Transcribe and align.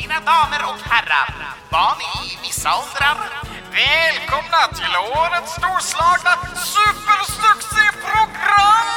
Mina 0.00 0.14
damer 0.20 0.60
och 0.70 0.80
herrar, 0.90 1.34
barn 1.70 1.98
i 2.24 2.26
vissa 2.46 2.68
åldrar. 2.68 3.16
Välkomna 3.72 4.62
till 4.78 4.94
årets 5.18 5.52
storslagna 5.52 6.34
supersuccéprogram! 6.56 8.90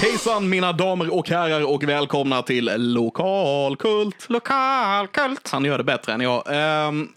Hejsan 0.00 0.48
mina 0.48 0.72
damer 0.72 1.14
och 1.14 1.28
herrar 1.28 1.72
och 1.74 1.84
välkomna 1.84 2.42
till 2.42 2.70
Lokalkult. 2.76 4.26
Lokalkult. 4.28 5.48
Han 5.52 5.64
gör 5.64 5.78
det 5.78 5.84
bättre 5.84 6.12
än 6.12 6.20
jag. 6.20 6.42
Ehm, 6.46 7.08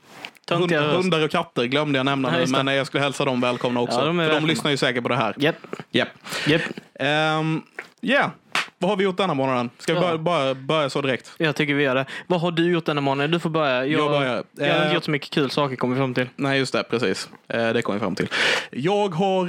hund, 0.52 0.72
röst. 0.72 0.96
hundar 0.96 1.24
och 1.24 1.32
katter 1.32 1.64
glömde 1.66 2.00
jag 2.00 2.06
nämna 2.06 2.28
Ja, 2.30 2.34
nu, 2.34 2.40
just 2.42 2.54
det. 2.56 2.64
men 2.64 2.76
jag 2.76 2.88
skulle 2.88 3.04
hälsa 3.04 3.26
dem 3.26 3.42
välkomna 3.42 3.80
också. 3.80 4.00
Ja, 4.00 4.06
de 4.06 4.20
är 4.20 4.24
för 4.24 4.30
de 4.30 4.34
välkomna. 4.34 4.48
lyssnar 4.48 4.72
ju 4.72 4.78
säkert 4.78 5.04
på 5.04 5.10
det 5.10 5.16
här. 5.18 5.34
Japp. 5.38 5.56
Japp. 5.92 6.08
Japp. 6.48 6.62
Ehm, 7.00 7.62
Ja, 8.02 8.32
vad 8.80 8.90
har 8.90 8.98
vi 8.98 9.04
gjort 9.04 9.18
denna 9.18 9.34
månaden? 9.34 9.70
Ska 9.78 9.94
vi 9.94 10.00
Ja. 10.00 10.06
bara, 10.06 10.18
bara 10.18 10.54
börja 10.56 10.90
så 10.90 11.02
direkt? 11.02 11.32
Jag 11.38 11.56
tycker 11.56 11.74
vi 11.74 11.84
gör 11.84 11.96
det. 11.96 12.06
Vad 12.28 12.42
har 12.42 12.52
du 12.52 12.72
gjort 12.72 12.86
denna 12.86 13.02
månaden? 13.02 13.32
Du 13.32 13.40
får 13.40 13.50
börja. 13.50 13.86
Jag, 13.86 14.02
Jag 14.02 14.12
börjar. 14.12 14.44
jag 14.58 14.68
har 14.68 14.76
Eh, 14.76 14.84
inte 14.84 14.96
gjort 14.96 15.04
så 15.04 15.12
mycket 15.12 15.30
kul 15.30 15.50
saker 15.50 15.76
kommer 15.76 15.96
vi 15.96 16.00
fram 16.00 16.14
till. 16.14 16.30
Nej, 16.36 16.60
just 16.60 16.74
det. 16.74 16.84
Precis. 16.84 17.30
Eh, 17.48 17.70
det 17.74 17.82
kom 17.82 17.94
vi 17.94 18.00
fram 18.00 18.16
till. 18.16 18.28
Jag 18.72 19.10
har 19.10 19.46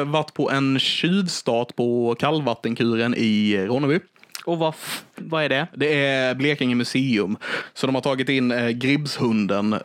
eh, 0.00 0.04
varit 0.04 0.34
på 0.34 0.50
en 0.50 0.78
tjuvstart 0.78 1.76
på 1.76 2.16
kallvattenkuren 2.18 3.14
i 3.16 3.64
Ronneby. 3.68 4.00
Och 4.44 4.58
vad, 4.58 4.74
vad 5.16 5.44
är 5.44 5.48
det? 5.48 5.66
Det 5.74 6.04
är 6.06 6.34
Blekinge 6.34 6.74
museum. 6.74 7.36
Så 7.74 7.86
de 7.86 7.94
har 7.94 8.02
tagit 8.02 8.28
in 8.28 8.50
eh, 8.52 8.68
Gribbshunden 8.68 9.72
eh, 9.72 9.80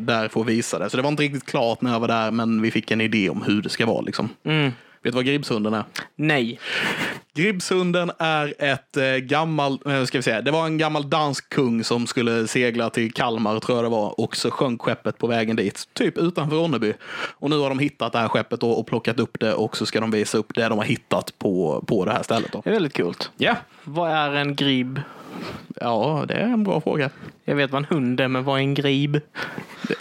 där 0.00 0.28
för 0.28 0.40
att 0.40 0.46
visa 0.46 0.78
det. 0.78 0.90
Så 0.90 0.96
det 0.96 1.02
var 1.02 1.10
inte 1.10 1.22
riktigt 1.22 1.46
klart 1.46 1.80
när 1.80 1.92
jag 1.92 2.00
var 2.00 2.08
där, 2.08 2.30
men 2.30 2.62
vi 2.62 2.70
fick 2.70 2.90
en 2.90 3.00
idé 3.00 3.30
om 3.30 3.42
hur 3.42 3.62
det 3.62 3.68
ska 3.68 3.86
vara. 3.86 4.00
Liksom. 4.00 4.28
Mm. 4.44 4.72
Vet 5.02 5.12
du 5.12 5.16
vad 5.16 5.24
Gribbshunden 5.24 5.74
är? 5.74 5.84
Nej. 6.16 6.60
Gribbshunden 7.34 8.12
är 8.18 8.54
ett 8.58 8.96
eh, 8.96 9.04
gammal, 9.04 9.78
eh, 9.86 10.04
ska 10.04 10.18
vi 10.18 10.22
säga, 10.22 10.42
det 10.42 10.50
var 10.50 10.66
en 10.66 10.78
gammal 10.78 11.10
dansk 11.10 11.48
kung 11.48 11.84
som 11.84 12.06
skulle 12.06 12.48
segla 12.48 12.90
till 12.90 13.12
Kalmar 13.12 13.60
tror 13.60 13.78
jag 13.78 13.84
det 13.84 13.88
var 13.88 14.20
och 14.20 14.36
så 14.36 14.50
sjönk 14.50 14.82
skeppet 14.82 15.18
på 15.18 15.26
vägen 15.26 15.56
dit, 15.56 15.88
typ 15.92 16.18
utanför 16.18 16.56
Ronneby. 16.56 16.92
Och 17.12 17.50
nu 17.50 17.58
har 17.58 17.68
de 17.68 17.78
hittat 17.78 18.12
det 18.12 18.18
här 18.18 18.28
skeppet 18.28 18.60
då 18.60 18.70
och 18.70 18.86
plockat 18.86 19.20
upp 19.20 19.40
det 19.40 19.54
och 19.54 19.76
så 19.76 19.86
ska 19.86 20.00
de 20.00 20.10
visa 20.10 20.38
upp 20.38 20.54
det 20.54 20.68
de 20.68 20.78
har 20.78 20.84
hittat 20.84 21.38
på, 21.38 21.84
på 21.86 22.04
det 22.04 22.12
här 22.12 22.22
stället. 22.22 22.52
Då. 22.52 22.60
Det 22.64 22.70
är 22.70 22.74
väldigt 22.74 22.96
coolt. 22.96 23.30
Ja, 23.36 23.56
Vad 23.84 24.10
är 24.10 24.34
en 24.34 24.54
grib? 24.54 25.00
ja, 25.80 26.24
det 26.28 26.34
är 26.34 26.44
en 26.44 26.64
bra 26.64 26.80
fråga. 26.80 27.10
Jag 27.44 27.56
vet 27.56 27.70
vad 27.70 27.78
en 27.78 27.96
hund 27.96 28.20
är, 28.20 28.28
men 28.28 28.44
vad 28.44 28.58
är 28.58 28.62
en 28.62 28.74
grib? 28.74 29.20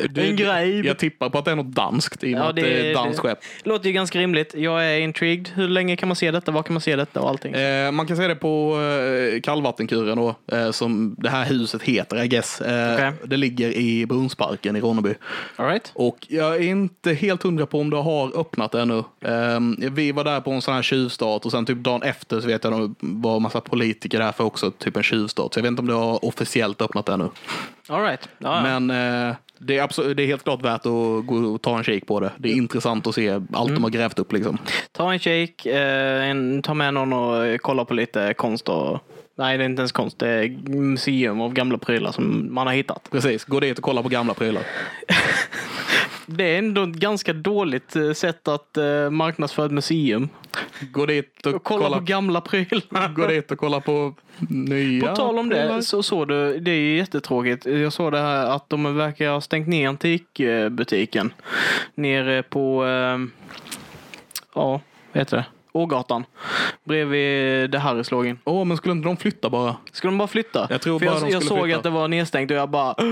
Du, 0.10 0.22
En 0.30 0.36
grib. 0.36 0.86
Jag 0.86 0.98
tippar 0.98 1.30
på 1.30 1.38
att 1.38 1.46
det 1.46 1.52
är 1.52 1.56
något 1.56 1.76
danskt 1.76 2.24
i 2.24 2.34
och 2.34 2.40
med 2.40 2.50
att 2.50 2.56
det 2.56 2.62
är 2.62 2.90
ett 2.90 2.96
danskt 2.96 3.20
skepp. 3.20 3.40
låter 3.64 3.88
ju 3.88 3.94
ganska 3.94 4.20
rimligt. 4.20 4.54
Jag 4.58 4.86
är 4.86 5.00
intrigued. 5.00 5.50
Hur 5.56 5.68
länge 5.68 5.96
kan 5.96 6.10
man 6.10 6.16
se 6.16 6.32
detta? 6.32 6.52
Var 6.52 6.64
kan 6.64 6.74
man 6.74 6.82
se 6.82 6.96
detta 6.96 7.22
och 7.22 7.30
allting? 7.30 7.54
Eh, 7.54 7.92
man 7.92 8.08
kan 8.08 8.18
se 8.18 8.28
det 8.28 8.36
på 8.36 8.80
eh, 8.82 9.42
kallvattenkuren 9.42 10.18
då, 10.18 10.36
eh, 10.52 10.72
som 10.72 11.16
det 11.18 11.30
här 11.30 11.46
huset 11.46 11.84
heter, 11.84 12.24
I 12.24 12.28
guess. 12.28 12.62
Eh, 12.62 12.94
Okej. 12.94 13.12
Det 13.24 13.38
ligger 13.38 13.78
i 13.78 14.06
Brunnsparken 14.06 14.76
i 14.76 14.82
Ronneby. 14.82 15.14
All 15.56 15.68
right. 15.68 15.92
Och 15.96 16.28
jag 16.30 16.56
är 16.56 16.62
inte 16.62 17.14
helt 17.14 17.44
hundra 17.44 17.66
på 17.66 17.80
om 17.80 17.90
det 17.90 17.98
har 17.98 18.40
öppnat 18.40 18.76
ännu. 18.76 19.04
Ehm, 19.26 19.76
vi 19.92 20.12
var 20.12 20.24
där 20.24 20.42
på 20.42 20.52
en 20.52 20.62
sån 20.62 20.74
här 20.74 20.82
tjuvstart 20.82 21.46
och 21.46 21.52
sen 21.52 21.66
typ 21.66 21.78
dagen 21.78 22.04
efter 22.04 22.42
så 22.42 22.48
vet 22.48 22.64
jag 22.64 22.96
var 23.00 23.40
massa 23.40 23.62
politiker 23.72 24.20
där 24.20 24.32
för 24.32 24.44
också 24.44 24.72
typ 24.72 24.98
en 24.98 25.04
tjuvstart. 25.04 25.54
Så 25.54 25.60
jag 25.60 25.64
vet 25.64 25.70
inte 25.70 25.82
om 25.82 25.88
det 25.88 25.94
har 25.94 26.26
officiellt 26.26 26.82
öppnat 26.82 27.10
ännu. 27.10 27.30
All 27.90 28.04
right. 28.04 28.30
Ja. 28.38 28.62
Men 28.62 28.90
eh, 29.30 29.36
det, 29.60 29.78
är 29.78 29.84
absolut, 29.84 30.18
det 30.18 30.24
är 30.24 30.28
helt 30.28 30.44
klart 30.44 30.62
värt 30.62 30.86
att 30.86 31.26
gå 31.26 31.36
och 31.54 31.62
ta 31.62 31.78
en 31.78 31.84
kik 31.84 32.08
på 32.08 32.20
det. 32.20 32.32
Det 32.38 32.52
är 32.52 32.54
intressant 32.56 33.08
att 33.08 33.16
se 33.16 33.30
allt 33.30 33.50
Mm. 33.54 33.74
de 33.74 33.84
har 33.84 33.90
grävt 33.90 34.20
upp 34.20 34.34
liksom. 34.34 34.58
Ta 34.92 35.14
en 35.14 35.20
shake, 35.20 35.72
eh, 35.72 36.30
en, 36.30 36.62
ta 36.62 36.74
med 36.74 36.94
någon 36.94 37.14
och 37.14 37.62
kolla 37.62 37.86
på 37.86 37.94
lite 37.94 38.34
konst 38.34 38.70
och 38.70 39.00
Nej, 39.36 39.58
det 39.58 39.64
är 39.64 39.66
inte 39.66 39.80
ens 39.80 39.92
konst. 39.92 40.20
Det 40.20 40.28
är 40.30 40.50
museum 40.70 41.42
av 41.42 41.54
gamla 41.54 41.78
prylar 41.78 42.12
som 42.12 42.54
man 42.54 42.68
har 42.68 42.74
hittat. 42.74 43.08
Precis, 43.12 43.46
gå 43.46 43.60
dit 43.60 43.78
och 43.78 43.84
kolla 43.84 44.04
på 44.04 44.10
gamla 44.10 44.34
prylar. 44.34 44.64
Det 46.34 46.44
är 46.44 46.58
ändå 46.58 46.84
ett 46.84 46.90
ganska 46.90 47.34
dåligt 47.34 47.96
eh, 47.96 48.12
sätt 48.14 48.48
att 48.48 48.78
eh, 48.78 49.10
marknadsföra 49.10 49.66
ett 49.66 49.72
museum. 49.72 50.30
Gå 50.92 51.06
dit 51.06 51.46
och 51.46 51.54
Och 51.54 51.64
kolla, 51.64 51.84
kolla, 51.86 51.98
på 51.98 52.04
gamla 52.04 52.42
prylar. 52.42 53.14
gå 53.16 53.28
dit 53.28 53.52
och 53.52 53.58
kolla 53.58 53.80
på 53.82 54.14
nya 54.50 55.08
På 55.08 55.16
tal 55.16 55.40
om 55.40 55.50
prylar. 55.50 55.76
det 55.76 55.84
så 55.84 56.04
såg 56.04 56.28
du, 56.28 56.60
det 56.60 56.72
är 56.72 56.76
ju 56.76 56.98
jättetråkigt. 56.98 57.66
Jag 57.66 57.94
såg 57.94 58.12
det 58.12 58.20
här 58.20 58.46
att 58.46 58.70
de 58.70 58.98
verkar 58.98 59.30
ha 59.32 59.42
stängt 59.42 59.68
ner 59.68 59.90
antikbutiken. 59.90 61.34
Nere 61.96 62.44
på, 62.44 62.86
eh, 62.86 63.18
ja, 64.56 64.82
vad 65.12 65.22
heter 65.22 65.38
det? 65.38 65.46
Ågatan. 65.72 66.26
Bredvid 66.84 67.70
det 67.72 67.80
Harryslågen. 67.80 68.40
Åh, 68.44 68.66
men 68.66 68.78
skulle 68.78 68.92
inte 68.92 69.08
de 69.08 69.18
flytta 69.18 69.50
bara? 69.50 69.76
Ska 69.92 70.08
de 70.08 70.18
bara 70.18 70.28
flytta? 70.28 70.68
Jag 70.70 70.82
tror 70.82 71.00
För 71.00 71.06
bara 71.06 71.16
jag, 71.16 71.24
de 71.24 71.30
jag 71.32 71.42
skulle 71.44 71.60
såg 71.60 71.64
flytta. 71.66 71.78
att 71.78 71.84
det 71.84 71.90
var 71.90 72.08
nedstängt 72.08 72.52
och 72.52 72.58
jag 72.58 72.70
bara 72.70 72.96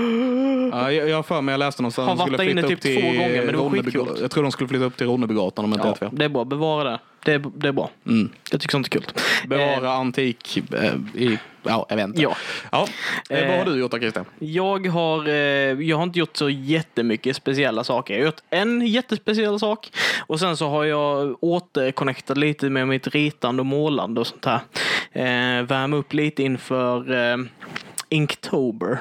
Ja, 0.72 0.92
jag 0.92 1.16
har 1.16 1.22
för 1.22 1.40
mig, 1.40 1.52
jag 1.52 1.58
läste 1.58 1.82
någonstans. 1.82 2.08
Har 2.08 2.16
skulle 2.16 2.36
varit 2.38 2.46
där 2.56 2.60
inne 2.60 2.68
typ 2.68 2.80
två 2.80 3.06
gånger, 3.06 3.42
men 3.44 3.46
det 3.46 3.56
var 3.56 3.70
skitcoolt. 3.70 4.20
Jag 4.20 4.30
tror 4.30 4.42
de 4.42 4.52
skulle 4.52 4.68
flytta 4.68 4.84
upp 4.84 4.96
till 4.96 5.06
Ronnebygatan 5.06 5.64
om 5.64 5.72
jag 5.72 5.78
inte 5.78 5.88
Ja, 5.88 5.94
fel. 5.94 6.08
det 6.18 6.24
är 6.24 6.28
bra. 6.28 6.44
Bevara 6.44 6.90
det. 6.90 6.98
Det 7.24 7.32
är, 7.32 7.42
det 7.54 7.68
är 7.68 7.72
bra. 7.72 7.90
Mm. 8.06 8.30
Jag 8.50 8.60
tycker 8.60 8.72
sånt 8.72 8.86
är 8.86 8.90
kul. 8.90 9.04
Bevara 9.46 9.92
antik 9.92 10.58
eh, 10.74 10.94
i, 11.22 11.38
ja, 11.62 11.86
jag 11.88 11.96
vet 11.96 12.06
inte. 12.06 12.22
Ja. 12.22 12.36
ja. 12.72 12.86
Eh, 13.30 13.40
vad 13.40 13.50
Eh, 13.50 13.58
har 13.58 13.64
du 13.64 13.80
gjort 13.80 13.90
då 13.90 13.98
Christian? 13.98 14.24
Jag 14.38 14.86
har, 14.86 15.28
eh, 15.28 15.34
jag 15.34 15.96
har 15.96 16.02
inte 16.02 16.18
gjort 16.18 16.36
så 16.36 16.50
jättemycket 16.50 17.36
speciella 17.36 17.84
saker. 17.84 18.14
Jag 18.14 18.20
har 18.20 18.26
gjort 18.26 18.42
en 18.50 18.86
jättespeciell 18.86 19.58
sak 19.58 19.92
och 20.26 20.40
sen 20.40 20.56
så 20.56 20.68
har 20.68 20.84
jag 20.84 21.36
återconnectat 21.40 22.36
lite 22.36 22.70
med 22.70 22.88
mitt 22.88 23.06
ritande 23.06 23.60
och 23.60 23.66
målande 23.66 24.20
och 24.20 24.26
sånt 24.26 24.44
här. 24.44 24.60
Eh, 25.12 25.62
värma 25.66 25.96
upp 25.96 26.12
lite 26.12 26.42
inför 26.42 27.14
eh, 27.32 27.36
Inktober. 28.08 28.98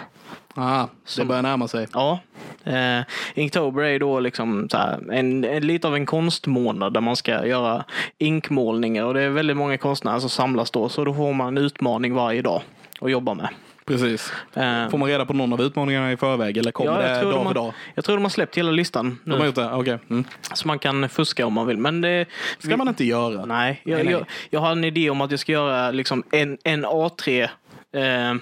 Ah, 0.62 0.88
det 1.18 1.26
börjar 1.26 1.42
närma 1.42 1.68
sig. 1.68 1.88
Ja. 1.94 2.20
Eh, 2.64 3.02
Inktober 3.36 3.84
är 3.84 4.00
då 4.00 4.20
liksom 4.20 4.68
här, 4.74 5.00
en, 5.12 5.44
en, 5.44 5.68
lite 5.68 5.88
av 5.88 5.96
en 5.96 6.06
konstmånad 6.06 6.94
där 6.94 7.02
man 7.02 7.16
ska 7.16 7.46
göra 7.46 7.84
inkmålningar 8.18 9.04
och 9.04 9.14
det 9.14 9.22
är 9.22 9.30
väldigt 9.30 9.58
många 9.58 9.78
konstnärer 9.78 10.20
som 10.20 10.30
samlas 10.30 10.72
då 10.72 10.90
så 10.90 11.06
då 11.06 11.14
får 11.14 11.34
man 11.34 11.58
en 11.58 11.64
utmaning 11.64 12.14
varje 12.14 12.42
dag 12.42 12.62
att 13.02 13.12
jobba 13.12 13.34
med. 13.34 13.48
Precis. 13.86 14.34
Eh, 14.54 14.90
Får 14.90 14.98
man 14.98 15.10
reda 15.10 15.26
på 15.26 15.34
någon 15.34 15.54
av 15.54 15.62
utmaningarna 15.62 16.12
i 16.12 16.18
förväg 16.18 16.58
eller 16.58 16.72
kommer 16.72 16.92
Ja, 16.92 16.98
det 17.08 17.14
dag 17.22 17.24
de 17.24 17.32
för 17.32 17.44
har- 17.46 17.54
dag? 17.54 17.74
Jag 17.96 18.06
tror 18.06 18.16
de 18.16 18.22
har 18.24 18.30
släppt 18.30 18.58
hela 18.58 18.72
listan 18.72 19.20
nu. 19.24 19.32
De 19.32 19.40
har 19.40 19.46
gjort 19.46 19.56
det? 19.56 19.72
Okej. 19.74 19.98
Mm. 20.10 20.24
Så 20.54 20.68
man 20.68 20.80
kan 20.80 21.10
fuska 21.10 21.46
om 21.46 21.54
man 21.54 21.68
vill. 21.68 21.78
Men 21.78 22.02
det 22.02 22.26
ska 22.60 22.78
man 22.78 22.88
inte 22.88 23.06
göra. 23.06 23.46
Nej, 23.46 23.82
jag, 23.84 23.96
Nej, 23.96 24.04
nej. 24.04 24.14
Jag, 24.14 24.26
jag 24.50 24.60
har 24.60 24.72
en 24.72 24.84
idé 24.84 25.10
om 25.10 25.22
att 25.22 25.32
jag 25.32 25.40
ska 25.40 25.52
göra 25.52 25.92
liksom 25.92 26.24
en, 26.32 26.58
en 26.64 26.86
A3 26.86 27.44
eh, 27.44 28.36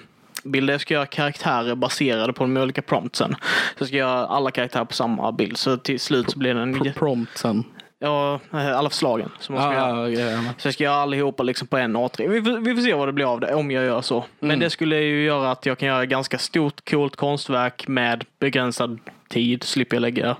bilder. 0.44 0.74
Jag 0.74 0.80
ska 0.80 0.94
göra 0.94 1.06
karaktärer 1.06 1.74
baserade 1.74 2.32
på 2.32 2.44
de 2.44 2.56
olika 2.56 2.82
promptsen. 2.82 3.36
Så 3.76 3.82
jag 3.82 3.88
ska 3.88 3.96
göra 3.96 4.26
alla 4.26 4.50
karaktärer 4.50 4.84
på 4.84 4.94
samma 4.94 5.32
bild. 5.32 5.56
Så 5.56 5.76
till 5.76 6.00
slut 6.00 6.30
så 6.30 6.38
blir 6.38 6.54
det 6.54 6.60
en... 6.60 6.74
Pr- 6.76 6.92
Promptsen. 6.94 7.64
Ja, 8.00 8.40
eh, 8.52 8.78
alla 8.78 8.90
förslagen 8.90 9.30
som 9.40 9.54
man 9.54 9.64
ska 9.64 9.72
göra. 9.80 9.92
Ah, 10.02 10.08
ja, 10.08 10.20
ja. 10.30 10.38
Så 10.58 10.66
jag 10.68 10.74
ska 10.74 10.84
göra 10.84 10.96
allihopa 10.96 11.42
liksom 11.42 11.68
på 11.68 11.76
en 11.76 11.96
A3. 11.96 12.28
Vi 12.28 12.42
får, 12.42 12.58
vi 12.58 12.74
får 12.74 12.82
se 12.82 12.94
vad 12.94 13.08
det 13.08 13.12
blir 13.12 13.32
av 13.32 13.40
det 13.40 13.54
om 13.54 13.70
jag 13.70 13.84
gör 13.84 14.00
så. 14.00 14.24
Men 14.40 14.50
Mm. 14.50 14.60
det 14.60 14.70
skulle 14.70 14.96
ju 15.00 15.24
göra 15.24 15.50
att 15.50 15.66
jag 15.66 15.78
kan 15.78 15.88
göra 15.88 16.06
ganska 16.06 16.38
stort 16.38 16.90
coolt 16.90 17.16
konstverk 17.16 17.88
med 17.88 18.24
begränsad 18.38 18.98
tid. 19.28 19.62
Slipper 19.64 19.96
jag 19.96 20.00
lägga 20.00 20.36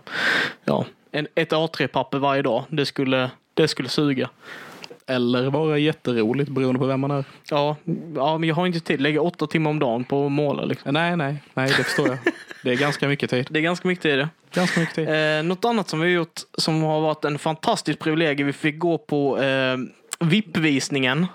ja, 0.65 0.85
en, 1.13 1.27
ett 1.35 1.53
A3-papper 1.53 2.19
varje 2.19 2.43
dag. 2.43 2.65
Det 2.69 2.87
skulle, 2.87 3.31
det 3.55 3.69
skulle 3.69 3.89
suga. 3.89 4.29
Eller 5.09 5.51
vara 5.51 5.79
jätteroligt 5.79 6.51
beroende 6.51 6.79
på 6.79 6.87
vem 6.87 7.01
man 7.01 7.11
är. 7.11 7.25
Ja, 7.51 7.77
ja, 8.15 8.39
men 8.39 8.49
jag 8.49 8.57
har 8.57 8.67
inte 8.67 8.81
tid. 8.81 9.01
Lägga 9.01 9.21
åtta 9.21 9.47
timmar 9.47 9.71
om 9.71 9.79
dagen 9.79 10.05
på 10.05 10.27
att 10.27 10.33
måla. 10.33 10.65
Liksom. 10.65 10.95
Nej, 10.95 11.17
nej, 11.17 11.43
nej, 11.55 11.69
det 11.77 11.85
förstår 11.85 12.09
jag. 12.09 12.19
Det 12.65 12.71
är 12.71 12.77
ganska 12.77 13.09
mycket 13.09 13.31
tid. 13.31 13.47
Det 13.51 13.59
är 13.59 13.63
ganska 13.63 13.89
mycket 13.89 14.03
tid. 14.03 14.29
Ganska 14.55 14.81
mycket 14.81 14.95
tid. 14.95 15.09
Eh, 15.09 15.43
något 15.43 15.65
annat 15.65 15.89
som 15.89 16.01
vi 16.01 16.07
har 16.07 16.13
gjort 16.13 16.41
som 16.59 16.83
har 16.83 17.01
varit 17.01 17.25
en 17.25 17.39
fantastisk 17.39 17.99
privilegium. 17.99 18.47
Vi 18.47 18.53
fick 18.53 18.79
gå 18.79 18.99
på 18.99 19.39
eh, 19.39 19.77
VIP-visningen. 20.21 21.27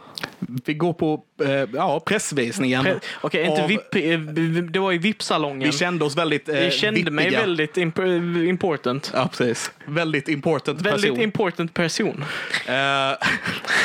Vi 0.65 0.73
går 0.73 0.93
på 0.93 1.23
eh, 1.45 1.51
ja, 1.73 1.99
pressvisningen. 2.05 2.85
Pre- 2.85 2.99
Okej, 3.21 3.45
inte 3.45 3.61
av- 3.63 3.67
VIP. 3.67 3.95
eh, 3.95 4.19
Det 4.63 4.79
var 4.79 4.91
i 4.93 4.97
VIP-salongen. 4.97 5.69
Vi 5.71 5.77
kände 5.77 6.05
oss 6.05 6.17
väldigt 6.17 6.49
eh, 6.49 6.63
Jag 6.63 6.73
kände 6.73 7.11
mig 7.11 7.25
vippiga. 7.25 7.39
väldigt 7.41 7.77
imp- 7.77 8.43
important. 8.49 9.11
Ja, 9.15 9.29
precis. 9.37 9.71
Väldigt 9.85 10.27
important 10.27 10.81
Väldigt 10.81 11.01
person. 11.11 11.21
important 11.23 11.73
person. 11.73 12.23
Eh, 12.67 13.27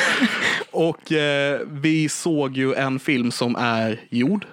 och 0.71 1.11
eh, 1.11 1.59
vi 1.71 2.09
såg 2.09 2.57
ju 2.57 2.73
en 2.73 2.99
film 2.99 3.31
som 3.31 3.55
är 3.55 3.99
gjord. 4.09 4.45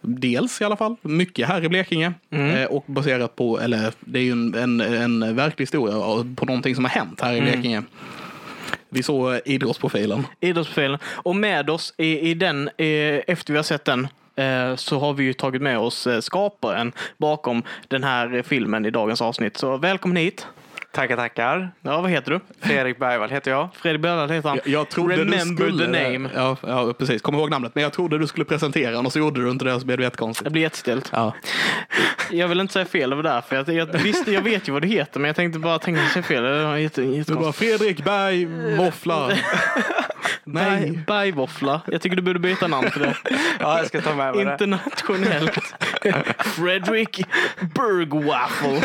Dels 0.00 0.60
i 0.60 0.64
alla 0.64 0.76
fall. 0.76 0.96
Mycket 1.02 1.48
här 1.48 1.64
i 1.64 1.68
Blekinge. 1.68 2.12
Mm. 2.30 2.56
Eh, 2.56 2.64
och 2.66 2.84
baserat 2.86 3.36
på, 3.36 3.60
eller 3.60 3.92
det 4.00 4.18
är 4.18 4.22
ju 4.22 4.32
en, 4.32 4.54
en, 4.54 4.80
en 4.80 5.36
verklig 5.36 5.62
historia 5.62 6.24
på 6.36 6.44
någonting 6.46 6.74
som 6.74 6.84
har 6.84 6.90
hänt 6.92 7.20
här 7.20 7.32
i 7.34 7.38
Mm. 7.38 7.84
Vi 8.88 9.02
såg 9.02 9.34
eh, 9.34 9.40
idrottsprofilen. 9.44 10.26
Idrottsprofilen. 10.40 10.98
Och 11.04 11.36
med 11.36 11.70
oss 11.70 11.94
i, 11.96 12.30
i 12.30 12.34
den, 12.34 12.68
eh, 12.68 13.20
efter 13.26 13.52
vi 13.52 13.56
har 13.56 13.64
sett 13.64 13.84
den, 13.84 14.08
eh, 14.36 14.76
så 14.76 14.98
har 14.98 15.12
vi 15.12 15.24
ju 15.24 15.32
tagit 15.32 15.62
med 15.62 15.78
oss 15.78 16.06
eh, 16.06 16.20
skaparen 16.20 16.92
bakom 17.16 17.62
den 17.88 18.04
här 18.04 18.42
filmen 18.42 18.86
i 18.86 18.90
dagens 18.90 19.22
avsnitt. 19.22 19.56
Så 19.56 19.76
välkommen 19.76 20.16
hit. 20.16 20.46
Tackar, 20.92 21.16
tackar. 21.16 21.70
Ja, 21.82 22.00
vad 22.00 22.10
heter 22.10 22.30
du? 22.30 22.40
Fredrik 22.68 22.98
Bergvall 22.98 23.30
heter 23.30 23.50
jag. 23.50 23.68
Fredrik 23.74 24.02
Bergvall 24.02 24.30
heter 24.30 24.48
han. 24.48 24.58
Jag, 24.64 24.72
jag 24.80 24.88
trodde 24.88 25.16
Remember 25.16 25.64
du 25.66 25.72
skulle... 25.72 25.84
the 25.98 26.10
name. 26.10 26.30
Ja, 26.34 26.56
ja, 26.62 26.92
precis. 26.98 27.22
Kom 27.22 27.34
ihåg 27.34 27.50
namnet. 27.50 27.74
Men 27.74 27.82
jag 27.82 27.92
trodde 27.92 28.18
du 28.18 28.26
skulle 28.26 28.44
presentera 28.44 28.90
honom 28.90 29.06
och 29.06 29.12
så 29.12 29.18
gjorde 29.18 29.44
du 29.44 29.50
inte 29.50 29.64
det 29.64 29.74
och 29.74 29.80
så 29.80 29.86
blev 29.86 29.98
det 29.98 30.04
jättekonstigt. 30.04 30.44
Jag 30.44 30.52
blir 30.52 30.62
jättestelt. 30.62 31.08
Ja. 31.12 31.34
Jag 32.30 32.48
vill 32.48 32.60
inte 32.60 32.72
säga 32.72 32.84
fel 32.84 33.12
över 33.12 33.22
där, 33.22 33.40
för 33.40 33.56
jag, 33.56 33.68
jag, 33.68 33.86
visst, 33.86 34.28
jag 34.28 34.42
vet 34.42 34.68
ju 34.68 34.72
vad 34.72 34.82
det 34.82 34.88
heter, 34.88 35.20
men 35.20 35.28
jag 35.28 35.36
tänkte 35.36 35.58
bara 35.58 35.78
tänka 35.78 36.08
säga 36.08 36.22
fel. 36.22 36.42
Det 36.42 36.64
var 36.64 36.76
jätte, 36.76 37.00
Du 37.02 37.34
bara. 37.34 37.52
Fredrik 37.52 38.04
Berg. 38.04 38.46
Berg- 38.46 39.38
Nej. 40.44 41.04
Bergvåffla. 41.06 41.80
Jag 41.86 42.00
tycker 42.00 42.16
du 42.16 42.22
borde 42.22 42.38
byta 42.38 42.66
namn 42.66 42.90
till 42.90 43.00
det. 43.02 43.16
Ja, 43.60 43.78
jag 43.78 43.86
ska 43.86 44.00
ta 44.00 44.14
med 44.14 44.34
mig 44.34 44.44
det. 44.44 44.52
Internationellt. 44.52 45.74
Fredrik 46.38 47.20
Bergwaffle. 47.74 48.80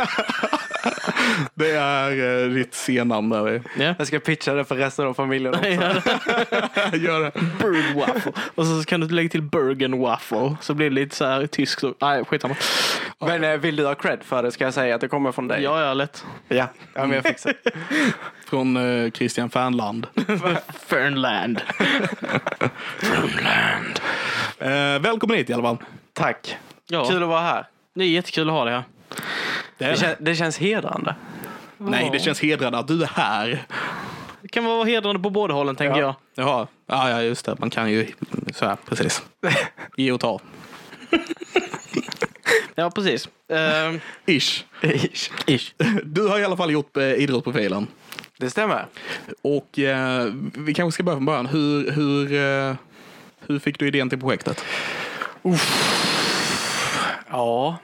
Det 1.53 1.71
är 1.71 2.43
eh, 2.43 2.49
ditt 2.49 2.73
C-namn 2.73 3.29
där. 3.29 3.61
Ja. 3.77 3.95
Jag 3.97 4.07
ska 4.07 4.19
pitcha 4.19 4.53
det 4.53 4.65
för 4.65 4.75
resten 4.75 5.05
av 5.07 5.13
familjen 5.13 5.53
också. 5.53 5.67
Gör 6.97 7.19
det. 7.23 7.31
Bergwaffle. 7.59 8.31
Och 8.55 8.65
så 8.65 8.83
kan 8.83 8.99
du 9.01 9.09
lägga 9.09 9.29
till 9.29 9.41
Bergenwaffle. 9.41 10.55
Så 10.61 10.73
blir 10.73 10.89
det 10.89 10.95
lite 10.95 11.15
så 11.15 11.25
här 11.25 11.47
tyskt. 11.47 11.81
så- 11.81 11.93
Nej, 12.01 12.25
skitsamma. 12.25 12.55
Men 13.19 13.43
eh, 13.43 13.57
vill 13.57 13.75
du 13.75 13.85
ha 13.85 13.95
cred 13.95 14.19
för 14.23 14.43
det 14.43 14.51
ska 14.51 14.63
jag 14.63 14.73
säga 14.73 14.95
att 14.95 15.01
det 15.01 15.07
kommer 15.07 15.31
från 15.31 15.47
dig. 15.47 15.63
Ja, 15.63 15.81
ja, 15.81 15.93
lätt. 15.93 16.25
ja. 16.47 16.67
ja 16.93 17.01
men 17.05 17.11
jag 17.11 17.23
fixar 17.23 17.53
det. 17.63 17.71
Från 18.49 18.77
eh, 19.05 19.11
Christian 19.11 19.49
Fernland. 19.49 20.07
Fernland. 20.87 21.61
Fernland. 22.99 23.99
Eh, 24.59 25.01
välkommen 25.01 25.37
hit 25.37 25.49
i 25.49 25.53
alla 25.53 25.63
fall. 25.63 25.77
Tack. 26.13 26.57
Ja, 26.87 27.05
Kul 27.05 27.23
att 27.23 27.29
vara 27.29 27.41
här. 27.41 27.67
det 27.95 28.03
är 28.03 28.07
jättekul 28.07 28.47
att 28.49 28.53
ha 28.53 28.65
dig 28.65 28.73
här. 28.73 28.83
Det, 29.83 29.89
Det, 29.91 29.97
kän, 29.97 30.15
det 30.19 30.35
känns 30.35 30.57
hedrande. 30.57 31.15
nej, 31.77 32.09
det 32.11 32.19
känns 32.19 32.39
hedrande 32.41 32.77
att 32.77 32.87
du 32.87 33.03
är 33.03 33.07
här. 33.07 33.65
Det 34.41 34.47
kan 34.47 34.65
vara 34.65 34.83
hedrande 34.85 35.19
på 35.21 35.29
båda 35.29 35.53
hållen, 35.53 35.75
tänker 35.75 35.99
Ja. 35.99 36.15
jag. 36.35 36.45
Jaha. 36.45 36.67
Ja, 36.87 37.09
ja, 37.09 37.21
just 37.21 37.45
det. 37.45 37.55
Man 37.59 37.69
kan 37.69 37.91
ju 37.91 38.07
så 38.53 38.65
här, 38.65 38.77
precis. 38.89 39.23
Ge 39.97 40.11
och 40.11 40.19
ta. 40.19 40.39
Ja, 42.75 42.91
precis. 42.91 43.29
Ehm, 43.49 43.99
Ish. 44.25 44.63
ish. 45.47 45.73
Du 46.03 46.27
har 46.27 46.39
i 46.39 46.43
alla 46.45 46.57
fall 46.57 46.71
gjort 46.71 46.97
eh, 46.97 47.03
idrottsprofilen. 47.13 47.87
Det 48.37 48.49
stämmer. 48.49 48.85
Och 49.41 49.79
eh, 49.79 50.27
vi 50.57 50.73
kanske 50.73 50.91
ska 50.95 51.03
börja 51.03 51.15
från 51.15 51.25
början. 51.25 51.45
Hur, 51.45 51.91
hur, 51.91 52.33
eh, 52.33 52.75
hur 53.47 53.59
fick 53.59 53.79
du 53.79 53.87
idén 53.87 54.09
till 54.09 54.19
projektet? 54.19 54.65
Ja. 57.31 57.77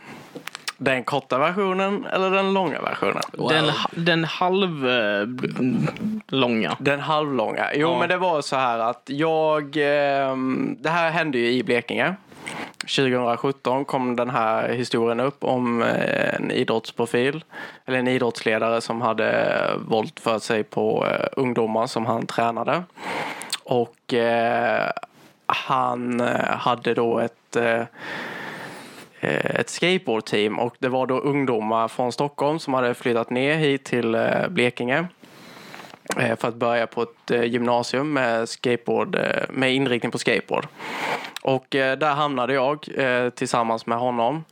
Den 0.81 1.03
korta 1.03 1.37
versionen 1.37 2.05
eller 2.05 2.31
den 2.31 2.53
långa 2.53 2.81
versionen? 2.81 3.21
Den, 3.49 3.65
den 3.91 4.23
halv 4.23 4.89
eh, 4.89 5.27
långa. 6.27 6.77
Den 6.79 6.99
halvlånga. 6.99 7.69
Jo, 7.73 7.89
Ja. 7.89 7.99
men 7.99 8.09
det 8.09 8.17
var 8.17 8.41
så 8.41 8.55
här 8.55 8.79
att 8.79 9.03
jag... 9.05 9.75
ehm, 9.77 10.77
det 10.79 10.89
här 10.89 11.11
hände 11.11 11.37
ju 11.37 11.51
i 11.51 11.63
Blekinge. 11.63 12.15
2017 12.79 13.85
kom 13.85 14.15
den 14.15 14.29
här 14.29 14.69
historien 14.69 15.19
upp 15.19 15.43
om 15.43 15.81
eh, 15.81 16.35
en 16.35 16.51
idrottsprofil, 16.51 17.43
eller 17.85 17.97
en 17.99 18.07
idrottsledare 18.07 18.81
som 18.81 19.01
hade 19.01 19.55
våldfört 19.87 20.43
sig 20.43 20.63
på 20.63 21.07
eh, 21.07 21.25
ungdomar 21.33 21.87
som 21.87 22.05
han 22.05 22.25
tränade. 22.25 22.83
Och 23.63 24.13
eh, 24.13 24.89
han 25.45 26.19
eh, 26.21 26.55
hade 26.57 26.93
då 26.93 27.19
ett 27.19 27.55
eh, 27.55 27.65
eh, 27.65 27.85
ett 29.21 29.69
skateboardteam 29.69 30.59
och 30.59 30.75
det 30.79 30.89
var 30.89 31.07
då 31.07 31.19
ungdomar 31.19 31.87
från 31.87 32.11
Stockholm 32.11 32.59
som 32.59 32.73
hade 32.73 32.93
flyttat 32.93 33.29
ner 33.29 33.55
hit 33.55 33.83
till 33.83 34.15
eh, 34.15 34.47
Blekinge 34.49 35.07
eh, 36.17 36.35
för 36.35 36.47
att 36.47 36.55
börja 36.55 36.87
på 36.87 37.01
ett 37.01 37.31
eh, 37.31 37.43
gymnasium 37.43 38.13
med, 38.13 38.49
skateboard, 38.49 39.15
eh, 39.15 39.43
med 39.49 39.73
inriktning 39.73 40.11
på 40.11 40.17
skateboard. 40.17 40.67
Och 41.41 41.75
eh, 41.75 41.97
där 41.97 42.13
hamnade 42.13 42.53
jag 42.53 42.87
eh, 42.97 43.29
tillsammans 43.29 43.85
med 43.85 43.97
honom 43.97 44.43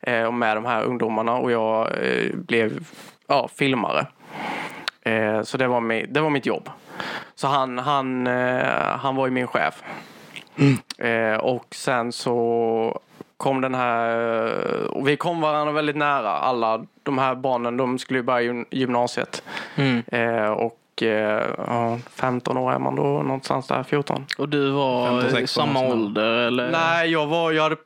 eh, 0.00 0.22
och 0.22 0.34
med 0.34 0.56
de 0.56 0.64
här 0.64 0.82
ungdomarna 0.82 1.36
och 1.36 1.50
jag 1.52 1.86
eh, 1.86 2.34
blev 2.34 2.86
ja, 3.26 3.48
filmare. 3.54 4.06
Eh, 5.02 5.42
så 5.42 5.56
det 5.56 5.66
var, 5.66 5.80
mi- 5.80 6.06
det 6.08 6.20
var 6.20 6.30
mitt 6.30 6.46
jobb. 6.46 6.70
Så 7.34 7.46
han, 7.46 7.78
han, 7.78 8.26
eh, 8.26 8.66
han 8.98 9.16
var 9.16 9.26
ju 9.26 9.32
min 9.32 9.46
chef. 9.46 9.82
Eh, 10.98 11.36
och 11.36 11.66
sen 11.70 12.12
så 12.12 13.00
kom 13.36 13.60
den 13.60 13.74
här, 13.74 14.50
och 14.90 15.08
vi 15.08 15.16
kom 15.16 15.40
varandra 15.40 15.72
väldigt 15.72 15.96
nära. 15.96 16.30
Alla 16.30 16.84
de 17.02 17.18
här 17.18 17.34
barnen, 17.34 17.76
de 17.76 17.98
skulle 17.98 18.18
ju 18.18 18.22
börja 18.22 18.40
gym- 18.52 18.66
gymnasiet. 18.70 19.42
Mm. 19.76 20.02
Eh, 20.06 20.50
och 20.50 21.02
eh, 21.02 21.42
ja, 21.66 21.98
15 22.10 22.56
år 22.56 22.72
är 22.72 22.78
man 22.78 22.96
då, 22.96 23.02
någonstans 23.02 23.66
där, 23.66 23.82
14. 23.82 24.26
Och 24.38 24.48
du 24.48 24.70
var 24.70 25.06
15, 25.06 25.28
i 25.28 25.30
16 25.32 25.66
samma 25.66 25.88
ålder? 25.88 26.22
Eller? 26.46 26.70
Nej, 26.70 27.10
jag 27.12 27.26
var, 27.26 27.52
jag 27.52 27.62
hade 27.62 27.76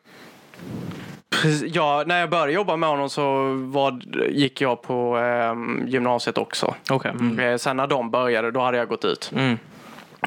ja, 1.66 2.04
när 2.06 2.20
jag 2.20 2.30
började 2.30 2.52
jobba 2.52 2.76
med 2.76 2.88
honom 2.88 3.10
så 3.10 3.52
var, 3.54 4.00
gick 4.30 4.60
jag 4.60 4.82
på 4.82 5.18
eh, 5.18 5.54
gymnasiet 5.88 6.38
också. 6.38 6.74
Okej. 6.90 7.10
Mm. 7.10 7.38
Eh, 7.38 7.56
sen 7.56 7.76
när 7.76 7.86
de 7.86 8.10
började, 8.10 8.50
då 8.50 8.60
hade 8.60 8.78
jag 8.78 8.88
gått 8.88 9.04
ut. 9.04 9.32
Mm. 9.36 9.58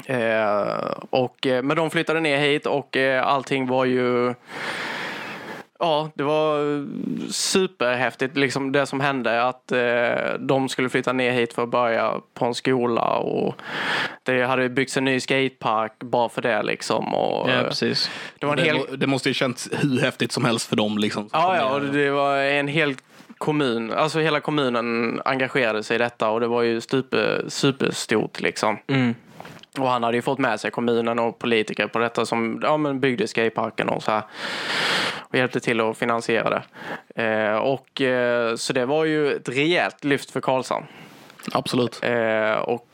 Eh, 0.06 0.92
och, 1.10 1.46
eh, 1.46 1.62
men 1.62 1.76
de 1.76 1.90
flyttade 1.90 2.20
ner 2.20 2.38
hit 2.38 2.66
och 2.66 2.96
eh, 2.96 3.26
allting 3.26 3.66
var 3.66 3.84
ju 3.84 4.34
Ja, 5.84 6.10
det 6.14 6.22
var 6.22 6.86
superhäftigt 7.32 8.36
liksom 8.36 8.72
det 8.72 8.86
som 8.86 9.00
hände 9.00 9.42
att 9.42 9.72
eh, 9.72 10.34
de 10.38 10.68
skulle 10.68 10.88
flytta 10.88 11.12
ner 11.12 11.32
hit 11.32 11.52
för 11.52 11.62
att 11.62 11.68
börja 11.70 12.14
på 12.34 12.44
en 12.44 12.54
skola 12.54 13.02
och 13.16 13.54
det 14.22 14.42
hade 14.42 14.68
byggts 14.68 14.96
en 14.96 15.04
ny 15.04 15.20
skatepark 15.20 15.92
bara 15.98 16.28
för 16.28 16.42
det 16.42 16.62
liksom. 16.62 17.14
Och, 17.14 17.50
Ja, 17.50 17.54
eh, 17.54 17.68
precis. 17.68 18.10
det 18.38 18.46
var 18.46 18.52
en 18.56 18.58
det, 18.58 18.64
hel 18.64 18.98
det 18.98 19.06
måste 19.06 19.28
ju 19.28 19.34
känts 19.34 19.68
hur 19.72 20.00
häftigt 20.00 20.32
som 20.32 20.44
helst 20.44 20.68
för 20.68 20.76
dem. 20.76 20.98
Liksom, 20.98 21.28
Ja, 21.32 21.56
ja, 21.56 21.74
och 21.74 21.80
det 21.80 22.10
var 22.10 22.36
en 22.36 22.68
hel 22.68 22.94
kommun, 23.38 23.92
alltså 23.92 24.18
hela 24.20 24.40
kommunen 24.40 25.20
engagerade 25.24 25.82
sig 25.82 25.94
i 25.94 25.98
detta 25.98 26.28
och 26.28 26.40
det 26.40 26.46
var 26.46 26.62
ju 26.62 26.80
super, 26.80 27.44
superstort 27.48 28.40
liksom. 28.40 28.78
Mm. 28.86 29.14
Och 29.78 29.88
han 29.88 30.02
hade 30.02 30.16
ju 30.16 30.22
fått 30.22 30.38
med 30.38 30.60
sig 30.60 30.70
kommunen 30.70 31.18
och 31.18 31.38
politiker 31.38 31.86
på 31.86 31.98
detta 31.98 32.26
som 32.26 32.60
ja, 32.62 32.76
men 32.76 33.00
byggde 33.00 33.28
skateparken 33.28 33.88
och 33.88 34.02
så 34.02 34.10
här. 34.10 34.22
Och 35.18 35.34
hjälpte 35.34 35.60
till 35.60 35.80
att 35.80 35.98
finansiera 35.98 36.50
det. 36.50 36.62
Eh, 37.22 37.56
och, 37.56 38.00
eh, 38.00 38.56
så 38.56 38.72
det 38.72 38.86
var 38.86 39.04
ju 39.04 39.32
ett 39.32 39.48
rejält 39.48 40.04
lyft 40.04 40.30
för 40.30 40.40
Karlshamn. 40.40 40.86
Absolut. 41.52 42.00
Eh, 42.02 42.52
och 42.52 42.88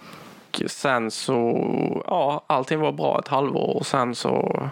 sen 0.67 1.11
så, 1.11 1.67
ja, 2.06 2.44
allting 2.47 2.81
var 2.81 2.93
bra 2.93 3.19
ett 3.19 3.29
halvår 3.29 3.77
och 3.77 3.87
sen 3.87 4.15
så 4.15 4.62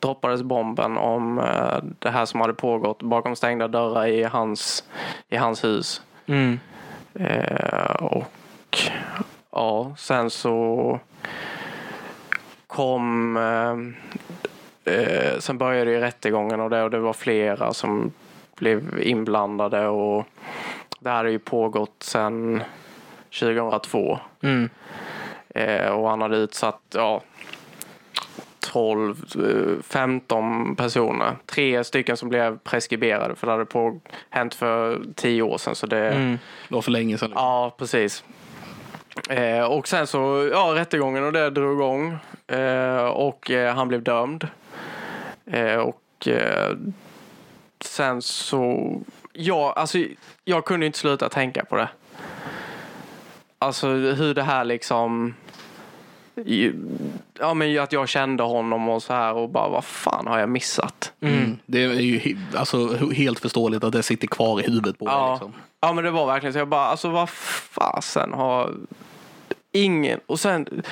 droppades 0.00 0.42
bomben 0.42 0.96
om 0.96 1.38
eh, 1.38 1.78
det 1.98 2.10
här 2.10 2.24
som 2.24 2.40
hade 2.40 2.54
pågått 2.54 3.02
bakom 3.02 3.36
stängda 3.36 3.68
dörrar 3.68 4.06
i 4.06 4.22
hans, 4.22 4.84
i 5.28 5.36
hans 5.36 5.64
hus. 5.64 6.02
Mm. 6.26 6.60
Eh, 7.14 7.94
och 7.94 8.78
ja, 9.50 9.94
sen 9.98 10.30
så 10.30 11.00
kom 12.66 13.36
eh, 13.36 14.94
eh, 14.94 15.38
sen 15.38 15.58
började 15.58 15.90
ju 15.90 16.00
rättegången 16.00 16.60
och 16.60 16.70
det, 16.70 16.82
och 16.82 16.90
det 16.90 16.98
var 16.98 17.12
flera 17.12 17.72
som 17.72 18.12
blev 18.56 19.00
inblandade 19.02 19.86
och 19.86 20.26
det 21.00 21.08
här 21.08 21.16
hade 21.16 21.30
ju 21.30 21.38
pågått 21.38 22.02
sedan 22.02 22.62
2002. 23.40 24.18
Mm. 24.42 24.68
Eh, 25.48 25.88
och 25.88 26.08
han 26.08 26.20
hade 26.20 26.36
utsatt 26.36 26.80
ja, 26.94 27.22
12, 28.60 29.24
eh, 29.34 29.82
15 29.82 30.76
personer. 30.76 31.36
Tre 31.46 31.84
stycken 31.84 32.16
som 32.16 32.28
blev 32.28 32.58
preskriberade 32.58 33.34
för 33.34 33.46
det 33.46 33.52
hade 33.52 33.64
på, 33.64 34.00
hänt 34.30 34.54
för 34.54 35.00
10 35.14 35.42
år 35.42 35.58
sedan. 35.58 35.74
Så 35.74 35.86
det, 35.86 36.10
Mm. 36.10 36.38
Det 36.68 36.74
var 36.74 36.82
för 36.82 36.90
länge 36.90 37.18
sedan. 37.18 37.32
Ja, 37.34 37.74
precis. 37.78 38.24
Eh, 39.28 39.64
och 39.64 39.88
sen 39.88 40.06
så, 40.06 40.48
ja, 40.52 40.72
rättegången 40.74 41.24
och 41.24 41.32
det 41.32 41.50
drog 41.50 41.78
igång. 41.78 42.18
Eh, 42.46 43.04
och 43.04 43.50
eh, 43.50 43.74
han 43.74 43.88
blev 43.88 44.02
dömd. 44.02 44.48
Eh, 45.46 45.76
och 45.76 46.28
eh, 46.28 46.76
sen 47.80 48.22
så, 48.22 48.92
ja, 49.32 49.72
alltså 49.76 49.98
jag 50.44 50.64
kunde 50.64 50.86
inte 50.86 50.98
sluta 50.98 51.28
tänka 51.28 51.64
på 51.64 51.76
det. 51.76 51.88
Alltså 53.58 53.88
hur 53.88 54.34
det 54.34 54.42
här 54.42 54.64
liksom, 54.64 55.34
ja 57.38 57.54
men 57.54 57.78
att 57.78 57.92
jag 57.92 58.08
kände 58.08 58.42
honom 58.42 58.88
och 58.88 59.02
så 59.02 59.12
här 59.12 59.34
och 59.34 59.48
bara 59.48 59.68
vad 59.68 59.84
fan 59.84 60.26
har 60.26 60.38
jag 60.38 60.48
missat? 60.48 61.12
Mm. 61.20 61.58
Det 61.66 61.84
är 61.84 61.92
ju 61.92 62.36
alltså, 62.54 62.96
helt 62.96 63.38
förståeligt 63.38 63.84
att 63.84 63.92
det 63.92 64.02
sitter 64.02 64.26
kvar 64.26 64.60
i 64.60 64.62
huvudet 64.62 64.98
på 64.98 65.04
dig. 65.04 65.14
Ja. 65.14 65.32
Liksom. 65.32 65.52
Ja 65.80 65.92
men 65.92 66.04
det 66.04 66.10
var 66.10 66.26
verkligen 66.26 66.52
så. 66.52 66.58
Jag 66.58 66.68
bara, 66.68 66.86
alltså 66.86 67.08
vad 67.08 67.28
fasen 67.30 68.32
har 68.32 68.74
ingen... 69.72 70.20
Och 70.26 70.40
sen, 70.40 70.82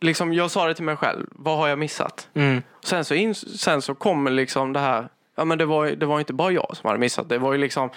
liksom 0.00 0.32
jag 0.32 0.50
sa 0.50 0.66
det 0.66 0.74
till 0.74 0.84
mig 0.84 0.96
själv. 0.96 1.26
Vad 1.30 1.58
har 1.58 1.68
jag 1.68 1.78
missat? 1.78 2.28
Mm. 2.34 2.62
Sen 2.84 3.04
så, 3.04 3.14
in, 3.14 3.34
sen 3.34 3.82
så 3.82 3.94
kommer 3.94 4.30
liksom 4.30 4.72
det 4.72 4.80
här. 4.80 5.08
Ja 5.36 5.44
men 5.44 5.58
det 5.58 5.64
var, 5.64 5.86
det 5.86 6.06
var 6.06 6.18
inte 6.18 6.32
bara 6.32 6.50
jag 6.50 6.76
som 6.76 6.88
hade 6.88 7.00
missat. 7.00 7.28
Det 7.28 7.38
var 7.38 7.52
ju 7.52 7.58
liksom... 7.58 7.90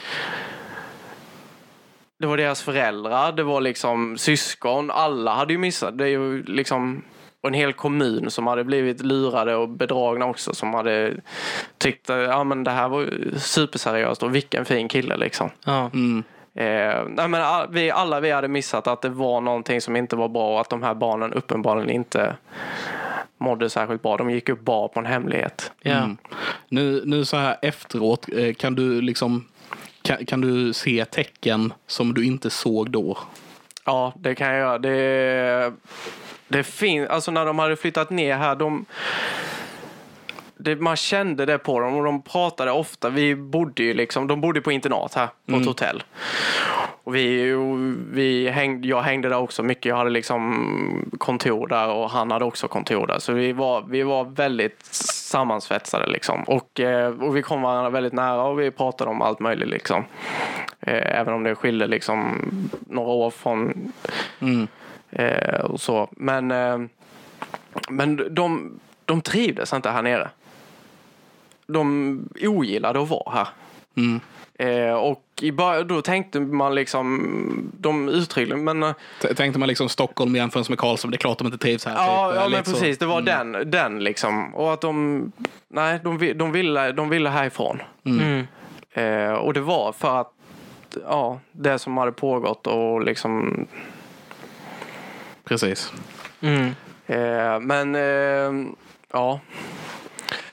det 2.19 2.27
var 2.27 2.37
deras 2.37 2.61
föräldrar, 2.61 3.31
det 3.31 3.43
var 3.43 3.61
liksom 3.61 4.17
syskon, 4.17 4.91
alla 4.91 5.33
hade 5.33 5.53
ju 5.53 5.59
missat. 5.59 5.97
Det 5.97 6.03
är 6.03 6.09
ju 6.09 6.43
liksom 6.43 7.03
en 7.47 7.53
hel 7.53 7.73
kommun 7.73 8.31
som 8.31 8.47
hade 8.47 8.63
blivit 8.63 9.01
lurade 9.01 9.55
och 9.55 9.69
bedragna 9.69 10.25
också 10.25 10.53
som 10.53 10.73
hade 10.73 11.15
tyckt 11.77 12.09
att 12.09 12.21
ja, 12.23 12.43
men 12.43 12.63
det 12.63 12.71
här 12.71 12.89
var 12.89 13.09
superseriöst 13.37 14.23
och 14.23 14.35
vilken 14.35 14.65
fin 14.65 14.87
kille 14.87 15.17
liksom. 15.17 15.49
Ja. 15.65 15.89
Mm. 15.93 16.23
Eh, 16.55 17.03
nej, 17.07 17.27
men 17.27 17.35
all- 17.41 17.67
vi, 17.71 17.91
alla 17.91 18.19
vi 18.19 18.31
hade 18.31 18.47
missat 18.47 18.87
att 18.87 19.01
det 19.01 19.09
var 19.09 19.41
någonting 19.41 19.81
som 19.81 19.95
inte 19.95 20.15
var 20.15 20.29
bra 20.29 20.53
och 20.53 20.61
att 20.61 20.69
de 20.69 20.83
här 20.83 20.93
barnen 20.93 21.33
uppenbarligen 21.33 21.89
inte 21.89 22.35
mådde 23.37 23.69
särskilt 23.69 24.01
bra. 24.01 24.17
De 24.17 24.29
gick 24.29 24.49
upp 24.49 24.61
bara 24.61 24.87
på 24.87 24.99
en 24.99 25.05
hemlighet. 25.05 25.71
Ja. 25.81 25.91
Mm. 25.91 26.17
Nu, 26.69 27.01
nu 27.05 27.25
så 27.25 27.37
här 27.37 27.57
efteråt, 27.61 28.25
eh, 28.37 28.53
kan 28.53 28.75
du 28.75 29.01
liksom 29.01 29.45
kan, 30.01 30.25
kan 30.25 30.41
du 30.41 30.73
se 30.73 31.05
tecken 31.05 31.73
som 31.87 32.13
du 32.13 32.25
inte 32.25 32.49
såg 32.49 32.91
då? 32.91 33.17
Ja, 33.85 34.13
det 34.17 34.35
kan 34.35 34.47
jag 34.47 34.57
göra. 34.59 34.77
Det, 34.79 35.73
det 36.47 36.63
finns, 36.63 37.09
alltså 37.09 37.31
när 37.31 37.45
de 37.45 37.59
hade 37.59 37.75
flyttat 37.75 38.09
ner 38.09 38.35
här, 38.37 38.55
de, 38.55 38.85
det, 40.59 40.75
man 40.75 40.95
kände 40.95 41.45
det 41.45 41.57
på 41.57 41.79
dem 41.79 41.95
och 41.95 42.03
de 42.03 42.21
pratade 42.21 42.71
ofta. 42.71 43.09
Vi 43.09 43.35
bodde 43.35 43.83
ju 43.83 43.93
liksom, 43.93 44.27
de 44.27 44.41
bodde 44.41 44.61
på 44.61 44.71
internat 44.71 45.13
här 45.13 45.27
på 45.45 45.55
ett 45.55 45.65
hotell. 45.65 46.03
Och 47.03 47.15
vi, 47.15 47.53
och 47.53 47.77
vi 48.13 48.49
hängde, 48.49 48.87
jag 48.87 49.01
hängde 49.01 49.29
där 49.29 49.37
också 49.37 49.63
mycket. 49.63 49.85
Jag 49.85 49.95
hade 49.95 50.09
liksom 50.09 51.11
kontor 51.17 51.67
där 51.67 51.87
och 51.89 52.09
han 52.09 52.31
hade 52.31 52.45
också 52.45 52.67
kontor 52.67 53.07
där. 53.07 53.19
Så 53.19 53.33
vi 53.33 53.53
var, 53.53 53.81
vi 53.89 54.03
var 54.03 54.23
väldigt 54.23 54.85
sammansvetsade 54.93 56.07
liksom. 56.07 56.43
Och, 56.43 56.79
eh, 56.79 57.21
och 57.23 57.37
vi 57.37 57.41
kom 57.41 57.61
varandra 57.61 57.89
väldigt 57.89 58.13
nära 58.13 58.43
och 58.43 58.59
vi 58.59 58.71
pratade 58.71 59.09
om 59.09 59.21
allt 59.21 59.39
möjligt 59.39 59.69
liksom. 59.69 60.03
Eh, 60.79 61.19
Även 61.19 61.33
om 61.33 61.43
det 61.43 61.55
skilde 61.55 61.87
liksom 61.87 62.41
några 62.87 63.09
år 63.11 63.29
från 63.29 63.91
Mm. 64.41 64.67
eh, 65.11 65.59
och 65.61 65.81
så. 65.81 66.07
Men, 66.11 66.47
men 67.89 68.35
de, 68.35 68.79
de 69.05 69.21
trivdes 69.21 69.73
inte 69.73 69.89
här 69.89 70.01
nere. 70.01 70.29
De 71.73 72.29
ogillade 72.41 73.01
att 73.01 73.09
vara 73.09 73.31
här. 73.31 73.47
Mm. 73.97 74.19
Eh, 74.59 74.93
och 74.93 75.23
i 75.41 75.51
början, 75.51 75.87
då 75.87 76.01
tänkte 76.01 76.39
man 76.39 76.75
liksom, 76.75 77.71
de 77.77 78.09
uttryckte, 78.09 78.55
men 78.55 78.83
eh, 78.83 78.93
T- 79.21 79.33
Tänkte 79.33 79.59
man 79.59 79.67
liksom 79.67 79.89
Stockholm 79.89 80.35
jämfört 80.35 80.69
med 80.69 80.79
Karlsson, 80.79 81.11
det 81.11 81.15
är 81.15 81.19
klart 81.19 81.37
de 81.37 81.47
inte 81.47 81.57
trivs 81.57 81.85
här. 81.85 81.93
ja, 81.93 81.99
typ, 82.29 82.35
ja 82.35 82.35
eh, 82.35 82.41
men 82.41 82.51
lite 82.51 82.69
så. 82.69 82.71
precis, 82.71 82.97
det 82.97 83.05
var 83.05 83.21
den, 83.21 83.71
den 83.71 84.03
liksom. 84.03 84.55
Och 84.55 84.73
att 84.73 84.81
de, 84.81 85.31
nej, 85.67 85.99
de, 86.03 86.33
de, 86.35 86.51
ville, 86.51 86.91
de 86.91 87.09
ville 87.09 87.29
härifrån. 87.29 87.81
Mm. 88.05 88.47
Eh, 88.93 89.33
och 89.33 89.53
det 89.53 89.61
var 89.61 89.91
för 89.91 90.21
att, 90.21 90.31
ja, 91.05 91.39
det 91.51 91.79
som 91.79 91.97
hade 91.97 92.11
pågått 92.11 92.67
och 92.67 93.03
liksom 93.03 93.65
Precis. 95.43 95.93
Mm. 96.41 96.65
Eh, 97.07 97.59
men 97.59 97.95
eh, 97.95 98.71
ja. 99.13 99.39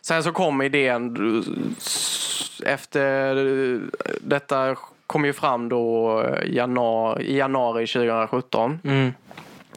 Sen 0.06 0.22
så 0.22 0.32
kom 0.32 0.62
idén 0.62 1.16
efter 2.64 3.34
detta 4.20 4.76
kom 5.06 5.24
ju 5.24 5.32
fram 5.32 5.68
då 5.68 6.22
januari, 6.44 7.24
i 7.24 7.36
januari 7.36 7.86
2017. 7.86 8.78
Mm. 8.84 9.12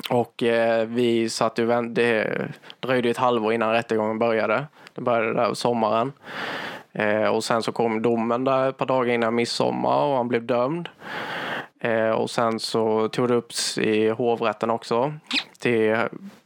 Och 0.10 0.44
eh, 0.44 0.86
vi 0.86 1.30
satt 1.30 1.60
ju 1.60 1.66
vänt, 1.66 1.96
det 1.96 2.48
dröjde 2.80 3.10
ett 3.10 3.18
halvår 3.18 3.54
innan 3.54 3.72
rättegången 3.72 4.20
började. 4.20 4.66
Det 4.94 5.02
började 5.02 5.34
där 5.34 5.54
sommaren. 5.54 6.12
Eh, 6.94 7.26
och 7.26 7.44
sen 7.44 7.64
så 7.64 7.72
kom 7.72 8.02
domen 8.02 8.44
där 8.44 8.70
ett 8.70 8.78
par 8.78 8.86
dagar 8.86 9.14
innan 9.14 9.36
midsommar 9.36 10.06
och 10.06 10.18
han 10.18 10.28
blev 10.28 10.44
dömd. 10.44 10.90
Eh, 11.80 12.10
och 12.10 12.30
sen 12.30 12.60
så 12.60 13.08
tog 13.10 13.28
det 13.28 13.36
upp 13.36 13.52
i 13.78 14.10
hovrätten 14.10 14.70
också 14.70 15.14
till, 15.60 15.98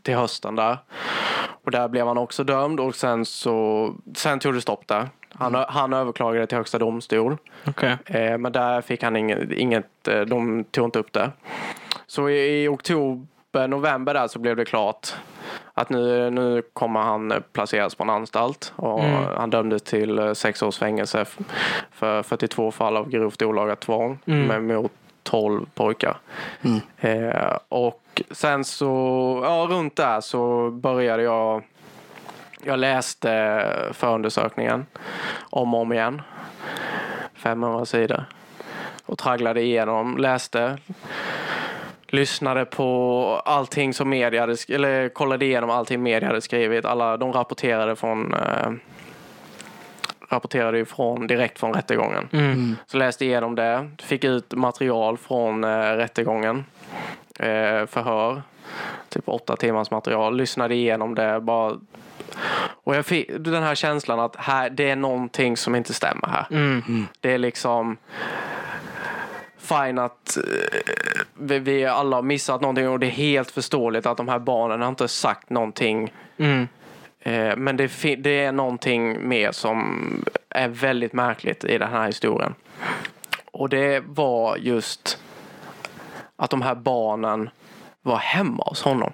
till 0.02 0.16
hösten 0.16 0.56
där. 0.56 0.78
Och 1.64 1.72
där 1.72 1.88
blev 1.88 2.08
han 2.08 2.18
också 2.18 2.44
dömd 2.44 2.80
och 2.80 2.96
sen 2.96 3.26
så 3.26 3.90
sen 4.16 4.40
tog 4.40 4.54
det 4.54 4.62
stopp 4.62 4.88
där. 4.88 5.10
Han, 5.36 5.56
han 5.56 5.94
överklagade 5.94 6.48
till 6.48 6.58
högsta 6.58 6.80
domstol. 6.80 7.38
Okej. 7.68 7.98
Eh, 8.06 8.38
men 8.38 8.52
där 8.52 8.82
fick 8.82 9.04
han 9.04 9.16
inget, 9.16 9.52
inget 9.52 10.08
eh, 10.08 10.22
de 10.22 10.64
tog 10.64 10.86
inte 10.88 11.00
upp 11.00 11.14
det. 11.14 11.32
Så 12.08 12.30
i, 12.30 12.64
i 12.64 12.68
oktober, 12.68 13.68
november 13.68 14.14
där 14.14 14.28
så 14.28 14.40
blev 14.40 14.56
det 14.56 14.66
klart 14.66 15.14
att 15.74 15.90
nu, 15.90 16.30
nu 16.30 16.62
kommer 16.74 17.00
han 17.00 17.34
placeras 17.54 17.96
på 17.96 18.04
en 18.04 18.10
anstalt. 18.10 18.74
Och 18.76 19.04
Mm. 19.04 19.24
Han 19.38 19.50
dömdes 19.50 19.82
till 19.82 20.20
eh, 20.20 20.34
sex 20.34 20.64
års 20.64 20.78
fängelse 20.78 21.26
för 21.92 22.24
42 22.24 22.72
fall 22.72 22.98
av 22.98 23.10
grovt 23.10 23.42
olaga 23.42 23.76
tvång 23.76 24.20
Mm. 24.26 24.48
med 24.64 24.78
mot 24.78 24.92
12 25.24 25.66
pojkar. 25.74 26.18
Mm. 26.62 26.80
Eh, 27.00 27.58
och 27.70 28.22
sen 28.32 28.64
så, 28.64 29.42
ja 29.44 29.68
runt 29.70 29.96
där 29.96 30.22
så 30.22 30.72
började 30.72 31.24
jag 31.24 31.64
jag 32.66 32.80
läste 32.80 33.66
förundersökningen 33.94 34.86
om 35.40 35.74
och 35.74 35.82
om 35.82 35.94
igen. 35.94 36.22
500 37.36 37.86
sidor. 37.86 38.26
Och 39.06 39.18
tragglade 39.18 39.62
igenom, 39.62 40.18
läste. 40.18 40.78
Lyssnade 42.08 42.66
på 42.66 43.42
allting 43.46 43.94
som 43.94 44.10
media 44.10 44.42
hade, 44.42 44.56
eller 44.70 45.10
kollade 45.10 45.46
igenom 45.46 45.70
allting 45.70 46.04
media 46.04 46.28
hade 46.30 46.42
skrivit. 46.42 46.86
Alla, 46.86 47.18
de 47.18 47.34
rapporterade 47.34 47.96
från 47.96 48.34
eh, 48.34 48.72
rapporterade 50.34 50.78
ju 50.78 50.86
från, 50.86 51.28
direkt 51.28 51.60
från 51.60 51.74
rättegången. 51.74 52.30
Mm. 52.32 52.76
Så 52.86 52.98
läste 52.98 53.26
igenom 53.26 53.56
det, 53.56 53.90
fick 54.02 54.24
ut 54.24 54.54
material 54.54 55.18
från 55.18 55.64
eh, 55.64 55.70
rättegången. 55.70 56.66
Eh, 57.40 57.86
förhör, 57.86 58.42
typ 59.10 59.30
åtta 59.30 59.56
timmars 59.56 59.92
material. 59.92 60.38
Lyssnade 60.38 60.76
igenom 60.76 61.16
det, 61.16 61.40
bara... 61.42 61.74
Och 62.84 62.96
jag 62.96 63.06
fick 63.06 63.30
den 63.40 63.64
här 63.64 63.76
känslan 63.76 64.20
att 64.20 64.36
här, 64.36 64.70
det 64.70 64.90
är 64.90 64.96
någonting 64.96 65.58
som 65.58 65.76
inte 65.76 65.94
stämmer 65.94 66.28
här. 66.28 66.46
Mm. 66.52 67.08
Det 67.20 67.34
är 67.34 67.38
liksom 67.38 67.98
fine 69.58 70.00
att 70.00 70.38
eh, 70.38 70.80
vi, 71.34 71.60
vi 71.60 71.86
alla 71.86 72.18
har 72.18 72.24
missat 72.24 72.62
någonting 72.62 72.90
och 72.90 73.00
det 73.00 73.08
är 73.08 73.12
helt 73.12 73.52
förståeligt 73.52 74.06
att 74.06 74.18
de 74.18 74.28
här 74.28 74.40
barnen 74.40 74.82
har 74.82 74.90
inte 74.90 75.08
sagt 75.08 75.50
någonting. 75.50 76.14
Mm. 76.38 76.68
Eh, 77.26 77.56
men 77.58 77.78
det, 77.78 78.16
det 78.16 78.44
är 78.46 78.52
någonting 78.52 79.28
mer 79.28 79.52
som 79.52 80.26
är 80.50 80.68
väldigt 80.68 81.14
märkligt 81.14 81.64
i 81.64 81.78
den 81.78 81.90
här 81.92 82.06
historien. 82.06 82.56
Och 83.52 83.70
det 83.70 84.04
var 84.06 84.58
just 84.58 85.18
att 86.36 86.50
de 86.50 86.62
här 86.62 86.76
barnen 86.76 87.50
var 88.02 88.18
hemma 88.18 88.64
hos 88.68 88.82
honom. 88.82 89.12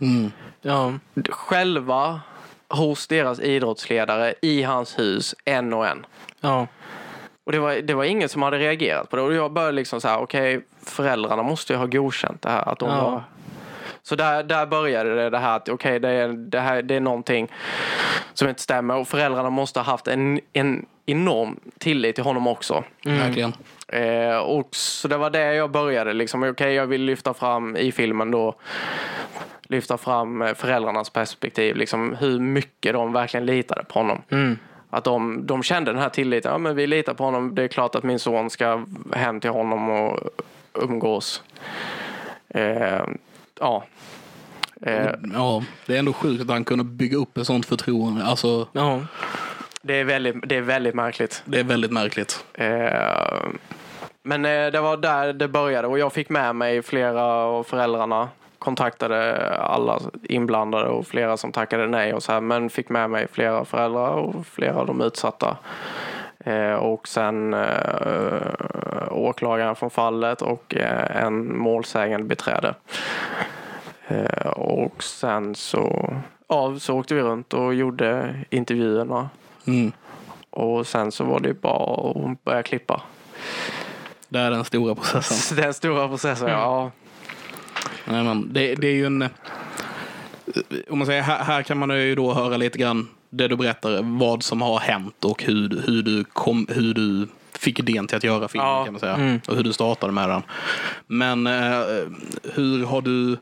Mm. 0.00 0.32
Ja. 0.62 0.92
Själva 1.28 2.20
hos 2.68 3.06
deras 3.06 3.40
idrottsledare 3.40 4.34
i 4.42 4.62
hans 4.62 4.98
hus 4.98 5.34
en 5.44 5.72
och 5.72 5.86
en. 5.86 6.06
Ja. 6.40 6.66
Och 7.44 7.52
det 7.52 7.58
var, 7.58 7.74
det 7.74 7.94
var 7.94 8.04
ingen 8.04 8.28
som 8.28 8.42
hade 8.42 8.58
reagerat 8.58 9.10
på 9.10 9.16
det. 9.16 9.22
Och 9.22 9.34
jag 9.34 9.52
började 9.52 9.72
liksom 9.72 10.00
så 10.00 10.08
här, 10.08 10.18
okej, 10.18 10.60
föräldrarna 10.82 11.42
måste 11.42 11.72
ju 11.72 11.78
ha 11.78 11.86
godkänt 11.86 12.42
det 12.42 12.50
här. 12.50 12.68
Att 12.68 12.78
de 12.78 12.88
Ja. 12.90 13.10
var... 13.10 13.22
Så 14.08 14.16
där, 14.16 14.42
där 14.42 14.66
började 14.66 15.14
det, 15.14 15.30
det 15.30 15.38
här 15.38 15.56
att 15.56 15.68
okej, 15.68 16.00
det, 16.00 16.08
är, 16.08 16.28
det, 16.28 16.60
här, 16.60 16.82
det 16.82 16.94
är 16.94 17.00
någonting 17.00 17.52
som 18.34 18.48
inte 18.48 18.62
stämmer. 18.62 18.96
Och 18.96 19.08
föräldrarna 19.08 19.50
måste 19.50 19.80
ha 19.80 19.84
haft 19.84 20.08
en, 20.08 20.40
en 20.52 20.86
enorm 21.06 21.60
tillit 21.78 22.14
till 22.14 22.24
honom 22.24 22.46
också. 22.46 22.84
Verkligen. 23.04 23.52
Eh, 23.88 24.36
och 24.36 24.68
så 24.74 25.08
det 25.08 25.16
var 25.16 25.30
det 25.30 25.54
jag 25.54 25.70
började. 25.70 26.12
Liksom, 26.12 26.42
okej, 26.42 26.74
jag 26.74 26.86
vill 26.86 27.02
lyfta 27.02 27.34
fram 27.34 27.76
i 27.76 27.92
filmen 27.92 28.30
då 28.30 28.54
lyfta 29.62 29.98
fram 29.98 30.54
föräldrarnas 30.56 31.10
perspektiv. 31.10 31.76
Liksom, 31.76 32.16
hur 32.20 32.40
mycket 32.40 32.92
de 32.92 33.12
verkligen 33.12 33.46
litade 33.46 33.84
på 33.84 33.98
honom. 33.98 34.22
Mm. 34.30 34.58
Att 34.90 35.04
de, 35.04 35.46
de 35.46 35.62
kände 35.62 35.92
den 35.92 36.00
här 36.00 36.08
tilliten. 36.08 36.52
Ja, 36.52 36.58
men 36.58 36.76
vi 36.76 36.86
litar 36.86 37.14
på 37.14 37.24
honom. 37.24 37.54
Det 37.54 37.62
är 37.62 37.68
klart 37.68 37.94
att 37.94 38.04
min 38.04 38.18
son 38.18 38.50
ska 38.50 38.84
hem 39.12 39.40
till 39.40 39.50
honom 39.50 39.90
och 39.90 40.20
umgås. 40.74 41.42
Eh, 42.48 43.02
ja. 43.60 43.84
Eh, 44.82 45.10
Ja, 45.34 45.62
det 45.86 45.94
är 45.94 45.98
ändå 45.98 46.12
sjukt 46.12 46.42
att 46.42 46.50
han 46.50 46.64
kunde 46.64 46.84
bygga 46.84 47.16
upp 47.16 47.38
ett 47.38 47.46
sånt 47.46 47.66
förtroende. 47.66 48.24
Alltså, 48.24 48.68
Ja. 48.72 49.00
det, 49.82 49.94
är 49.94 50.04
väldigt, 50.04 50.36
det 50.48 50.56
är 50.56 50.60
väldigt 50.60 50.94
märkligt. 50.94 51.42
det 51.44 51.60
är 51.60 51.64
väldigt 51.64 51.92
märkligt. 51.92 52.44
Eh, 52.54 53.44
men 54.22 54.44
eh, 54.44 54.66
det 54.66 54.80
var 54.80 54.96
där 54.96 55.32
det 55.32 55.48
började 55.48 55.88
och 55.88 55.98
jag 55.98 56.12
fick 56.12 56.28
med 56.28 56.56
mig 56.56 56.82
flera 56.82 57.22
av 57.24 57.64
föräldrarna. 57.64 58.28
Kontaktade 58.58 59.48
alla 59.58 60.00
inblandade 60.22 60.88
och 60.88 61.06
flera 61.06 61.36
som 61.36 61.52
tackade 61.52 61.86
nej 61.86 62.14
och 62.14 62.22
så 62.22 62.32
här. 62.32 62.40
Men 62.40 62.70
fick 62.70 62.88
med 62.88 63.10
mig 63.10 63.26
flera 63.32 63.64
föräldrar 63.64 64.08
och 64.10 64.46
flera 64.46 64.74
av 64.76 64.86
de 64.86 65.00
utsatta. 65.00 65.56
Eh, 66.38 66.72
och 66.72 67.08
sen 67.08 67.54
eh, 67.54 68.40
åklagaren 69.10 69.76
från 69.76 69.90
fallet 69.90 70.42
och 70.42 70.74
eh, 70.74 71.22
en 71.24 71.58
målsägande 71.58 72.26
beträde. 72.26 72.74
Eh, 74.08 74.48
och 74.50 75.02
sen 75.02 75.54
så, 75.54 76.14
ja, 76.48 76.78
så 76.78 76.94
åkte 76.98 77.14
vi 77.14 77.20
runt 77.22 77.52
och 77.54 77.74
gjorde 77.74 78.34
intervjuerna. 78.50 79.30
Mm. 79.66 79.92
Och 80.50 80.86
sen 80.86 81.12
så 81.12 81.24
var 81.24 81.40
det 81.40 81.54
bara 81.54 82.10
att 82.10 82.44
börja 82.44 82.62
klippa. 82.62 83.02
Det 84.28 84.38
är 84.38 84.50
den 84.50 84.64
stora 84.64 84.94
processen. 84.94 85.56
Den 85.62 85.74
stora 85.74 86.08
processen, 86.08 86.48
ja. 86.48 86.90
Nej, 88.04 88.24
men 88.24 88.52
det, 88.52 88.74
det 88.74 88.86
är 88.88 88.92
ju 88.94 89.06
en... 89.06 89.22
Om 90.90 90.98
man 90.98 91.06
säger, 91.06 91.22
här, 91.22 91.44
här 91.44 91.62
kan 91.62 91.78
man 91.78 92.00
ju 92.00 92.14
då 92.14 92.34
höra 92.34 92.56
lite 92.56 92.78
grann 92.78 93.08
det 93.30 93.48
du 93.48 93.56
berättar, 93.56 94.18
vad 94.18 94.42
som 94.42 94.62
har 94.62 94.78
hänt 94.78 95.24
och 95.24 95.42
hur, 95.42 95.82
hur, 95.86 96.02
du, 96.02 96.24
kom, 96.24 96.66
hur 96.70 96.94
du 96.94 97.28
fick 97.52 97.78
idén 97.78 98.06
till 98.06 98.16
att 98.16 98.24
göra 98.24 98.48
filmen 98.48 98.68
Ja. 98.68 98.84
kan 98.84 98.92
man 98.92 99.00
säga. 99.00 99.40
Och 99.48 99.56
hur 99.56 99.62
du 99.64 99.72
startade 99.72 100.12
med 100.12 100.28
den. 100.28 100.42
Men 101.06 101.46
eh, 101.46 101.80
hur 102.54 102.86
har 102.86 103.00
du... 103.02 103.36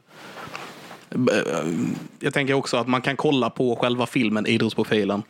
eh, 1.14 1.72
Jag 2.20 2.34
tänker 2.34 2.54
också 2.54 2.76
att 2.76 2.88
man 2.88 3.02
kan 3.02 3.16
kolla 3.16 3.50
på 3.50 3.76
själva 3.76 4.06
filmen, 4.06 4.46
idrottsprofilen, 4.46 5.22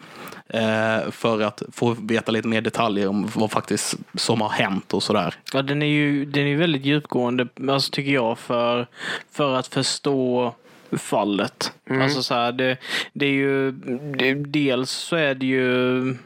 eh, 0.49 1.11
för 1.11 1.41
att 1.41 1.63
få 1.73 1.97
veta 2.01 2.33
lite 2.33 2.49
mer 2.49 2.61
detaljer 2.61 3.09
om 3.09 3.31
vad 3.35 3.51
faktiskt 3.51 3.95
som 4.15 4.41
har 4.41 4.49
hänt 4.49 4.95
och 4.95 5.03
sådär. 5.03 5.35
Ja, 5.53 5.63
den 5.63 5.83
är 5.83 5.87
ju 5.87 6.25
den 6.25 6.43
är 6.43 6.49
ju 6.49 6.57
väldigt 6.57 6.85
djupgående, 6.85 7.49
alltså, 7.69 7.91
tycker 7.91 8.13
jag, 8.13 8.39
för, 8.39 8.87
för 9.33 9.55
att 9.55 9.67
förstå 9.67 10.55
fallet. 10.93 11.73
Alltså 11.91 12.23
så 12.23 12.35
här, 12.35 12.53
det, 12.53 12.77
det 13.13 13.27
är 13.27 13.31
ju, 13.31 13.73
det, 14.19 14.35
dels 14.35 14.91
så 14.91 15.17
är 15.17 15.35
det 15.35 15.47
ju 15.47 16.17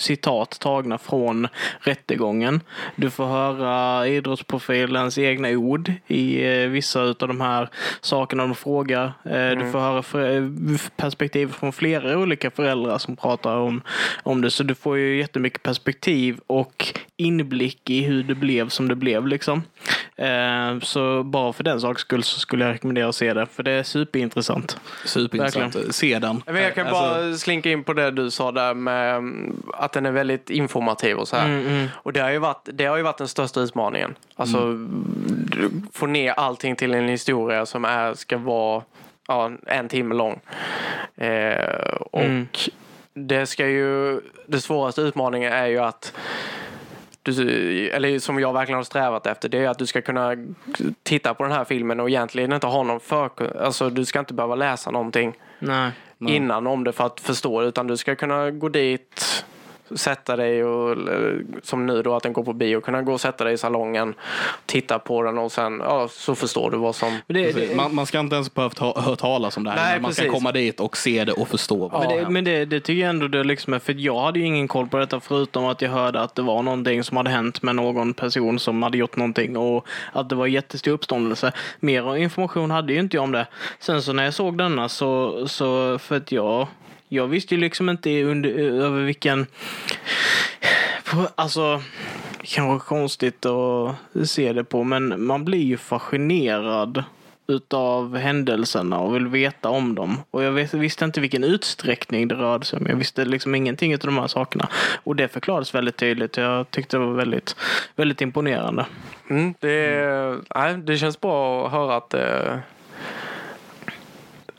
citat 0.00 0.60
tagna 0.60 0.98
från 0.98 1.48
rättegången. 1.80 2.60
Du 2.96 3.10
får 3.10 3.26
höra 3.26 4.06
idrottsprofilens 4.08 5.18
egna 5.18 5.48
ord 5.50 5.92
i 6.06 6.44
eh, 6.46 6.68
vissa 6.68 7.02
av 7.02 7.14
de 7.18 7.40
här 7.40 7.68
sakerna 8.00 8.42
de 8.46 8.54
frågar. 8.54 9.12
Eh, 9.24 9.50
Du 9.50 9.70
får 9.72 9.78
höra 9.78 10.28
eh, 10.34 10.44
perspektiv 10.96 11.52
från 11.52 11.72
flera 11.72 12.18
olika 12.18 12.50
föräldrar 12.50 12.98
som 12.98 13.16
pratar 13.16 13.56
om, 13.56 13.82
om 14.22 14.40
det. 14.40 14.50
Så 14.50 14.62
du 14.62 14.74
får 14.74 14.98
ju 14.98 15.18
jättemycket 15.18 15.62
perspektiv 15.62 16.40
och 16.46 16.94
inblick 17.16 17.90
i 17.90 18.00
hur 18.02 18.22
det 18.22 18.34
blev 18.34 18.68
som 18.68 18.88
det 18.88 18.94
blev. 18.96 19.26
Liksom. 19.26 19.62
Så 20.82 21.22
bara 21.22 21.52
för 21.52 21.64
den 21.64 21.80
sakens 21.80 21.98
skull 22.00 22.22
så 22.22 22.40
skulle 22.40 22.64
jag 22.64 22.74
rekommendera 22.74 23.08
att 23.08 23.14
se 23.14 23.34
det. 23.34 23.46
För 23.46 23.62
det 23.62 23.70
är 23.70 23.82
superintressant. 23.82 24.80
Superintressant. 25.04 25.94
Se 25.94 26.18
den. 26.18 26.42
Jag 26.46 26.74
kan 26.74 26.86
Alltså, 26.86 27.02
bara 27.02 27.34
slinka 27.36 27.70
in 27.70 27.84
på 27.84 27.92
det 27.92 28.10
du 28.10 28.30
sa 28.30 28.52
där 28.52 28.74
med 28.74 29.16
mm, 29.16 29.62
att 29.90 29.94
den 29.94 30.06
är 30.06 30.10
väldigt 30.10 30.50
informativ 30.50 31.16
och 31.16 31.28
så 31.28 31.36
här. 31.36 31.88
Och 31.94 32.12
det 32.12 32.20
har, 32.20 32.30
ju 32.30 32.38
varit, 32.38 32.68
det 32.72 32.86
har 32.86 32.96
ju 32.96 33.02
varit 33.02 33.18
den 33.18 33.28
största 33.28 33.60
utmaningen. 33.60 34.14
Alltså 34.36 34.72
du- 35.28 35.70
få 35.92 36.06
ner 36.06 36.32
allting 36.32 36.76
till 36.76 36.94
en 36.94 37.08
historia 37.08 37.66
som 37.66 37.84
är, 37.84 38.14
ska 38.14 38.38
vara 38.38 38.82
ja, 39.28 39.50
en 39.66 39.88
timme 39.88 40.14
lång. 40.14 40.40
Eh, 41.16 41.92
och 42.10 42.58
det 43.14 43.46
ska 43.46 43.66
ju, 43.66 44.20
det 44.46 44.60
svåraste 44.60 45.00
utmaningen 45.00 45.52
är 45.52 45.66
ju 45.66 45.78
att 45.78 46.12
du, 47.22 47.88
eller 47.90 48.18
som 48.18 48.40
jag 48.40 48.52
verkligen 48.52 48.76
har 48.76 48.84
strävat 48.84 49.26
efter, 49.26 49.48
det 49.48 49.58
är 49.58 49.68
att 49.68 49.78
du 49.78 49.86
ska 49.86 50.02
kunna 50.02 50.36
titta 51.02 51.34
på 51.34 51.42
den 51.42 51.52
här 51.52 51.64
filmen 51.64 52.00
och 52.00 52.08
egentligen 52.08 52.52
inte 52.52 52.66
ha 52.66 52.82
någon 52.82 53.00
för... 53.00 53.30
Alltså 53.62 53.90
du 53.90 54.04
ska 54.04 54.18
inte 54.18 54.34
behöva 54.34 54.54
läsa 54.54 54.90
någonting 54.90 55.34
Nej. 55.58 55.90
innan 56.18 56.66
om 56.66 56.84
det 56.84 56.92
för 56.92 57.06
att 57.06 57.20
förstå 57.20 57.60
det, 57.60 57.66
utan 57.66 57.86
du 57.86 57.96
ska 57.96 58.14
kunna 58.14 58.50
gå 58.50 58.68
dit, 58.68 59.44
sätta 59.94 60.36
dig 60.36 60.64
och 60.64 60.92
eller, 60.92 61.44
som 61.62 61.86
nu 61.86 62.02
då 62.02 62.14
att 62.14 62.22
den 62.22 62.32
går 62.32 62.44
på 62.44 62.52
bio, 62.52 62.80
kunna 62.80 63.02
gå 63.02 63.12
och 63.12 63.20
sätta 63.20 63.44
dig 63.44 63.54
i 63.54 63.58
salongen, 63.58 64.14
titta 64.66 64.98
på 64.98 65.22
den 65.22 65.38
och 65.38 65.52
sen 65.52 65.80
ja, 65.84 66.08
så 66.10 66.34
förstår 66.34 66.70
du 66.70 66.76
vad 66.76 66.94
som... 66.94 67.18
Det, 67.26 67.52
det, 67.52 67.76
Man, 67.76 67.94
man 67.94 68.06
ska 68.06 68.20
inte 68.20 68.34
ens 68.34 68.54
behövt 68.54 68.78
ha, 68.78 69.00
hört 69.00 69.18
talas 69.18 69.56
om 69.56 69.64
det 69.64 69.70
här. 69.70 69.76
Nej, 69.76 70.00
man 70.00 70.12
ska 70.12 70.22
precis. 70.22 70.34
komma 70.34 70.52
dit 70.52 70.80
och 70.80 70.96
se 70.96 71.24
det 71.24 71.32
och 71.32 71.48
förstå 71.48 71.88
vad 71.88 72.04
har 72.04 72.16
det, 72.16 72.30
men 72.30 72.44
det, 72.44 72.64
det 72.64 72.80
tycker 72.80 73.00
jag 73.00 73.10
ändå 73.10 73.28
det 73.28 73.44
liksom 73.44 73.74
är, 73.74 73.78
för 73.78 73.94
jag 73.98 74.20
hade 74.20 74.38
ju 74.38 74.44
ingen 74.44 74.68
koll 74.68 74.88
på 74.88 74.96
detta 74.96 75.20
förutom 75.20 75.66
att 75.66 75.82
jag 75.82 75.90
hörde 75.90 76.20
att 76.20 76.34
det 76.34 76.42
var 76.42 76.62
någonting 76.62 77.04
som 77.04 77.16
hade 77.16 77.30
hänt 77.30 77.62
med 77.62 77.76
någon 77.76 78.14
person 78.14 78.58
som 78.58 78.82
hade 78.82 78.98
gjort 78.98 79.16
någonting 79.16 79.56
och 79.56 79.86
att 80.12 80.28
det 80.28 80.34
var 80.34 80.46
jättestor 80.46 80.92
uppståndelse. 80.92 81.52
Mer 81.80 82.16
information 82.16 82.70
hade 82.70 82.92
ju 82.92 82.98
inte 82.98 83.16
jag 83.16 83.24
om 83.24 83.32
det. 83.32 83.46
Sen 83.78 84.02
så 84.02 84.12
när 84.12 84.24
jag 84.24 84.34
såg 84.34 84.58
denna 84.58 84.88
så, 84.88 85.48
så 85.48 85.98
för 85.98 86.16
att 86.16 86.32
jag, 86.32 86.66
jag 87.12 87.26
visste 87.26 87.54
ju 87.54 87.60
liksom 87.60 87.88
inte 87.88 88.22
under, 88.22 88.50
över 88.58 89.02
vilken, 89.02 89.46
alltså 91.34 91.82
kanske 92.42 92.86
konstigt 92.86 93.46
att 93.46 93.96
se 94.24 94.52
det 94.52 94.64
på 94.64 94.84
men 94.84 95.26
man 95.26 95.44
blir 95.44 95.62
ju 95.62 95.76
fascinerad 95.76 97.04
utav 97.46 98.16
händelserna 98.16 98.98
och 98.98 99.14
vill 99.14 99.26
veta 99.26 99.68
om 99.68 99.94
dem. 99.94 100.16
Och 100.30 100.42
jag 100.42 100.52
visste 100.52 101.04
inte 101.04 101.20
vilken 101.20 101.44
utsträckning 101.44 102.28
det 102.28 102.34
rörde 102.34 102.64
sig 102.64 102.78
om. 102.78 102.86
Jag 102.86 102.96
visste 102.96 103.24
liksom 103.24 103.54
ingenting 103.54 103.94
av 103.94 104.00
de 104.00 104.18
här 104.18 104.26
sakerna. 104.26 104.68
Och 105.04 105.16
det 105.16 105.28
förklarades 105.28 105.74
väldigt 105.74 105.96
tydligt. 105.96 106.36
Jag 106.36 106.70
tyckte 106.70 106.96
det 106.96 107.06
var 107.06 107.12
väldigt, 107.12 107.56
väldigt 107.96 108.20
imponerande. 108.20 108.86
Mm, 109.30 109.54
det, 109.60 110.38
nej, 110.54 110.76
det 110.76 110.96
känns 110.98 111.20
bra 111.20 111.66
att 111.66 111.72
höra 111.72 111.96
att 111.96 112.14
eh, 112.14 112.58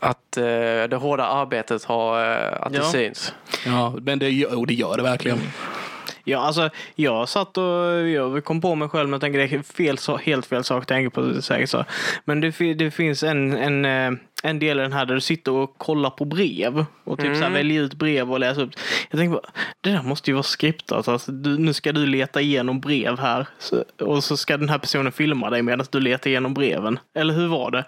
att 0.02 0.36
eh, 0.36 0.42
det 0.90 0.96
hårda 1.00 1.24
arbetet 1.24 1.84
har, 1.84 2.30
eh, 2.32 2.62
att 2.62 2.72
det 2.72 2.78
Ja. 2.78 2.84
syns. 2.84 3.34
Ja, 3.66 3.94
men 4.02 4.18
det, 4.18 4.30
gör- 4.30 4.58
och 4.58 4.66
det 4.66 4.74
gör 4.74 4.96
det 4.96 5.02
verkligen. 5.02 5.38
Ja, 6.24 6.38
alltså, 6.38 6.70
jag 6.94 7.28
satt 7.28 7.58
och 7.58 8.08
jag 8.08 8.44
kom 8.44 8.60
på 8.60 8.74
mig 8.74 8.88
själv 8.88 9.08
tänker 9.20 9.38
det 9.38 9.44
är 9.44 9.62
fel, 9.62 9.98
helt 10.24 10.46
fel 10.46 10.64
sak 10.64 10.82
att 10.82 10.88
tänka 10.88 11.10
på. 11.20 11.42
Säkert 11.42 11.70
så. 11.70 11.84
Men 12.24 12.40
det, 12.40 12.74
det 12.74 12.90
finns 12.90 13.22
en, 13.22 13.52
en, 13.56 13.84
eh, 13.84 14.18
en 14.44 14.58
del 14.58 14.78
i 14.78 14.82
den 14.82 14.92
här 14.92 15.06
där 15.06 15.14
du 15.14 15.20
sitter 15.20 15.52
och 15.52 15.78
kollar 15.78 16.10
på 16.10 16.24
brev 16.24 16.84
och 17.04 17.18
typ 17.18 17.36
så 17.36 17.42
här 17.42 17.50
väljer 17.50 17.82
ut 17.82 17.94
brev 17.94 18.32
och 18.32 18.40
läser 18.40 18.62
upp. 18.62 18.70
Jag 19.10 19.18
tänker 19.18 19.34
bara, 19.34 19.50
det 19.80 19.90
där 19.90 20.02
måste 20.02 20.30
ju 20.30 20.34
vara 20.34 20.42
skriptat. 20.42 21.08
Alltså, 21.08 21.32
du, 21.32 21.58
nu 21.58 21.72
ska 21.72 21.92
du 21.92 22.06
leta 22.06 22.40
igenom 22.40 22.80
brev 22.80 23.18
här 23.18 23.46
så, 23.58 23.84
och 24.00 24.24
så 24.24 24.36
ska 24.36 24.56
den 24.56 24.68
här 24.68 24.78
personen 24.78 25.12
filma 25.12 25.50
dig 25.50 25.62
medan 25.62 25.86
du 25.90 26.00
letar 26.00 26.30
igenom 26.30 26.54
breven. 26.54 26.98
Eller 27.14 27.34
hur 27.34 27.48
var 27.48 27.70
det? 27.70 27.84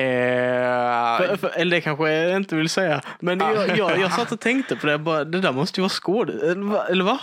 Eh, 0.00 1.26
För, 1.26 1.36
för, 1.36 1.50
eller 1.56 1.70
det 1.76 1.80
kanske 1.80 2.10
jag 2.12 2.36
inte 2.36 2.56
vill 2.56 2.68
säga. 2.68 3.00
Men 3.20 3.40
jag, 3.40 3.78
jag, 3.78 4.00
jag 4.00 4.12
satt 4.12 4.32
och 4.32 4.40
tänkte 4.40 4.76
på 4.76 4.86
det. 4.86 4.98
Bara, 4.98 5.24
det 5.24 5.40
där 5.40 5.52
måste 5.52 5.80
ju 5.80 5.82
vara 5.82 5.88
skådis. 5.90 6.42
Eller, 6.42 6.90
eller 6.90 7.04
va? 7.04 7.20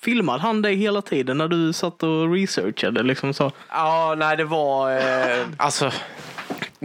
Filmade 0.00 0.38
han 0.42 0.62
dig 0.62 0.74
hela 0.74 1.02
tiden 1.02 1.38
när 1.38 1.48
du 1.48 1.72
satt 1.72 2.02
och 2.02 2.32
researchade? 2.32 3.02
Liksom 3.02 3.34
så. 3.34 3.52
ja, 3.70 4.14
nej 4.18 4.36
det 4.36 4.44
var, 4.44 4.96
eh, 4.96 5.36
alltså 5.56 5.90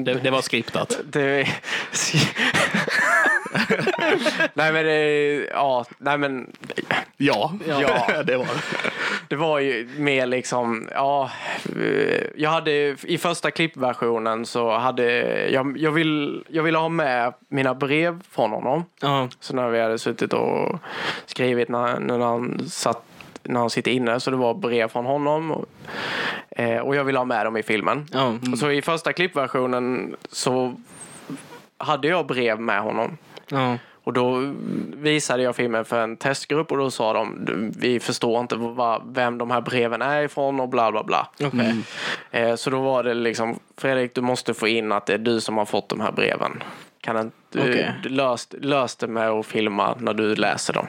Det, 0.04 0.14
det 0.14 0.32
var 0.32 0.42
skriptat. 0.42 1.00
det... 1.12 1.48
nej 4.54 4.74
men 4.74 4.86
det, 4.86 5.50
ja, 5.54 5.86
nej 5.98 6.18
men 6.18 6.52
Ja, 7.18 7.54
Ja. 7.68 7.78
det 8.26 8.38
var 8.38 8.46
det. 8.46 8.92
Det 9.28 9.36
var 9.36 9.60
ju 9.60 9.90
mer 9.98 10.26
liksom, 10.26 10.90
ja, 10.94 11.32
eh, 11.82 12.24
jag 12.36 12.50
hade 12.50 12.72
i 13.04 13.18
första 13.18 13.52
klippversionen 13.52 14.46
så 14.46 14.78
hade 14.78 15.04
jag, 15.50 15.78
jag, 15.78 15.92
vill, 15.92 16.44
jag 16.48 16.64
ville 16.64 16.78
ha 16.78 16.90
med 16.90 17.34
mina 17.50 17.76
brev 17.76 18.22
från 18.32 18.52
honom. 18.52 18.86
Ja. 19.02 19.30
Så 19.40 19.56
när 19.56 19.70
vi 19.70 19.82
hade 19.82 20.00
suttit 20.00 20.34
och 20.34 20.80
skrivit 21.26 21.70
när, 21.70 22.00
när 22.00 22.20
han 22.20 22.70
satt 22.70 23.04
när 23.48 23.60
han 23.60 23.70
sitter 23.70 23.92
inne 23.92 24.20
så 24.20 24.32
det 24.32 24.38
var 24.38 24.54
brev 24.54 24.88
från 24.88 25.06
honom 25.06 25.52
och, 25.52 25.66
eh, 26.50 26.80
och 26.80 26.96
jag 26.96 27.04
ville 27.04 27.18
ha 27.18 27.26
med 27.26 27.46
dem 27.46 27.58
i 27.58 27.64
filmen. 27.64 28.06
Ja. 28.12 28.34
Och 28.52 28.58
så 28.58 28.72
i 28.72 28.82
första 28.82 29.14
klippversionen 29.14 30.16
så 30.30 30.76
hade 31.78 32.08
jag 32.08 32.26
brev 32.28 32.60
med 32.60 32.82
honom. 32.82 33.18
Ja. 33.50 33.78
Och 34.04 34.14
då 34.14 34.54
visade 34.94 35.44
jag 35.44 35.56
filmen 35.56 35.86
för 35.86 36.04
en 36.04 36.18
testgrupp 36.18 36.72
och 36.72 36.78
då 36.78 36.92
sa 36.92 37.14
de 37.14 37.46
"Du, 37.46 37.72
vi 37.80 38.00
förstår 38.00 38.40
inte 38.42 38.56
vad, 38.56 39.02
vem 39.16 39.38
de 39.38 39.52
här 39.52 39.62
breven 39.62 40.02
är 40.02 40.22
ifrån 40.22 40.60
och 40.60 40.70
bla 40.70 40.92
bla 40.92 41.04
bla. 41.04 41.28
Okej. 41.44 41.76
Eh, 42.32 42.56
så 42.56 42.70
då 42.70 42.82
var 42.82 43.04
det 43.04 43.14
liksom 43.14 43.60
Fredrik 43.78 44.16
du 44.16 44.22
måste 44.22 44.54
få 44.54 44.68
in 44.68 44.92
att 44.92 45.06
det 45.06 45.14
är 45.14 45.18
du 45.18 45.42
som 45.42 45.58
har 45.58 45.66
fått 45.66 45.90
de 45.90 46.02
här 46.02 46.12
breven. 46.12 46.64
Kan 47.08 47.18
inte, 47.18 47.60
Okej. 47.60 47.94
du 48.04 48.10
löst, 48.10 48.56
lös 48.62 48.96
det 48.96 49.08
med 49.08 49.30
att 49.30 49.46
filma 49.46 49.96
när 50.00 50.14
du 50.14 50.36
läser 50.36 50.74
dem. 50.74 50.88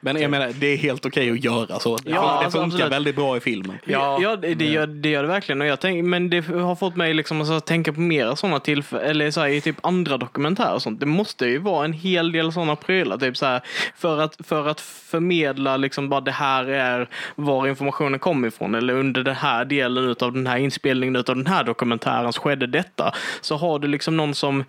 Men 0.00 0.20
jag 0.20 0.30
menar, 0.30 0.52
det 0.54 0.66
är 0.66 0.76
helt 0.76 1.06
okej 1.06 1.30
att 1.30 1.44
göra 1.44 1.78
så. 1.78 1.96
Det, 1.96 2.10
Ja, 2.10 2.20
det 2.20 2.28
alltså, 2.28 2.58
funkar 2.58 2.74
absolut. 2.74 2.92
väldigt 2.92 3.16
bra 3.16 3.36
i 3.36 3.40
filmen. 3.40 3.78
Ja, 3.84 4.18
ja 4.22 4.36
det, 4.36 4.54
det, 4.54 4.64
gör, 4.64 4.86
det 4.86 5.08
gör 5.08 5.22
det 5.22 5.28
verkligen. 5.28 5.60
Och 5.60 5.66
jag 5.66 5.80
tänk, 5.80 6.04
men 6.04 6.30
det 6.30 6.40
har 6.46 6.74
fått 6.74 6.96
mig 6.96 7.14
liksom 7.14 7.40
att 7.40 7.66
tänka 7.66 7.92
på 7.92 8.00
mera 8.00 8.36
sådana 8.36 8.60
tillfällen, 8.60 9.06
eller 9.06 9.30
så 9.30 9.40
här, 9.40 9.48
i 9.48 9.60
typ 9.60 9.76
andra 9.86 10.16
dokumentärer 10.16 10.74
och 10.74 10.82
sånt. 10.82 11.00
Det 11.00 11.06
måste 11.06 11.46
ju 11.46 11.58
vara 11.58 11.84
en 11.84 11.92
hel 11.92 12.32
del 12.32 12.52
sådana 12.52 12.76
prylar. 12.76 13.16
Typ 13.18 13.36
så 13.36 13.46
här, 13.46 13.60
för, 13.96 14.20
att, 14.20 14.36
för 14.46 14.68
att 14.68 14.80
förmedla 14.80 15.76
liksom 15.76 16.08
bara 16.08 16.20
det 16.20 16.30
här 16.30 16.64
är 16.64 17.08
var 17.34 17.66
informationen 17.66 18.18
kommer 18.18 18.48
ifrån. 18.48 18.74
Eller 18.74 18.94
under 18.94 19.22
den 19.22 19.36
här 19.36 19.64
delen 19.64 20.16
av 20.20 20.32
den 20.32 20.46
här 20.46 20.56
inspelningen 20.58 21.16
av 21.16 21.24
den 21.24 21.46
här 21.46 21.64
dokumentären 21.64 22.32
så 22.32 22.40
skedde 22.40 22.66
detta. 22.66 23.14
Så 23.40 23.56
har 23.56 23.78
du 23.78 23.88
liksom 23.88 24.16
någon 24.16 24.34
som 24.34 24.64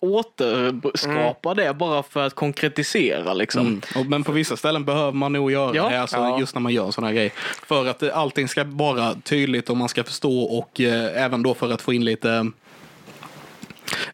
återskapar 0.00 1.54
det 1.54 1.74
bara 1.74 2.02
för 2.02 2.26
att 2.26 2.34
konkretisera 2.34 3.34
liksom. 3.34 3.66
Mm. 3.66 3.80
Och, 3.96 4.06
men 4.06 4.24
på 4.24 4.32
vissa 4.32 4.56
ställen 4.56 4.84
behöver 4.84 5.12
man 5.12 5.32
nog 5.32 5.52
göra 5.52 5.76
Ja. 5.76 5.88
det, 5.88 6.00
alltså, 6.00 6.16
Ja. 6.16 6.40
just 6.40 6.54
när 6.54 6.60
man 6.62 6.72
gör 6.72 6.90
sådana 6.90 7.06
här 7.08 7.14
grejer. 7.14 7.32
För 7.66 7.86
att 7.86 8.02
eh, 8.02 8.18
allting 8.18 8.48
ska 8.48 8.64
vara 8.64 9.14
tydligt 9.14 9.70
och 9.70 9.76
man 9.76 9.88
ska 9.88 10.04
förstå 10.04 10.42
och 10.42 10.80
eh, 10.80 11.24
även 11.24 11.42
då 11.42 11.54
för 11.54 11.72
att 11.72 11.82
få 11.82 11.92
in 11.92 12.04
lite 12.04 12.50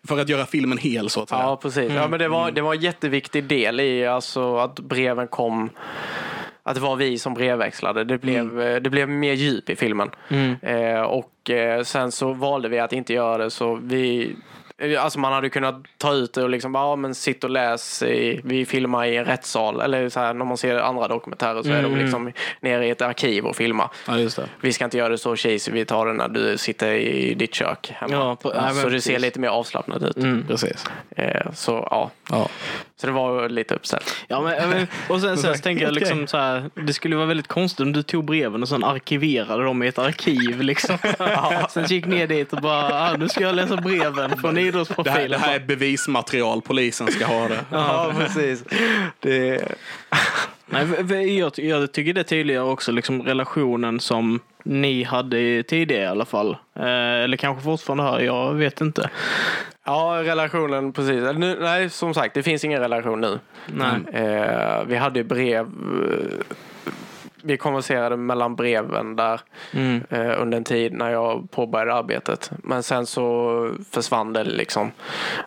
för 0.08 0.18
att 0.18 0.28
göra 0.28 0.46
filmen 0.46 0.78
hel 0.78 1.10
så 1.10 1.22
att 1.22 1.28
säga. 1.28 1.40
Ja, 1.40 1.56
precis. 1.56 1.92
Ja, 1.92 2.08
men 2.08 2.18
det, 2.18 2.28
var, 2.28 2.50
det 2.50 2.60
var 2.60 2.74
en 2.74 2.80
jätteviktig 2.80 3.44
del 3.44 3.80
i 3.80 4.06
alltså, 4.06 4.56
att 4.56 4.80
breven 4.80 5.28
kom 5.28 5.70
att 6.62 6.74
det 6.74 6.80
var 6.80 6.96
vi 6.96 7.18
som 7.18 7.34
brevväxlade. 7.34 8.04
Det 8.04 8.18
blev, 8.18 8.60
eh, 8.60 8.76
det 8.76 8.90
blev 8.90 9.08
mer 9.08 9.32
djup 9.32 9.70
i 9.70 9.76
filmen. 9.76 10.10
Mm. 10.28 10.56
Eh, 10.62 11.00
och 11.02 11.50
eh, 11.50 11.82
sen 11.82 12.12
så 12.12 12.32
valde 12.32 12.68
vi 12.68 12.78
att 12.78 12.92
inte 12.92 13.12
göra 13.12 13.38
det 13.44 13.50
så 13.50 13.74
vi 13.82 14.36
Alltså 14.98 15.18
man 15.18 15.32
hade 15.32 15.48
kunnat 15.50 15.74
ta 15.98 16.12
ut 16.14 16.32
det 16.32 16.42
och 16.42 16.50
liksom, 16.50 16.74
ja 16.74 16.96
men 16.96 17.14
sitt 17.14 17.44
och 17.44 17.50
läs, 17.50 18.02
i, 18.02 18.40
vi 18.44 18.66
filmar 18.66 19.04
i 19.04 19.16
en 19.16 19.24
rättssal. 19.24 19.80
Eller 19.80 20.08
så 20.08 20.20
här, 20.20 20.34
när 20.34 20.44
man 20.44 20.56
ser 20.56 20.76
andra 20.78 21.08
dokumentärer 21.08 21.62
så 21.62 21.68
är 21.68 21.82
de 21.82 21.86
Mm. 21.92 21.98
liksom 21.98 22.32
nere 22.60 22.86
i 22.86 22.90
ett 22.90 23.02
arkiv 23.02 23.44
och 23.46 23.56
filmar. 23.56 23.88
Ja. 24.08 24.28
Vi 24.60 24.72
ska 24.72 24.84
inte 24.84 24.98
göra 24.98 25.08
det 25.08 25.18
så 25.18 25.36
cheesy, 25.36 25.72
vi 25.72 25.84
tar 25.84 26.06
det 26.06 26.12
när 26.12 26.28
du 26.28 26.58
sitter 26.58 26.92
i 26.92 27.34
ditt 27.34 27.54
kök 27.54 27.92
hemma. 27.96 28.12
Ja, 28.14 28.36
på- 28.36 28.52
men 28.54 28.74
så 28.74 28.82
det 28.84 28.90
precis. 28.90 29.04
ser 29.12 29.18
lite 29.18 29.40
mer 29.40 29.48
avslappnat 29.48 30.02
ut. 30.02 30.16
Mm. 30.16 30.44
Precis. 30.48 30.84
Eh, 31.16 31.52
så 31.54 31.88
ja, 31.90 32.10
Ja. 32.30 32.48
Så 33.00 33.06
det 33.06 33.12
var 33.12 33.48
lite 33.48 33.74
uppställt. 33.74 34.16
Ja, 34.28 34.40
men, 34.40 34.70
men, 34.70 34.86
och 35.08 35.20
sen, 35.20 35.36
sen 35.36 35.54
så 35.56 35.62
tänker 35.62 35.84
jag 35.84 35.94
liksom 35.94 36.26
så 36.26 36.36
här, 36.36 36.70
det 36.74 36.92
skulle 36.92 37.16
vara 37.16 37.26
väldigt 37.26 37.48
konstigt 37.48 37.80
om 37.80 37.92
du 37.92 38.02
tog 38.02 38.24
breven 38.24 38.62
och 38.62 38.68
sen 38.68 38.84
arkiverade 38.84 39.64
dem 39.64 39.82
i 39.82 39.86
ett 39.86 39.98
arkiv 39.98 40.62
liksom. 40.62 40.98
sen 41.70 41.84
gick 41.84 42.06
ner 42.06 42.26
dit 42.26 42.52
och 42.52 42.60
bara, 42.62 42.94
ah, 42.94 43.16
nu 43.16 43.28
ska 43.28 43.40
jag 43.40 43.54
läsa 43.54 43.76
breven 43.76 44.36
från 44.36 44.54
Det, 44.54 44.60
här, 44.60 44.68
idrottsprofilen. 44.68 45.30
det 45.30 45.38
här 45.38 45.54
är 45.54 45.60
bevismaterial, 45.60 46.62
polisen 46.62 47.06
ska 47.06 47.26
ha 47.26 47.48
det. 47.48 47.60
Ja, 47.70 48.12
precis. 48.18 48.64
Det, 49.20 49.64
Nej, 50.66 51.38
jag, 51.38 51.52
jag 51.58 51.92
tycker 51.92 52.12
det 52.12 52.24
tydliggör 52.24 52.64
också 52.64 52.92
liksom 52.92 53.22
relationen 53.22 54.00
som 54.00 54.40
ni 54.64 55.02
hade 55.04 55.62
tidigare 55.62 56.02
i 56.02 56.06
alla 56.06 56.24
fall. 56.24 56.56
Eh, 56.76 57.22
eller 57.24 57.36
kanske 57.36 57.64
fortfarande 57.64 58.04
har, 58.04 58.20
jag 58.20 58.54
vet 58.54 58.80
inte. 58.80 59.10
Ja, 59.86 60.22
relationen 60.24 60.92
precis. 60.92 61.22
Nu, 61.36 61.56
nej, 61.60 61.90
som 61.90 62.14
sagt, 62.14 62.34
det 62.34 62.42
finns 62.42 62.64
ingen 62.64 62.80
relation 62.80 63.20
nu. 63.20 63.38
Nej. 63.66 64.24
Eh, 64.24 64.84
vi 64.86 64.96
hade 64.96 65.24
brev. 65.24 65.66
eh, 65.66 66.46
Vi 67.42 67.56
konverserade 67.56 68.16
mellan 68.16 68.56
breven 68.56 69.16
där 69.16 69.40
Mm. 69.72 70.02
eh, 70.10 70.42
under 70.42 70.56
en 70.58 70.64
tid 70.64 70.92
när 70.92 71.10
jag 71.10 71.50
påbörjade 71.50 71.94
arbetet. 71.94 72.50
Men 72.62 72.82
sen 72.82 73.06
så 73.06 73.70
försvann 73.90 74.32
det 74.32 74.44
liksom 74.44 74.90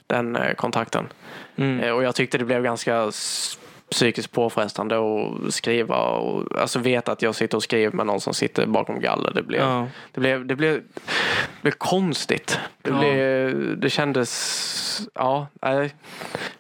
den 0.08 0.36
eh, 0.36 0.54
kontakten. 0.54 1.08
Mm. 1.56 1.80
Eh, 1.80 1.92
och 1.92 2.04
jag 2.04 2.16
tyckte 2.16 2.38
det 2.38 2.46
blev 2.46 2.64
ganska 2.64 3.04
s- 3.08 3.60
psykiskt 3.92 4.32
påfrestande 4.32 4.96
att 4.98 5.54
skriva 5.54 5.96
och 5.98 6.60
alltså 6.62 6.80
veta 6.80 7.12
att 7.12 7.22
jag 7.22 7.36
sitter 7.36 7.58
och 7.58 7.64
skriver 7.64 7.92
med 7.92 8.06
någon 8.06 8.22
som 8.22 8.34
sitter 8.34 8.66
bakom 8.66 9.00
galler. 9.00 9.32
Det 9.34 9.44
blev, 9.44 9.62
Ja. 9.62 9.88
det 10.12 10.20
blev, 10.20 10.46
det 10.46 10.56
blev, 10.56 10.74
det 10.76 11.62
blev 11.62 11.72
konstigt. 11.72 12.60
Det, 12.82 12.90
Ja. 12.90 13.00
blev, 13.00 13.78
det 13.80 13.90
kändes, 13.90 15.10
ja, 15.14 15.48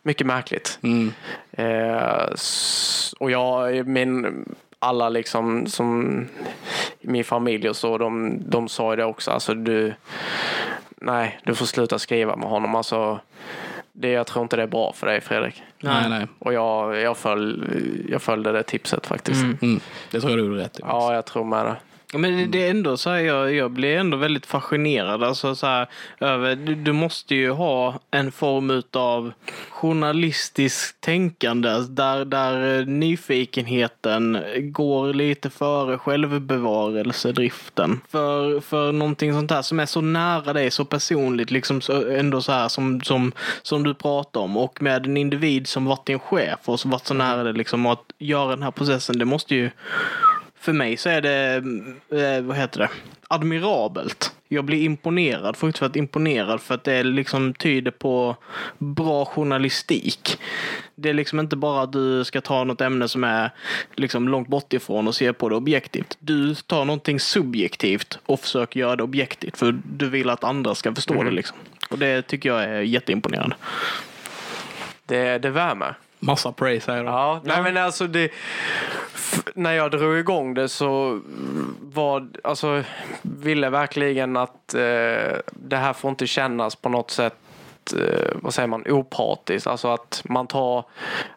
mycket 0.02 0.28
märkligt. 0.28 0.80
Mm. 0.84 1.14
Eh, 1.52 2.26
och 3.20 3.32
jag, 3.32 3.88
min, 3.88 4.46
alla 4.80 5.10
liksom 5.10 5.68
som 5.68 6.26
min 7.02 7.24
familj 7.24 7.70
och 7.70 7.76
så, 7.76 7.98
de, 7.98 8.38
de 8.50 8.68
sa 8.70 8.92
ju 8.92 8.96
det 8.96 9.06
också. 9.06 9.32
Alltså 9.32 9.54
du, 9.54 9.94
nej, 11.02 11.40
du 11.46 11.56
får 11.56 11.66
sluta 11.66 12.00
skriva 12.00 12.36
med 12.36 12.50
honom. 12.50 12.76
Alltså, 12.76 13.20
det, 13.94 14.10
jag 14.10 14.28
tror 14.28 14.44
inte 14.44 14.56
det 14.56 14.64
är 14.64 14.68
bra 14.68 14.94
för 14.94 15.08
dig 15.08 15.22
Fredrik. 15.22 15.64
Nej, 15.80 16.10
nej. 16.10 16.28
Och 16.40 16.54
jag, 16.54 17.02
jag, 17.02 17.18
föl, 17.18 17.68
jag 18.10 18.22
följde 18.22 18.52
det 18.52 18.64
tipset 18.64 19.08
faktiskt. 19.08 19.42
Mm. 19.42 19.58
Mm. 19.62 19.80
Det 20.12 20.20
tror 20.20 20.32
jag 20.32 20.40
du 20.40 20.46
gjorde 20.46 20.62
rätt 20.64 20.80
i. 20.80 20.82
Ja, 20.86 21.14
jag 21.14 21.26
tror 21.26 21.44
med 21.44 21.66
det. 21.66 21.76
Men 22.14 22.52
det- 22.52 22.66
är 22.66 22.70
ändå 22.70 22.98
så 22.98 23.10
här, 23.10 23.18
jag, 23.20 23.54
jag 23.56 23.72
blir 23.72 23.98
ändå 23.98 24.18
väldigt 24.18 24.46
fascinerad. 24.46 25.24
Alltså 25.24 25.56
så 25.56 25.68
här, 25.68 25.88
över, 26.20 26.56
du, 26.56 26.76
du 26.76 26.92
måste 26.94 27.36
ju 27.36 27.52
ha 27.52 28.00
en 28.12 28.32
form 28.32 28.84
av 28.94 29.32
journalistiskt 29.70 31.02
tänkande 31.02 31.70
där, 31.90 32.26
där 32.26 32.80
eh, 32.80 32.86
nyfikenheten 32.86 34.38
går 34.58 35.14
lite 35.14 35.50
före 35.50 35.98
självbevarelsedriften. 35.98 38.02
För, 38.10 38.60
för 38.60 38.92
någonting 38.92 39.34
sånt 39.34 39.52
här 39.52 39.62
som 39.62 39.80
är 39.80 39.86
så 39.86 40.02
nära 40.02 40.54
dig, 40.54 40.72
så 40.72 40.86
personligt, 40.86 41.52
liksom 41.52 41.82
så, 41.82 42.10
ändå 42.12 42.42
så 42.42 42.52
här 42.52 42.68
som, 42.68 43.02
som, 43.02 43.32
som 43.62 43.84
du 43.84 43.94
pratar 43.94 44.42
om 44.42 44.58
och 44.58 44.82
med 44.82 45.06
en 45.06 45.18
individ 45.18 45.68
som 45.68 45.86
varit 45.86 46.06
din 46.06 46.20
chef 46.20 46.60
och 46.66 46.80
som 46.80 46.92
varit 46.92 47.08
så 47.08 47.14
nära 47.14 47.44
dig 47.44 47.54
liksom 47.54 47.86
att 47.86 48.04
göra 48.18 48.50
den 48.50 48.64
här 48.64 48.72
processen, 48.72 49.20
det 49.20 49.26
måste 49.26 49.56
ju 49.56 49.70
för 50.60 50.74
mig 50.74 50.98
så 50.98 51.10
är 51.10 51.22
det, 51.22 51.56
eh, 52.22 52.42
vad 52.42 52.58
heter 52.58 52.80
det, 52.80 52.90
admirabelt. 53.28 54.36
Jag 54.48 54.66
blir 54.66 54.84
imponerad, 54.84 55.58
fruktansvärt 55.58 55.96
imponerad 55.96 56.62
för 56.62 56.76
att 56.76 56.84
det 56.84 57.04
liksom 57.04 57.54
tyder 57.54 57.92
på 57.92 58.36
bra 58.78 59.26
journalistik. 59.26 60.38
Det 60.96 61.10
är 61.10 61.14
liksom 61.14 61.40
inte 61.40 61.56
bara 61.56 61.84
att 61.84 61.92
du 61.92 62.24
ska 62.24 62.42
ta 62.42 62.64
något 62.64 62.82
ämne 62.82 63.08
som 63.08 63.24
är 63.24 63.52
liksom 63.96 64.28
långt 64.28 64.48
bort 64.48 64.74
ifrån 64.74 65.08
och 65.08 65.16
se 65.16 65.34
på 65.34 65.50
det 65.50 65.56
objektivt. 65.56 66.18
Du 66.20 66.56
tar 66.56 66.86
någonting 66.86 67.20
subjektivt 67.20 68.20
och 68.26 68.40
försöker 68.40 68.80
göra 68.80 68.96
det 68.96 69.04
objektivt 69.04 69.58
för 69.58 69.80
du 69.84 70.10
vill 70.10 70.30
att 70.30 70.44
andra 70.44 70.76
ska 70.76 70.96
förstå 70.96 71.24
det 71.24 71.32
liksom. 71.32 71.58
Och 71.90 72.00
det 72.00 72.22
tycker 72.22 72.50
jag 72.50 72.64
är 72.64 72.82
jätteimponerande. 72.82 73.56
Det, 75.06 75.38
det 75.38 75.50
värmer. 75.50 75.96
Massa 76.20 76.52
praise 76.52 76.92
här. 76.92 77.04
Ja, 77.04 77.42
nej 77.44 77.64
men 77.64 77.78
alltså 77.78 78.08
det, 78.08 78.32
när 79.54 79.74
jag 79.74 79.92
drog 79.92 80.18
igång 80.18 80.54
det 80.54 80.70
så 80.70 81.22
var, 81.82 82.28
alltså, 82.44 82.84
ville 83.22 83.70
verkligen 83.70 84.38
att 84.38 84.74
eh, 84.74 85.38
det 85.52 85.78
här 85.78 85.94
får 85.94 86.10
inte 86.10 86.28
kännas 86.28 86.76
på 86.76 86.90
något 86.90 87.12
sätt 87.12 87.36
eh, 87.98 88.32
vad 88.36 88.54
säger 88.54 88.68
man, 88.68 88.84
opartiskt. 88.88 89.68
Alltså 89.68 89.88
att 89.88 90.22
man 90.26 90.48
tar, 90.48 90.86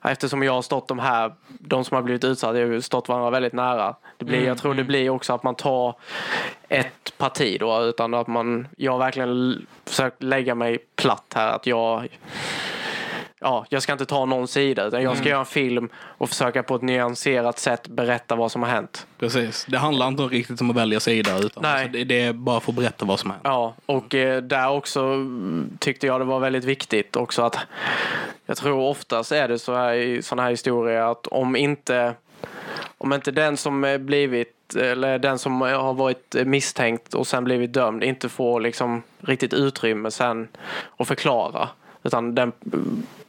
eftersom 0.02 0.42
jag 0.42 0.52
har 0.52 0.62
stått 0.62 0.88
de 0.88 0.98
här, 0.98 1.32
de 1.48 1.84
som 1.84 1.94
har 1.94 2.02
blivit 2.02 2.24
utsatta, 2.24 2.58
jag 2.58 2.72
har 2.72 2.80
stått 2.80 3.08
varandra 3.08 3.30
väldigt 3.30 3.52
nära. 3.52 3.94
Det 4.18 4.24
blir, 4.24 4.46
jag 4.46 4.58
tror 4.58 4.74
det 4.74 4.84
blir 4.84 5.10
också 5.10 5.32
att 5.32 5.42
man 5.42 5.54
tar 5.54 5.94
ett 6.68 7.18
parti 7.18 7.56
då, 7.60 7.82
utan 7.82 8.14
att 8.14 8.26
man, 8.26 8.68
jag 8.76 8.92
har 8.92 8.98
verkligen 8.98 9.66
försökt 9.86 10.22
lägga 10.22 10.54
mig 10.54 10.78
platt 10.96 11.32
här, 11.34 11.48
att 11.52 11.66
jag 11.66 12.08
ja, 13.42 13.66
jag 13.68 13.82
ska 13.82 13.92
inte 13.92 14.06
ta 14.06 14.24
någon 14.24 14.48
sida 14.48 14.84
utan 14.84 15.02
jag 15.02 15.16
ska 15.16 15.28
göra 15.28 15.40
en 15.40 15.46
film 15.46 15.88
och 15.96 16.28
försöka 16.28 16.62
på 16.62 16.74
ett 16.74 16.82
nyanserat 16.82 17.58
sätt 17.58 17.88
berätta 17.88 18.34
vad 18.34 18.52
som 18.52 18.62
har 18.62 18.70
hänt. 18.70 19.06
Precis. 19.18 19.66
Det 19.68 19.78
handlar 19.78 20.08
inte 20.08 20.22
riktigt 20.22 20.60
om 20.60 20.70
att 20.70 20.76
välja 20.76 21.00
sida 21.00 21.38
utan 21.38 21.62
Nej. 21.62 21.84
alltså, 21.84 22.04
det, 22.04 22.20
är 22.20 22.32
bara 22.32 22.60
för 22.60 22.72
att 22.72 22.76
berätta 22.76 23.04
vad 23.04 23.20
som 23.20 23.30
händer. 23.30 23.50
Ja, 23.50 23.74
och 23.86 24.14
eh, 24.14 24.42
där 24.42 24.70
också 24.70 25.00
mm, 25.00 25.70
tyckte 25.78 26.06
jag 26.06 26.20
det 26.20 26.24
var 26.24 26.40
väldigt 26.40 26.64
viktigt 26.64 27.16
också 27.16 27.42
att 27.42 27.58
jag 28.46 28.56
tror 28.56 28.80
oftast 28.80 29.32
är 29.32 29.48
det 29.48 29.58
så 29.58 29.74
här 29.74 29.94
i 29.94 30.22
sådana 30.22 30.42
här 30.42 30.50
historier 30.50 31.00
att 31.00 31.26
om 31.26 31.56
inte 31.56 32.14
om 32.98 33.12
inte 33.12 33.30
den 33.30 33.56
som 33.56 33.84
är 33.84 33.98
blivit 33.98 34.76
eller 34.76 35.18
den 35.18 35.38
som 35.38 35.60
har 35.60 35.94
varit 35.94 36.36
misstänkt 36.44 37.14
och 37.14 37.26
sen 37.26 37.44
blivit 37.44 37.72
dömd 37.72 38.04
inte 38.04 38.28
får 38.28 38.60
liksom 38.60 39.02
riktigt 39.20 39.54
utrymme 39.54 40.10
sen 40.10 40.48
att 40.96 41.08
förklara 41.08 41.68
utan 42.02 42.34
den 42.34 42.52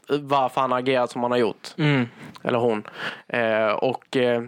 varför 0.08 0.62
han 0.62 0.72
har 0.72 0.80
agerat 0.80 1.12
som 1.12 1.22
han 1.22 1.32
har 1.32 1.38
gjort 1.38 1.68
Mm. 1.78 2.08
eller 2.44 2.60
hon. 2.60 2.88
Eh, 3.28 3.68
och 3.68 4.18
eh, 4.18 4.42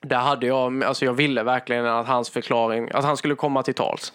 där 0.00 0.18
hade 0.18 0.46
jag, 0.46 0.84
alltså 0.84 1.04
jag 1.04 1.12
ville 1.12 1.42
verkligen 1.42 1.86
att 1.86 2.06
hans 2.06 2.30
förklaring, 2.30 2.90
att 2.94 3.04
han 3.04 3.16
skulle 3.16 3.34
komma 3.34 3.62
till 3.62 3.74
tals. 3.74 4.12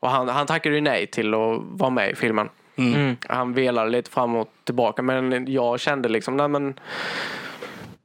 Och 0.00 0.10
han, 0.10 0.28
han 0.28 0.46
tackade 0.46 0.74
ju 0.74 0.80
nej 0.80 1.06
till 1.06 1.34
att 1.34 1.60
vara 1.62 1.90
med 1.90 2.10
i 2.10 2.14
filmen. 2.14 2.48
Mm. 2.76 3.16
Han 3.28 3.52
velade 3.52 3.90
lite 3.90 4.10
fram 4.10 4.36
och 4.36 4.48
tillbaka 4.64 5.02
men 5.02 5.52
jag 5.52 5.80
kände 5.80 6.08
liksom, 6.08 6.36
nej 6.36 6.48
men 6.48 6.80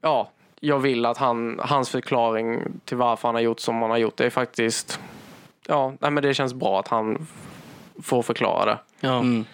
ja, 0.01 0.29
jag 0.59 0.79
vill 0.79 1.05
att 1.05 1.17
han, 1.17 1.59
hans 1.63 1.89
förklaring 1.89 2.61
till 2.85 2.97
varför 2.97 3.27
han 3.27 3.35
har 3.35 3.41
gjort 3.41 3.59
som 3.59 3.81
han 3.81 3.91
har 3.91 3.97
gjort, 3.97 4.17
det 4.17 4.25
är 4.25 4.29
faktiskt, 4.29 4.99
ja, 5.67 5.93
nej 5.99 6.11
men 6.11 6.23
det 6.23 6.33
känns 6.33 6.53
bra 6.53 6.79
att 6.79 6.87
han 6.87 7.27
får 8.03 8.21
förklara 8.21 8.65
det. 8.65 8.77
Ja. 8.99 9.19
Mm. 9.19 9.45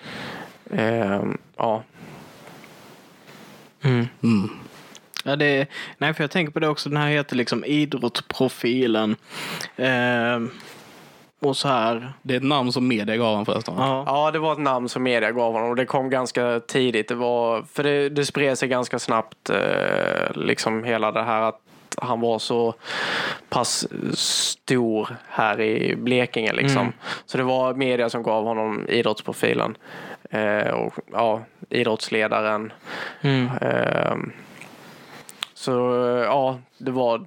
Eh, 0.72 1.24
ja, 1.58 1.84
Mm. 3.86 4.08
Mm. 4.24 4.50
Ja, 5.24 5.36
det 5.36 5.46
är, 5.46 5.68
nej, 5.98 6.14
för 6.14 6.24
jag 6.24 6.32
tänker 6.32 6.54
på 6.54 6.60
det 6.60 6.68
också. 6.68 6.90
Den 6.90 6.98
här 6.98 7.10
heter 7.10 7.36
liksom 7.36 7.66
idrottsprofilen. 7.66 9.16
Eh, 9.76 10.40
och 11.40 11.58
så 11.58 11.68
här. 11.68 12.14
Det 12.22 12.34
är 12.34 12.38
ett 12.38 12.44
namn 12.44 12.72
som 12.72 12.88
media 12.88 13.18
gav 13.18 13.30
honom 13.30 13.46
förresten. 13.46 13.74
Ja. 13.78 14.04
Ja, 14.08 14.32
det 14.32 14.40
var 14.40 14.54
ett 14.54 14.60
namn 14.60 14.90
som 14.90 15.04
media 15.04 15.32
gav 15.32 15.54
honom 15.54 15.70
och 15.70 15.76
det 15.76 15.86
kom 15.86 16.10
ganska 16.10 16.60
tidigt. 16.60 17.08
Det 17.08 17.16
var, 17.16 17.64
för 17.74 17.84
det, 17.84 18.10
det 18.10 18.26
spred 18.26 18.58
sig 18.58 18.70
ganska 18.70 19.00
snabbt, 19.00 19.50
eh, 19.50 20.36
liksom 20.36 20.84
hela 20.84 21.12
det 21.12 21.24
här 21.24 21.42
att 21.42 21.60
han 21.98 22.20
var 22.20 22.40
så 22.40 22.74
pass 23.50 23.88
stor 24.14 25.16
här 25.30 25.62
i 25.62 25.96
Blekinge 25.96 26.54
liksom. 26.54 26.82
Mm. 26.82 26.94
Så 27.26 27.38
det 27.38 27.44
var 27.44 27.74
media 27.74 28.10
som 28.10 28.24
gav 28.24 28.44
honom 28.44 28.86
idrottsprofilen. 28.90 29.78
Eh, 30.36 30.74
och 30.74 30.94
ja, 31.12 31.44
idrottsledaren. 31.70 32.74
Mm. 33.22 33.50
Eh, 33.62 34.16
så 35.54 35.72
ja, 36.26 36.60
det 36.78 36.92
var 36.92 37.26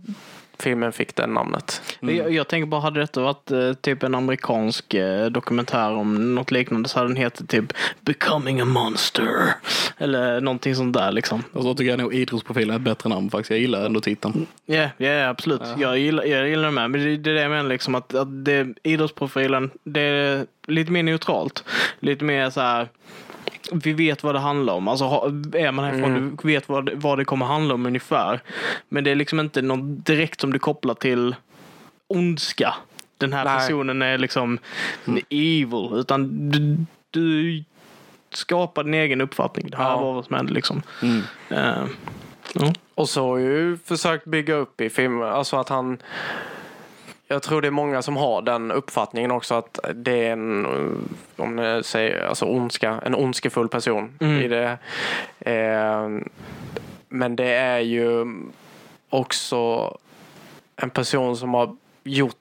filmen 0.62 0.92
fick 0.92 1.16
det 1.16 1.26
namnet. 1.26 1.82
Jag, 2.00 2.32
jag 2.32 2.48
tänker 2.48 2.66
bara, 2.66 2.80
hade 2.80 3.00
detta 3.00 3.20
varit 3.20 3.50
eh, 3.50 3.72
typ 3.72 4.02
en 4.02 4.14
amerikansk 4.14 4.94
eh, 4.94 5.26
dokumentär 5.26 5.90
om 5.90 6.34
något 6.34 6.50
liknande 6.50 6.88
så 6.88 6.98
hade 6.98 7.08
den 7.08 7.16
hetat 7.16 7.48
typ 7.48 7.72
Becoming 8.00 8.60
a 8.60 8.64
Monster. 8.64 9.54
Eller 9.98 10.40
någonting 10.40 10.74
sånt 10.74 10.94
där 10.96 11.12
liksom. 11.12 11.42
Och 11.52 11.62
så 11.62 11.74
tycker 11.74 11.90
jag 11.90 11.98
nog 11.98 12.14
idrottsprofilen 12.14 12.70
är 12.70 12.76
ett 12.76 12.82
bättre 12.82 13.08
namn 13.08 13.30
faktiskt. 13.30 13.50
Jag 13.50 13.60
gillar 13.60 13.86
ändå 13.86 14.00
titeln. 14.00 14.46
Ja, 14.66 14.88
ja 14.96 15.28
absolut. 15.28 15.62
Jag, 15.78 15.98
gillar, 15.98 16.24
jag 16.24 16.48
gillar 16.48 16.64
det 16.64 16.70
med. 16.70 16.90
Men 16.90 17.00
det, 17.00 17.16
det 17.16 17.30
är 17.30 17.34
det 17.34 17.42
jag 17.42 17.50
menar 17.50 17.68
liksom 17.68 17.94
att, 17.94 18.14
att 18.14 18.44
det, 18.44 18.66
idrottsprofilen, 18.82 19.70
det 19.84 20.00
är 20.00 20.46
lite 20.66 20.92
mer 20.92 21.02
neutralt. 21.02 21.64
Lite 22.00 22.24
mer 22.24 22.50
så 22.50 22.60
här 22.60 22.88
vi 23.72 23.92
vet 23.92 24.22
vad 24.22 24.34
det 24.34 24.38
handlar 24.38 24.74
om. 24.74 24.88
Alltså, 24.88 25.04
är 25.54 25.72
man 25.72 25.84
härifrån, 25.84 26.10
Mm. 26.10 26.36
du 26.42 26.48
vet 26.48 26.68
vad, 26.68 26.86
det- 26.86 26.94
vad 26.94 27.18
det 27.18 27.24
kommer 27.24 27.46
handla 27.46 27.74
om 27.74 27.86
ungefär. 27.86 28.40
Men 28.88 29.04
det 29.04 29.10
är 29.10 29.14
liksom 29.14 29.40
inte 29.40 29.62
något 29.62 30.06
direkt 30.06 30.40
som 30.40 30.52
du 30.52 30.58
kopplar 30.58 30.94
till 30.94 31.34
ondska. 32.06 32.74
Den 33.18 33.32
här 33.32 33.44
Nej. 33.44 33.58
personen 33.58 34.02
är 34.02 34.18
liksom 34.18 34.58
evil. 35.30 35.90
Utan 35.94 36.50
du, 36.50 36.76
du 37.10 37.64
skapar 38.30 38.84
din 38.84 38.94
egen 38.94 39.20
uppfattning. 39.20 39.70
Det 39.70 39.76
här 39.76 39.84
Ja. 39.90 40.00
var 40.00 40.12
vad 40.14 40.24
som 40.24 40.36
hände 40.36 40.52
liksom. 40.52 40.82
Mm. 41.02 41.20
Eh, 41.50 41.84
ja. 42.54 42.72
Och 42.94 43.08
så 43.08 43.22
har 43.28 43.38
jag 43.38 43.48
ju 43.52 43.78
försökt 43.84 44.24
bygga 44.24 44.54
upp 44.54 44.80
i 44.80 44.90
filmen, 44.90 45.22
alltså 45.28 45.56
att 45.56 45.68
han 45.68 45.98
jag 47.28 47.42
tror 47.42 47.62
det 47.62 47.68
är 47.68 47.72
många 47.72 48.02
som 48.02 48.16
har 48.16 48.42
den 48.42 48.70
uppfattningen 48.72 49.30
också 49.30 49.54
att 49.54 49.78
det 49.94 50.26
är 50.26 50.32
en, 50.32 50.66
om 51.36 51.56
ni 51.56 51.82
säger, 51.84 52.26
alltså 52.26 52.44
ondska, 52.44 53.00
en 53.04 53.14
ondskefull 53.14 53.68
person 53.68 54.16
Mm. 54.20 54.42
i 54.42 54.48
det. 54.48 54.78
Eh, 55.40 56.08
men 57.08 57.36
det 57.36 57.52
är 57.52 57.78
ju 57.78 58.26
också 59.08 59.94
en 60.76 60.90
person 60.90 61.36
som 61.36 61.54
har 61.54 61.76
gjort 62.04 62.36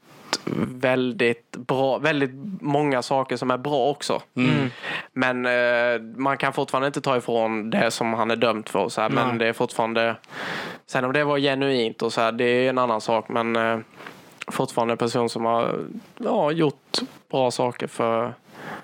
väldigt 0.71 1.51
bra, 1.51 1.97
väldigt 1.97 2.31
många 2.61 3.01
saker 3.01 3.37
som 3.37 3.51
är 3.51 3.57
bra 3.57 3.89
också. 3.89 4.21
Mm. 4.35 4.69
Men 5.13 5.45
eh, 5.45 6.01
man 6.15 6.37
kan 6.37 6.53
fortfarande 6.53 6.87
inte 6.87 7.01
ta 7.01 7.17
ifrån 7.17 7.69
det 7.69 7.91
som 7.91 8.13
han 8.13 8.31
är 8.31 8.35
dömd 8.35 8.69
för. 8.69 8.89
Så 8.89 9.01
här, 9.01 9.09
men 9.09 9.37
det 9.37 9.47
är 9.47 9.53
fortfarande... 9.53 10.15
Sen 10.85 11.05
om 11.05 11.13
det 11.13 11.23
var 11.23 11.37
genuint 11.39 12.01
och 12.01 12.13
så 12.13 12.21
här, 12.21 12.31
det 12.31 12.43
är 12.45 12.69
en 12.69 12.77
annan 12.77 13.01
sak. 13.01 13.29
Men 13.29 13.55
eh, 13.55 13.79
fortfarande 14.51 14.91
en 14.91 14.97
person 14.97 15.29
som 15.29 15.45
har 15.45 15.79
ja, 16.17 16.51
gjort 16.51 16.97
bra 17.29 17.51
saker 17.51 17.87
för 17.87 18.33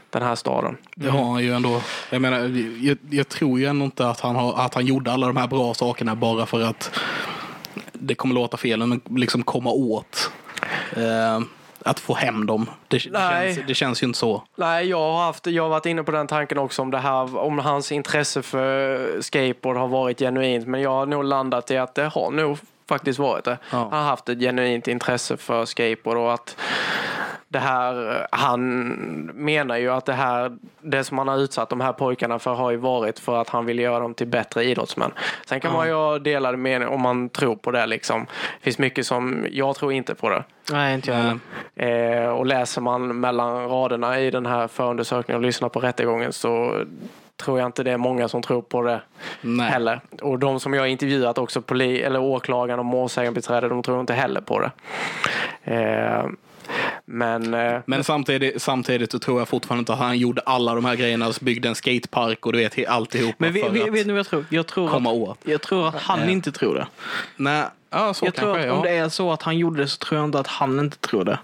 den 0.09 0.21
här 0.21 0.35
staden. 0.35 0.77
Det 0.95 1.09
har 1.09 1.31
han 1.31 1.43
ju 1.43 1.53
ändå. 1.53 1.81
Jag 2.09 2.21
menar, 2.21 2.39
jag, 2.81 2.97
jag 3.09 3.29
tror 3.29 3.59
ju 3.59 3.65
ändå 3.65 3.85
inte 3.85 4.07
att 4.07 4.19
han, 4.19 4.35
har, 4.35 4.65
att 4.65 4.73
han 4.73 4.85
gjorde 4.85 5.11
alla 5.11 5.27
de 5.27 5.37
här 5.37 5.47
bra 5.47 5.73
sakerna 5.73 6.15
bara 6.15 6.45
för 6.45 6.61
att 6.61 6.99
det 7.93 8.15
kommer 8.15 8.35
låta 8.35 8.57
fel, 8.57 8.85
men 8.85 9.01
liksom 9.09 9.43
komma 9.43 9.71
åt. 9.71 10.31
Eh, 10.95 11.39
att 11.85 11.99
få 11.99 12.13
hem 12.13 12.45
dem. 12.45 12.69
Det, 12.87 12.97
det, 12.97 12.99
känns, 12.99 13.67
det 13.67 13.73
känns 13.73 14.03
ju 14.03 14.07
inte 14.07 14.19
så. 14.19 14.43
Nej, 14.55 14.87
jag 14.87 14.97
har, 14.97 15.25
haft, 15.25 15.47
jag 15.47 15.63
har 15.63 15.69
varit 15.69 15.85
inne 15.85 16.03
på 16.03 16.11
den 16.11 16.27
tanken 16.27 16.57
också 16.57 16.81
om 16.81 16.91
det 16.91 16.97
här, 16.97 17.37
om 17.37 17.59
hans 17.59 17.91
intresse 17.91 18.41
för 18.41 19.21
skateboard 19.21 19.77
har 19.77 19.87
varit 19.87 20.19
genuint. 20.19 20.67
Men 20.67 20.81
jag 20.81 20.89
har 20.89 21.05
nog 21.05 21.23
landat 21.23 21.71
i 21.71 21.77
att 21.77 21.95
det 21.95 22.03
har 22.03 22.31
nog 22.31 22.57
faktiskt 22.89 23.19
varit 23.19 23.45
det. 23.45 23.57
Ja. 23.71 23.77
Han 23.77 23.91
har 23.91 24.09
haft 24.09 24.29
ett 24.29 24.39
genuint 24.39 24.87
intresse 24.87 25.37
för 25.37 25.65
skateboard 25.65 26.17
och 26.17 26.33
att 26.33 26.57
det 27.53 27.59
här, 27.59 28.27
han 28.31 28.79
menar 29.33 29.77
ju 29.77 29.89
att 29.89 30.05
det 30.05 30.13
här, 30.13 30.57
det 30.81 31.03
som 31.03 31.17
han 31.17 31.27
har 31.27 31.37
utsatt 31.37 31.69
de 31.69 31.81
här 31.81 31.93
pojkarna 31.93 32.39
för 32.39 32.53
har 32.53 32.71
ju 32.71 32.77
varit 32.77 33.19
för 33.19 33.41
att 33.41 33.49
han 33.49 33.65
vill 33.65 33.79
göra 33.79 33.99
dem 33.99 34.13
till 34.13 34.27
bättre 34.27 34.63
idrottsmän. 34.63 35.11
Sen 35.45 35.59
kan 35.59 35.73
man 35.73 35.87
ju 35.87 35.93
ha 35.93 36.19
delade 36.19 36.57
meningar 36.57 36.93
om 36.93 37.01
man 37.01 37.29
tror 37.29 37.55
på 37.55 37.71
det 37.71 37.85
liksom. 37.85 38.25
Det 38.59 38.63
finns 38.63 38.77
mycket 38.79 39.05
som, 39.05 39.47
jag 39.51 39.75
tror 39.75 39.93
inte 39.93 40.15
på 40.15 40.29
det. 40.29 40.43
Nej, 40.71 40.95
inte 40.95 41.11
jag 41.11 41.17
heller. 41.17 42.23
Eh, 42.23 42.29
och 42.29 42.45
läser 42.45 42.81
man 42.81 43.19
mellan 43.19 43.69
raderna 43.69 44.19
i 44.19 44.31
den 44.31 44.45
här 44.45 44.67
förundersökningen 44.67 45.41
och 45.41 45.45
lyssnar 45.45 45.69
på 45.69 45.79
rättegången 45.79 46.33
så 46.33 46.83
tror 47.37 47.59
jag 47.59 47.65
inte 47.65 47.83
det 47.83 47.91
är 47.91 47.97
många 47.97 48.27
som 48.27 48.41
tror 48.41 48.61
på 48.61 48.81
det 48.81 49.01
Nej. 49.41 49.69
heller. 49.69 50.01
Och 50.21 50.39
de 50.39 50.59
som 50.59 50.73
jag 50.73 50.81
har 50.81 50.87
intervjuat 50.87 51.37
också, 51.37 51.61
poli, 51.61 52.01
eller 52.01 52.21
åklagaren 52.21 52.79
och 52.79 52.85
målsägandebiträde, 52.85 53.69
de 53.69 53.83
tror 53.83 53.99
inte 53.99 54.13
heller 54.13 54.41
på 54.41 54.59
det. 54.59 54.71
Eh, 55.63 56.25
men 57.05 57.53
eh, 57.53 57.81
Men 57.85 58.03
samtidigt, 58.03 58.61
samtidigt 58.61 59.11
så 59.11 59.19
tror 59.19 59.39
jag 59.39 59.47
fortfarande 59.47 59.79
inte 59.79 59.93
att 59.93 59.99
han 59.99 60.17
gjorde 60.17 60.41
alla 60.41 60.75
de 60.75 60.85
här 60.85 60.95
grejerna, 60.95 61.33
så 61.33 61.45
byggde 61.45 61.67
en 61.69 61.75
skatepark 61.75 62.45
och 62.45 62.53
du 62.53 62.59
vet 62.59 62.87
alltihopa 62.87 63.35
Men 63.37 63.53
vi, 63.53 63.61
för 63.61 63.69
vi, 63.69 63.81
att 63.81 63.93
vet 63.93 64.07
ni 64.07 64.13
vad 64.13 64.19
jag 64.19 64.27
tror? 64.27 64.45
Jag 64.49 64.67
tror, 64.67 64.89
komma 64.89 65.09
att, 65.09 65.15
åt. 65.15 65.37
jag 65.43 65.61
tror 65.61 65.87
att 65.87 65.95
han 65.95 66.29
inte 66.29 66.51
tror 66.51 66.75
det. 66.75 66.87
Nej, 67.35 67.63
ja, 67.89 68.13
så 68.13 68.25
jag 68.25 68.35
tror 68.35 68.53
kanske. 68.53 68.69
att 68.69 68.77
om 68.77 68.85
ja. 68.85 68.91
det 68.91 68.97
är 68.97 69.09
så 69.09 69.31
att 69.31 69.41
han 69.41 69.57
gjorde 69.57 69.81
det 69.81 69.87
så 69.87 69.97
tror 69.97 70.19
jag 70.19 70.27
inte 70.27 70.39
att 70.39 70.47
han 70.47 70.79
inte 70.79 70.97
tror 70.97 71.23
det. 71.23 71.39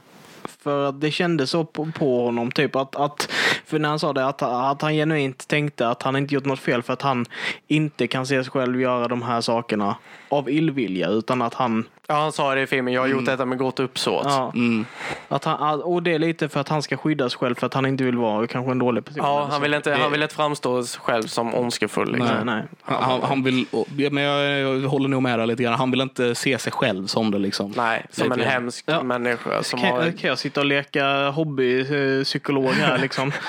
För 0.63 0.89
att 0.89 1.01
det 1.01 1.11
kändes 1.11 1.49
så 1.49 1.65
på, 1.65 1.91
på 1.95 2.25
honom. 2.25 2.51
Typ 2.51 2.75
att, 2.75 2.95
att, 2.95 3.31
för 3.65 3.79
när 3.79 3.89
han 3.89 3.99
sa 3.99 4.13
det, 4.13 4.25
att, 4.25 4.41
att 4.41 4.81
han 4.81 4.93
genuint 4.93 5.47
tänkte 5.47 5.87
att 5.87 6.03
han 6.03 6.15
inte 6.15 6.33
gjort 6.33 6.45
något 6.45 6.59
fel 6.59 6.81
för 6.81 6.93
att 6.93 7.01
han 7.01 7.25
inte 7.67 8.07
kan 8.07 8.25
se 8.25 8.43
sig 8.43 8.51
själv 8.51 8.81
göra 8.81 9.07
de 9.07 9.21
här 9.21 9.41
sakerna 9.41 9.95
av 10.29 10.49
illvilja. 10.49 11.07
Utan 11.07 11.41
att 11.41 11.53
han 11.53 11.85
ja, 12.09 12.15
han 12.15 12.31
sa 12.31 12.55
det 12.55 12.61
i 12.61 12.67
filmen, 12.67 12.93
jag 12.93 13.01
har 13.01 13.07
gjort 13.07 13.25
detta 13.25 13.45
med 13.45 13.57
gott 13.57 13.79
uppsåt. 13.79 14.25
Ja, 14.25 14.51
Mm. 14.55 14.85
att 15.27 15.45
han 15.45 15.81
och 15.81 16.03
det 16.03 16.13
är 16.13 16.19
lite 16.19 16.49
för 16.49 16.59
att 16.59 16.69
han 16.69 16.81
ska 16.81 16.97
skydda 16.97 17.29
sig 17.29 17.39
själv 17.39 17.55
för 17.55 17.65
att 17.67 17.73
han 17.73 17.85
inte 17.85 18.03
vill 18.03 18.17
vara 18.17 18.47
kanske 18.47 18.71
en 18.71 18.79
dålig 18.79 19.05
person. 19.05 19.23
Ja, 19.23 19.47
han 19.51 19.61
vill 19.61 19.73
inte, 19.73 19.93
han 19.93 20.11
vill 20.11 20.21
inte 20.23 20.35
framstå 20.35 20.83
själv 20.83 21.23
som 21.23 21.55
ondskefull. 21.55 22.11
Liksom. 22.11 22.27
Nej, 22.35 22.45
nej. 22.45 22.63
Han, 22.83 23.03
han, 23.03 23.21
han 23.23 23.43
vill, 23.43 23.65
ja, 23.71 24.09
men 24.11 24.23
jag, 24.23 24.59
jag 24.59 24.89
håller 24.89 25.07
nog 25.09 25.21
med 25.23 25.39
dig 25.39 25.47
lite 25.47 25.63
grann. 25.63 25.73
Han 25.73 25.91
vill 25.91 26.01
inte 26.01 26.35
se 26.35 26.57
sig 26.59 26.71
själv 26.73 27.07
som 27.07 27.31
det 27.31 27.37
liksom. 27.39 27.73
Nej, 27.77 28.05
som 28.11 28.31
en 28.31 28.39
hemsk 28.39 28.83
Ja. 28.87 29.03
människa 29.03 29.63
som 29.63 29.79
Kan, 29.81 29.89
har... 29.91 30.01
kan 30.01 30.29
jag 30.29 30.39
sitta 30.39 30.59
och 30.59 30.65
leka 30.65 31.29
hobbypsykolog 31.29 32.71
här 32.73 32.97
liksom? 32.97 33.31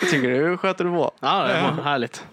Tycker 0.00 0.28
du 0.28 0.56
sköter 0.56 0.84
det 0.84 0.90
bra. 0.90 1.12
Ja, 1.20 1.46
det 1.46 1.62
var 1.62 1.82
härligt. 1.82 2.24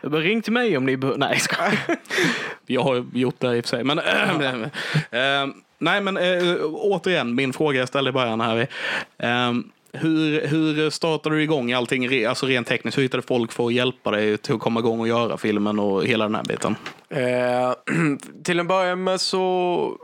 Ring 0.00 0.42
till 0.42 0.52
mig 0.52 0.76
om 0.76 0.86
ni 0.86 0.96
behöver... 0.96 1.18
Nej, 1.18 1.30
jag 1.32 1.40
skojar. 1.40 1.78
Jag 2.66 2.82
har 2.82 2.94
ju 2.94 3.04
gjort 3.12 3.40
det 3.40 3.56
i 3.56 3.60
och 3.60 3.64
för 3.64 3.68
sig. 3.68 3.84
Men, 3.84 3.98
eh, 5.10 5.46
nej, 5.78 6.00
men 6.00 6.16
äh, 6.16 6.56
återigen, 6.64 7.34
min 7.34 7.52
fråga 7.52 7.78
jag 7.78 7.88
ställde 7.88 8.10
i 8.10 8.12
början 8.12 8.40
här. 8.40 8.66
Eh, 9.18 9.52
hur, 9.92 10.46
hur 10.46 10.90
startade 10.90 11.36
du 11.36 11.42
igång 11.42 11.72
allting 11.72 12.24
alltså 12.24 12.46
rent 12.46 12.66
tekniskt? 12.66 12.98
Hur 12.98 13.02
hittade 13.02 13.22
folk 13.22 13.52
för 13.52 13.66
att 13.66 13.72
hjälpa 13.72 14.10
dig 14.10 14.38
till 14.38 14.54
att 14.54 14.60
komma 14.60 14.80
igång 14.80 15.00
och 15.00 15.08
göra 15.08 15.36
filmen 15.36 15.78
och 15.78 16.04
hela 16.04 16.24
den 16.24 16.34
här 16.34 16.44
biten? 16.44 16.76
Eh, 17.08 17.72
till 18.44 18.58
en 18.58 18.66
början 18.66 19.04
med 19.04 19.20
så... 19.20 19.98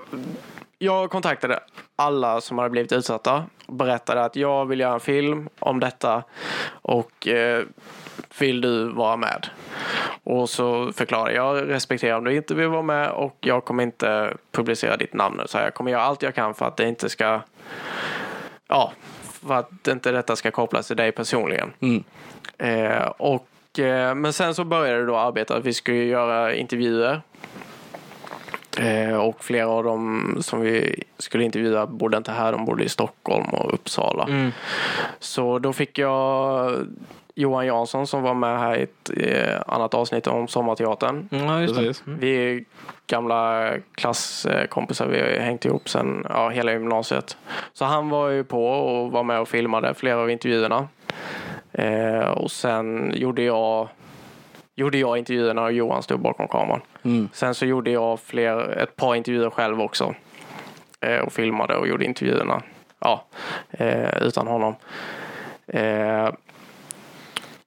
Jag 0.83 1.11
kontaktade 1.11 1.61
alla 1.97 2.41
som 2.41 2.59
hade 2.59 2.71
blivit 2.71 2.93
utsatta 2.93 3.45
och 3.67 3.75
berättade 3.75 4.25
att 4.25 4.37
jag 4.37 4.67
vill 4.67 4.81
göra 4.81 4.95
en 4.95 5.01
film 5.01 5.49
om 5.59 5.81
detta 5.81 6.23
och 6.71 7.29
eh, 7.29 7.65
vill 8.39 8.61
du 8.61 8.89
vara 8.89 9.17
med? 9.17 9.47
Och 10.25 10.51
så 10.51 10.93
förklarade 10.93 11.33
jag, 11.35 11.69
respekterar 11.69 12.19
om 12.19 12.25
du 12.25 12.37
inte 12.37 12.55
vill 12.55 12.69
vara 12.69 12.83
med 12.83 13.11
och 13.11 13.37
jag 13.41 13.65
kommer 13.65 13.83
inte 13.83 14.37
publicera 14.53 14.97
ditt 14.97 15.15
namn. 15.15 15.43
Så 15.47 15.59
jag 15.59 15.75
kommer 15.75 15.91
göra 15.91 16.03
allt 16.03 16.23
jag 16.23 16.35
kan 16.35 16.55
för 16.55 16.67
att 16.67 16.77
det 16.77 16.89
inte 16.89 17.09
ska... 17.09 17.41
Ja, 18.69 18.93
för 19.23 19.55
att 19.55 19.89
inte 19.89 20.13
detta 20.13 20.37
ska 20.37 20.51
kopplas 20.51 20.87
till 20.87 20.97
dig 20.97 21.13
personligen. 21.13 21.73
Mm. 21.81 22.05
Eh, 22.59 23.07
och, 23.07 23.79
eh, 23.79 24.15
men 24.15 24.33
sen 24.33 24.55
så 24.55 24.65
började 24.65 24.99
det 24.99 25.07
då 25.07 25.17
arbeta. 25.17 25.61
Vi 25.61 25.73
skulle 25.73 26.05
göra 26.05 26.55
intervjuer. 26.55 27.21
Eh, 28.79 29.17
och 29.17 29.45
flera 29.45 29.69
av 29.69 29.85
dem 29.85 30.37
som 30.41 30.61
vi 30.61 31.03
skulle 31.19 31.45
intervjua 31.45 31.87
bodde 31.87 32.17
inte 32.17 32.33
här. 32.33 32.53
De 32.53 32.65
bodde 32.65 32.85
i 32.85 32.89
Stockholm 32.89 33.45
och 33.45 33.75
Uppsala. 33.75 34.25
Mm. 34.25 34.53
Så 35.19 35.59
då 35.59 35.73
fick 35.73 35.99
jag 35.99 36.73
Johan 37.35 37.67
Jansson 37.67 38.07
som 38.07 38.23
var 38.23 38.35
med 38.35 38.59
här 38.59 38.77
i 38.77 38.83
ett 38.83 39.11
eh, 39.17 39.61
annat 39.67 39.95
avsnitt 39.95 40.27
om 40.27 40.49
Sommarteatern. 40.49 41.29
Ja, 41.31 41.61
just 41.61 41.75
det. 41.75 41.81
Precis. 41.81 42.07
Mm. 42.07 42.19
Vi 42.19 42.35
är 42.35 42.65
gamla 43.07 43.71
klasskompisar. 43.95 45.07
Vi 45.07 45.21
har 45.21 45.29
ju 45.29 45.39
hängt 45.39 45.65
ihop 45.65 45.89
sen 45.89 46.27
ja, 46.29 46.49
hela 46.49 46.73
gymnasiet. 46.73 47.37
Så 47.73 47.85
han 47.85 48.09
var 48.09 48.29
ju 48.29 48.45
på 48.45 48.67
och 48.67 49.13
var 49.13 49.23
med 49.23 49.41
och 49.41 49.49
filmade 49.49 49.95
flera 49.95 50.17
av 50.17 50.31
intervjuerna. 50.31 50.89
Eh, 51.73 52.29
och 52.29 52.51
sen 52.51 53.13
gjorde 53.17 53.43
jag, 53.43 53.89
gjorde 54.75 54.99
jag 54.99 55.19
intervjuerna 55.19 55.63
och 55.63 55.73
Johan 55.73 56.03
stod 56.03 56.21
bakom 56.21 56.49
kameran. 56.49 56.81
Mm. 57.03 57.29
Sen 57.33 57.55
så 57.55 57.67
gjorde 57.67 57.91
jag 57.91 58.21
fler, 58.21 58.79
ett 58.79 58.97
par 58.97 59.15
intervjuer 59.15 59.51
själv 59.51 59.81
också. 59.81 60.15
Eh, 61.01 61.19
och 61.19 61.33
filmade 61.33 61.77
och 61.77 61.89
gjorde 61.89 62.05
intervjuerna. 62.05 62.63
Ja, 62.99 63.25
eh, 63.71 64.23
utan 64.23 64.47
honom. 64.47 64.75
Eh, 65.67 66.31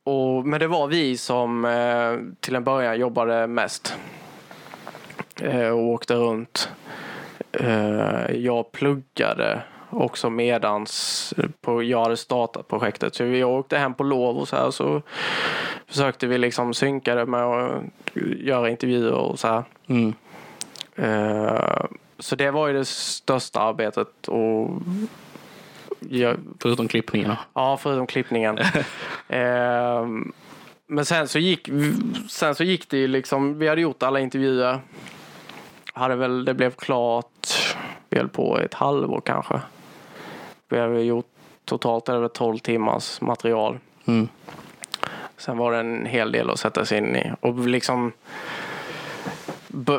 och, 0.04 0.46
men 0.46 0.60
det 0.60 0.68
var 0.68 0.88
vi 0.88 1.18
som 1.18 1.65
eh, 1.65 2.36
till 2.39 2.56
en 2.56 2.63
början 2.63 3.00
jobbade 3.00 3.48
mest. 3.48 3.98
Eh, 5.41 5.70
och 5.70 5.84
åkte 5.84 6.13
runt. 6.13 6.70
Eh, 7.52 8.32
jag 8.32 8.72
pluggade 8.72 9.62
också 9.95 10.29
medans 10.29 11.34
på, 11.62 11.84
jag 11.84 12.03
hade 12.03 12.17
startat 12.17 12.67
projektet. 12.67 13.15
Så 13.15 13.23
vi 13.23 13.43
åkte 13.43 13.77
hem 13.77 13.93
på 13.93 14.03
lov 14.03 14.38
och 14.38 14.47
så 14.47 14.55
här 14.55 14.71
så 14.71 15.01
försökte 15.88 16.27
vi 16.27 16.38
liksom 16.38 16.73
synka 16.73 17.15
det 17.15 17.25
med 17.25 17.43
att 17.43 17.84
göra 18.38 18.69
intervjuer 18.69 19.13
och 19.13 19.39
så 19.39 19.47
här. 19.47 19.63
Mm. 19.88 20.13
Eh, 20.95 21.86
så 22.19 22.36
det 22.36 22.51
var 22.51 22.67
ju 22.67 22.73
det 22.73 22.86
största 22.86 23.60
arbetet. 23.60 24.27
Och 24.27 24.69
jag, 25.99 26.38
Förutom 26.62 26.88
klippningarna. 26.88 27.38
Ja, 27.53 27.77
förutom 27.77 28.08
klippningen. 28.08 28.60
Ehm, 29.27 30.34
men 30.88 31.05
sen 31.05 31.27
så, 31.27 31.39
gick, 31.39 31.69
sen 32.29 32.55
så 32.55 32.63
gick 32.63 32.89
det 32.89 32.97
ju 32.97 33.08
liksom, 33.08 33.60
vi 33.60 33.67
hade 33.67 33.81
gjort 33.81 34.03
alla 34.03 34.19
intervjuer. 34.19 34.79
Hade 35.93 36.15
väl, 36.15 36.45
det 36.45 36.53
blev 36.53 36.71
klart, 36.71 37.47
vi 38.10 38.17
höll 38.17 38.29
på 38.29 38.60
ett 38.60 38.73
halvår 38.73 39.21
kanske. 39.25 39.62
Vi 40.69 40.80
hade 40.80 41.01
gjort 41.01 41.25
totalt 41.65 42.10
över 42.10 42.28
12 42.28 42.58
timmars 42.58 43.21
material. 43.21 43.80
Mm. 44.06 44.28
Sen 45.38 45.58
var 45.58 45.71
det 45.71 45.78
en 45.78 46.06
hel 46.06 46.32
del 46.32 46.49
att 46.49 46.60
sätta 46.60 46.86
sig 46.86 46.97
in 46.97 47.15
i. 47.15 47.32
Och 47.39 47.60
liksom 47.60 48.12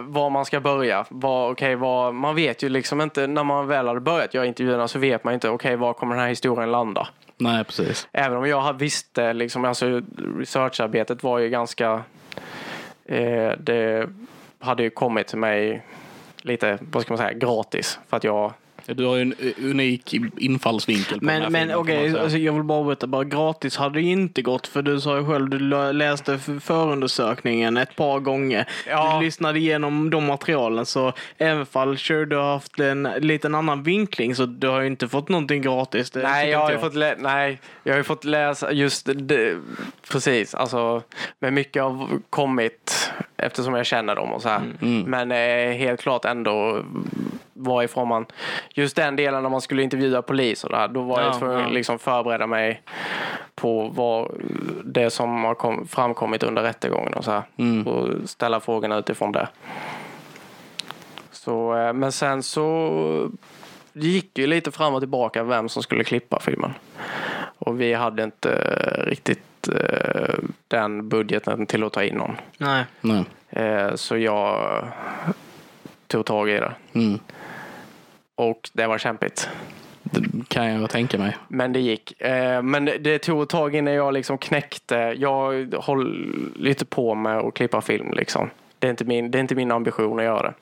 var 0.02 0.30
man 0.30 0.44
ska 0.44 0.60
börja. 0.60 1.06
Var, 1.08 1.50
okay, 1.50 1.74
var, 1.74 2.12
man 2.12 2.34
vet 2.34 2.62
ju 2.62 2.68
liksom 2.68 3.00
inte, 3.00 3.26
när 3.26 3.44
man 3.44 3.66
väl 3.66 3.88
hade 3.88 4.00
börjat 4.00 4.34
göra 4.34 4.46
intervjuerna 4.46 4.88
så 4.88 4.98
vet 4.98 5.24
man 5.24 5.34
inte, 5.34 5.48
okej, 5.48 5.76
var 5.76 5.92
kommer 5.92 6.14
den 6.14 6.22
här 6.22 6.28
historien 6.28 6.70
landa? 6.70 7.08
Nej, 7.38 7.64
precis. 7.64 8.08
Även 8.12 8.38
om 8.38 8.46
jag 8.46 8.72
visste, 8.72 9.32
liksom, 9.32 9.64
alltså 9.64 10.02
researcharbetet 10.38 11.22
var 11.22 11.38
ju 11.38 11.48
ganska, 11.48 12.02
eh, 13.04 13.52
det 13.58 14.08
hade 14.58 14.82
ju 14.82 14.90
kommit 14.90 15.26
till 15.26 15.38
mig 15.38 15.82
lite, 16.38 16.78
vad 16.92 17.02
ska 17.02 17.12
man 17.12 17.18
säga, 17.18 17.32
gratis. 17.32 17.98
För 18.08 18.16
att 18.16 18.24
jag, 18.24 18.52
Du 18.94 19.04
har 19.04 19.16
ju 19.16 19.22
en 19.22 19.34
unik 19.58 20.14
infallsvinkel 20.38 21.20
på 21.20 21.26
den 21.26 21.42
här 21.42 21.50
Men, 21.50 21.68
men 21.68 21.76
okej, 21.76 22.10
säga. 22.10 22.22
alltså, 22.22 22.38
jag 22.38 22.52
vill 22.52 22.62
bara 22.62 22.84
berätta, 22.84 23.06
bara 23.06 23.24
gratis 23.24 23.76
hade 23.76 23.94
det 23.94 24.06
inte 24.06 24.42
gått 24.42 24.66
för 24.66 24.82
du 24.82 25.00
sa 25.00 25.16
ju 25.16 25.26
själv, 25.26 25.48
du 25.48 25.58
läste 25.92 26.38
förundersökningen 26.60 27.76
ett 27.76 27.96
par 27.96 28.20
gånger. 28.20 28.68
Ja. 28.88 29.18
Du 29.18 29.24
lyssnade 29.24 29.58
igenom 29.58 30.10
de 30.10 30.24
materialen 30.24 30.86
så 30.86 31.12
även 31.38 31.66
fall 31.66 31.98
sure, 31.98 32.24
du 32.24 32.36
har 32.36 32.52
haft 32.52 32.80
en 32.80 33.08
liten 33.18 33.54
annan 33.54 33.82
vinkling 33.82 34.34
så 34.34 34.46
du 34.46 34.68
har 34.68 34.80
ju 34.80 34.86
inte 34.86 35.08
fått 35.08 35.28
någonting 35.28 35.62
gratis. 35.62 36.10
Det 36.10 36.22
nej, 36.22 36.50
jag 36.50 36.58
har 36.58 36.72
inte 36.72 36.86
ju 36.86 36.90
fått 36.90 37.22
nej, 37.22 37.60
jag 37.82 37.92
har 37.92 37.98
ju 37.98 38.04
fått 38.04 38.24
läsa 38.24 38.72
just 38.72 39.08
det, 39.14 39.56
precis, 40.10 40.54
alltså, 40.54 41.02
men 41.38 41.54
mycket 41.54 41.82
har 41.82 42.08
kommit 42.30 43.12
eftersom 43.36 43.74
jag 43.74 43.86
känner 43.86 44.14
dem 44.14 44.32
och 44.32 44.42
så 44.42 44.48
här. 44.48 44.62
Men 45.06 45.32
eh, 45.32 45.76
helt 45.76 46.00
klart 46.00 46.24
ändå 46.24 46.84
varifrån 47.56 48.08
man, 48.08 48.26
just 48.74 48.96
den 48.96 49.16
delen 49.16 49.42
när 49.42 49.50
man 49.50 49.60
skulle 49.60 49.82
intervjua 49.82 50.22
polis 50.22 50.64
och 50.64 50.70
det 50.70 50.76
här, 50.76 50.88
då 50.88 51.02
var 51.02 51.20
jag 51.20 51.34
Ja, 51.34 51.38
tvungen 51.38 51.58
ja. 51.58 51.66
att 51.66 51.72
liksom 51.72 51.98
förbereda 51.98 52.46
mig 52.46 52.82
på 53.54 53.88
vad 53.88 54.30
det 54.84 55.10
som 55.10 55.44
har 55.44 55.54
kom, 55.54 55.88
framkommit 55.88 56.42
under 56.42 56.62
rättegången 56.62 57.14
och 57.14 57.24
så 57.24 57.30
här. 57.30 57.42
Och 57.88 58.28
ställa 58.28 58.60
frågorna 58.60 58.98
utifrån 58.98 59.32
det. 59.32 59.48
Så, 61.30 61.76
eh, 61.76 61.92
men 61.92 62.12
sen 62.12 62.42
så 62.42 63.30
det 63.92 64.06
gick 64.06 64.38
ju 64.38 64.46
lite 64.46 64.70
fram 64.70 64.94
och 64.94 65.00
tillbaka 65.00 65.42
vem 65.42 65.68
som 65.68 65.82
skulle 65.82 66.04
klippa 66.04 66.40
filmen. 66.40 66.74
Och 67.58 67.80
vi 67.80 67.94
hade 67.94 68.22
inte 68.22 68.50
riktigt 69.06 69.68
eh, 69.68 70.34
den 70.68 71.08
budgeten 71.08 71.66
till 71.66 71.84
att 71.84 71.92
ta 71.92 72.02
in 72.04 72.14
någon. 72.16 72.36
Nej. 72.58 72.84
Nej. 73.00 73.24
Eh, 73.50 73.94
så 73.94 74.16
jag 74.16 74.82
tog 76.06 76.24
tag 76.26 76.50
i 76.50 76.52
det. 76.52 76.72
Mm. 76.92 77.18
Och 78.36 78.70
det 78.72 78.86
var 78.86 78.98
kämpigt. 78.98 79.48
Det 80.02 80.48
kan 80.48 80.66
jag 80.66 80.90
tänka 80.90 81.18
mig. 81.18 81.36
Men 81.48 81.72
det 81.72 81.80
gick. 81.80 82.20
Eh, 82.20 82.62
men 82.62 82.84
det, 82.84 83.18
tog 83.18 83.42
ett 83.42 83.48
tag 83.48 83.74
innan 83.74 83.94
jag 83.94 84.14
liksom 84.14 84.38
knäckte. 84.38 84.94
Jag 85.16 85.74
håller 85.74 86.28
lite 86.58 86.84
på 86.84 87.14
med 87.14 87.38
att 87.38 87.54
klippa 87.54 87.80
film 87.80 88.12
liksom. 88.12 88.50
Det 88.78 88.86
är 88.86 88.90
inte 88.90 89.04
min, 89.04 89.30
det 89.30 89.38
är 89.38 89.40
inte 89.40 89.54
min 89.54 89.72
ambition 89.72 90.18
att 90.18 90.24
göra 90.24 90.42
det. 90.42 90.54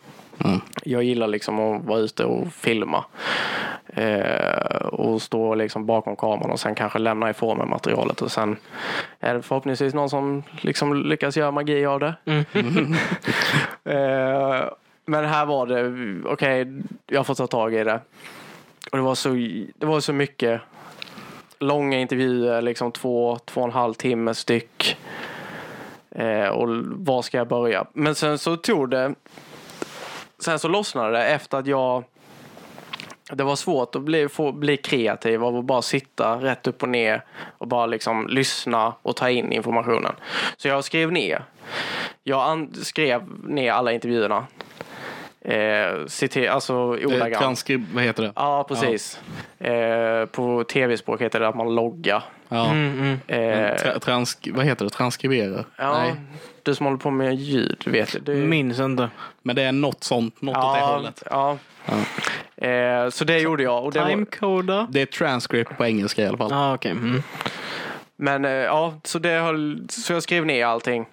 Mm. 0.45 0.61
Jag 0.85 1.03
gillar 1.03 1.27
liksom 1.27 1.61
att 1.61 1.85
vara 1.85 1.99
ute 1.99 2.25
och 2.25 2.53
filma. 2.53 3.05
Eh, 3.87 4.87
och 4.87 5.23
stå 5.23 5.55
liksom 5.55 5.87
bakom 5.87 6.17
kameran 6.17 6.51
och 6.51 6.61
sen 6.61 6.75
kanske 6.75 6.99
lämna 6.99 7.31
ifrån 7.31 7.59
mig 7.59 7.67
materialet. 7.67 8.23
Och 8.23 8.33
sen 8.33 8.57
är 9.21 9.35
det 9.35 9.43
förhoppningsvis 9.43 9.95
någon 9.95 10.11
som 10.11 10.43
liksom 10.61 11.03
lyckas 11.03 11.37
göra 11.37 11.51
magi 11.51 11.87
av 11.87 12.01
det. 12.01 12.15
eh, 13.85 14.69
men 15.05 15.25
här 15.25 15.47
var 15.47 15.67
det, 15.67 16.29
okej, 16.29 16.83
jag 17.07 17.27
får 17.27 17.35
ta 17.35 17.47
tag 17.47 17.75
i 17.75 17.85
det. 17.85 18.01
Och 18.90 18.99
det 18.99 19.05
var 19.05 19.14
så, 19.14 19.29
det 19.79 19.87
var 19.87 20.01
så 20.01 20.12
mycket 20.12 20.61
långa 21.59 21.99
intervjuer, 21.99 22.62
liksom 22.62 22.93
två, 22.93 23.38
två 23.45 23.61
och 23.61 23.67
en 23.67 23.73
halv 23.73 23.95
timme 23.95 24.35
styck. 24.35 24.97
Eh, 26.11 26.49
och 26.49 26.69
var 26.85 27.23
ska 27.23 27.38
jag 27.38 27.49
börja? 27.49 27.87
Men 27.93 28.14
sen 28.14 28.38
så 28.38 28.57
tog 28.57 28.90
det, 28.90 29.14
sen 30.38 30.59
så 30.59 30.69
lossnade 30.69 31.12
det 31.12 31.25
efter 31.25 31.59
att 31.59 31.67
jag 31.67 32.05
det 33.33 33.45
var 33.45 33.57
svårt 33.57 33.95
att 33.95 34.03
bli, 34.03 34.29
få, 34.29 34.53
bli 34.53 34.77
kreativ 34.77 35.45
av 35.45 35.57
att 35.57 35.64
bara 35.64 35.83
sitta 35.83 36.37
rätt 36.37 36.67
upp 36.67 36.83
och 36.83 36.88
ner 36.88 37.25
och 37.59 37.69
bara 37.69 37.87
liksom 37.87 38.27
lyssna 38.29 38.95
och 39.03 39.17
ta 39.17 39.31
in 39.31 39.53
informationen. 39.53 40.12
Så 40.57 40.69
jag 40.69 40.85
skrev 40.85 41.12
ner. 41.12 41.45
Jag 42.23 42.69
skrev 42.77 43.23
ner 43.45 43.73
alla 43.73 43.93
intervjuerna. 43.93 44.47
Eh, 45.45 46.07
citer, 46.07 46.49
alltså 46.49 46.75
ordagrant. 46.75 47.35
Transkrib... 47.35 47.87
Vad 47.95 48.05
heter 48.05 48.23
det? 48.23 48.33
Ja, 48.37 48.65
precis. 48.69 49.21
Eh, 49.59 50.27
på 50.27 50.65
tv-språk 50.65 51.21
heter 51.21 51.41
det 51.41 51.49
att 51.49 51.57
man 51.57 51.75
loggar. 51.75 52.23
Ja. 52.49 52.71
Mm, 52.71 52.93
mm. 52.99 53.19
Eh, 53.27 53.75
Tra- 53.77 53.99
transk... 53.99 54.49
Vad 54.53 54.65
heter 54.65 54.85
det? 54.85 54.91
Transkribera? 54.91 55.65
ja, 55.77 55.99
Nej. 55.99 56.15
du 56.63 56.75
som 56.75 56.87
håller 56.87 56.99
på 56.99 57.11
med 57.11 57.35
ljud, 57.35 57.83
vet 57.87 58.13
du. 58.13 58.19
det. 58.19 58.47
Minns 58.47 58.79
inte. 58.79 59.11
Men 59.43 59.57
det 59.57 59.63
är 59.63 59.73
något 59.73 60.05
sånt. 60.05 60.43
Något 60.43 60.57
åt 60.57 60.75
det 60.75 60.81
ja, 60.81 60.87
hållet. 60.87 61.23
ja. 61.31 61.59
Eh, 62.67 63.09
så 63.11 63.25
det 63.25 63.39
gjorde 63.39 63.63
jag. 63.63 63.85
Och 63.85 63.93
det 63.93 64.01
var, 64.01 64.09
Timecoder? 64.09 64.87
Det 64.91 65.03
är 65.03 65.07
transcript 65.07 65.77
på 65.77 65.85
engelska 65.85 66.23
i 66.23 66.27
alla 66.27 66.39
fall. 66.39 66.51
Ja, 66.51 66.75
okej. 66.75 66.91
Mm. 66.91 67.23
men 68.17 68.45
eh, 68.45 68.51
ja, 68.51 68.95
så, 69.05 69.19
det 69.19 69.31
höll, 69.31 69.87
så 69.89 70.13
jag 70.13 70.23
skrev 70.23 70.47
ner 70.47 70.67
allting. 70.67 71.07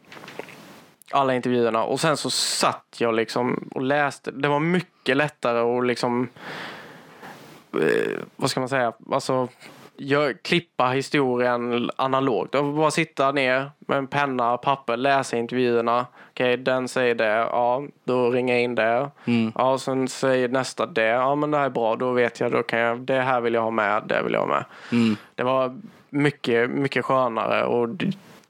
Alla 1.11 1.35
intervjuerna. 1.35 1.83
Och 1.83 1.99
sen 1.99 2.17
så 2.17 2.29
satt 2.29 2.95
jag 2.97 3.13
liksom 3.13 3.69
och 3.75 3.81
läste. 3.81 4.31
Det 4.31 4.47
var 4.47 4.59
mycket 4.59 5.17
lättare 5.17 5.59
att 5.59 5.85
liksom... 5.85 6.29
Eh, 7.73 8.19
vad 8.35 8.49
ska 8.49 8.59
man 8.59 8.69
säga? 8.69 8.93
Alltså, 9.11 9.47
jag, 10.03 10.43
klippa 10.43 10.87
historien 10.87 11.89
analogt. 11.95 12.53
Jag 12.53 12.73
bara 12.75 12.91
sitta 12.91 13.31
ner 13.31 13.71
med 13.79 13.97
en 13.97 14.07
penna 14.07 14.53
och 14.53 14.61
papper, 14.61 14.97
läsa 14.97 15.37
intervjuerna. 15.37 16.05
Okej, 16.29 16.57
den 16.57 16.87
säger 16.87 17.15
det. 17.15 17.25
Ja, 17.25 17.83
då 18.03 18.29
ringer 18.29 18.53
jag 18.53 18.63
in 18.63 18.75
det. 18.75 19.09
Mm. 19.25 19.51
Ja, 19.55 19.77
sen 19.77 20.07
säger 20.07 20.49
nästa 20.49 20.85
det. 20.85 21.05
Ja, 21.05 21.35
men 21.35 21.51
det 21.51 21.57
här 21.57 21.65
är 21.65 21.69
bra. 21.69 21.95
Då 21.95 22.11
vet 22.11 22.39
jag. 22.39 22.51
Då 22.51 22.63
kan 22.63 22.79
jag 22.79 22.99
det 22.99 23.21
här 23.21 23.41
vill 23.41 23.53
jag 23.53 23.61
ha 23.61 23.71
med. 23.71 24.03
Det 24.05 24.23
vill 24.23 24.33
jag 24.33 24.39
ha 24.39 24.47
med. 24.47 24.65
Mm. 24.91 25.15
Det 25.35 25.43
var 25.43 25.79
mycket, 26.09 26.69
mycket 26.69 27.05
skönare 27.05 27.63
och 27.65 27.89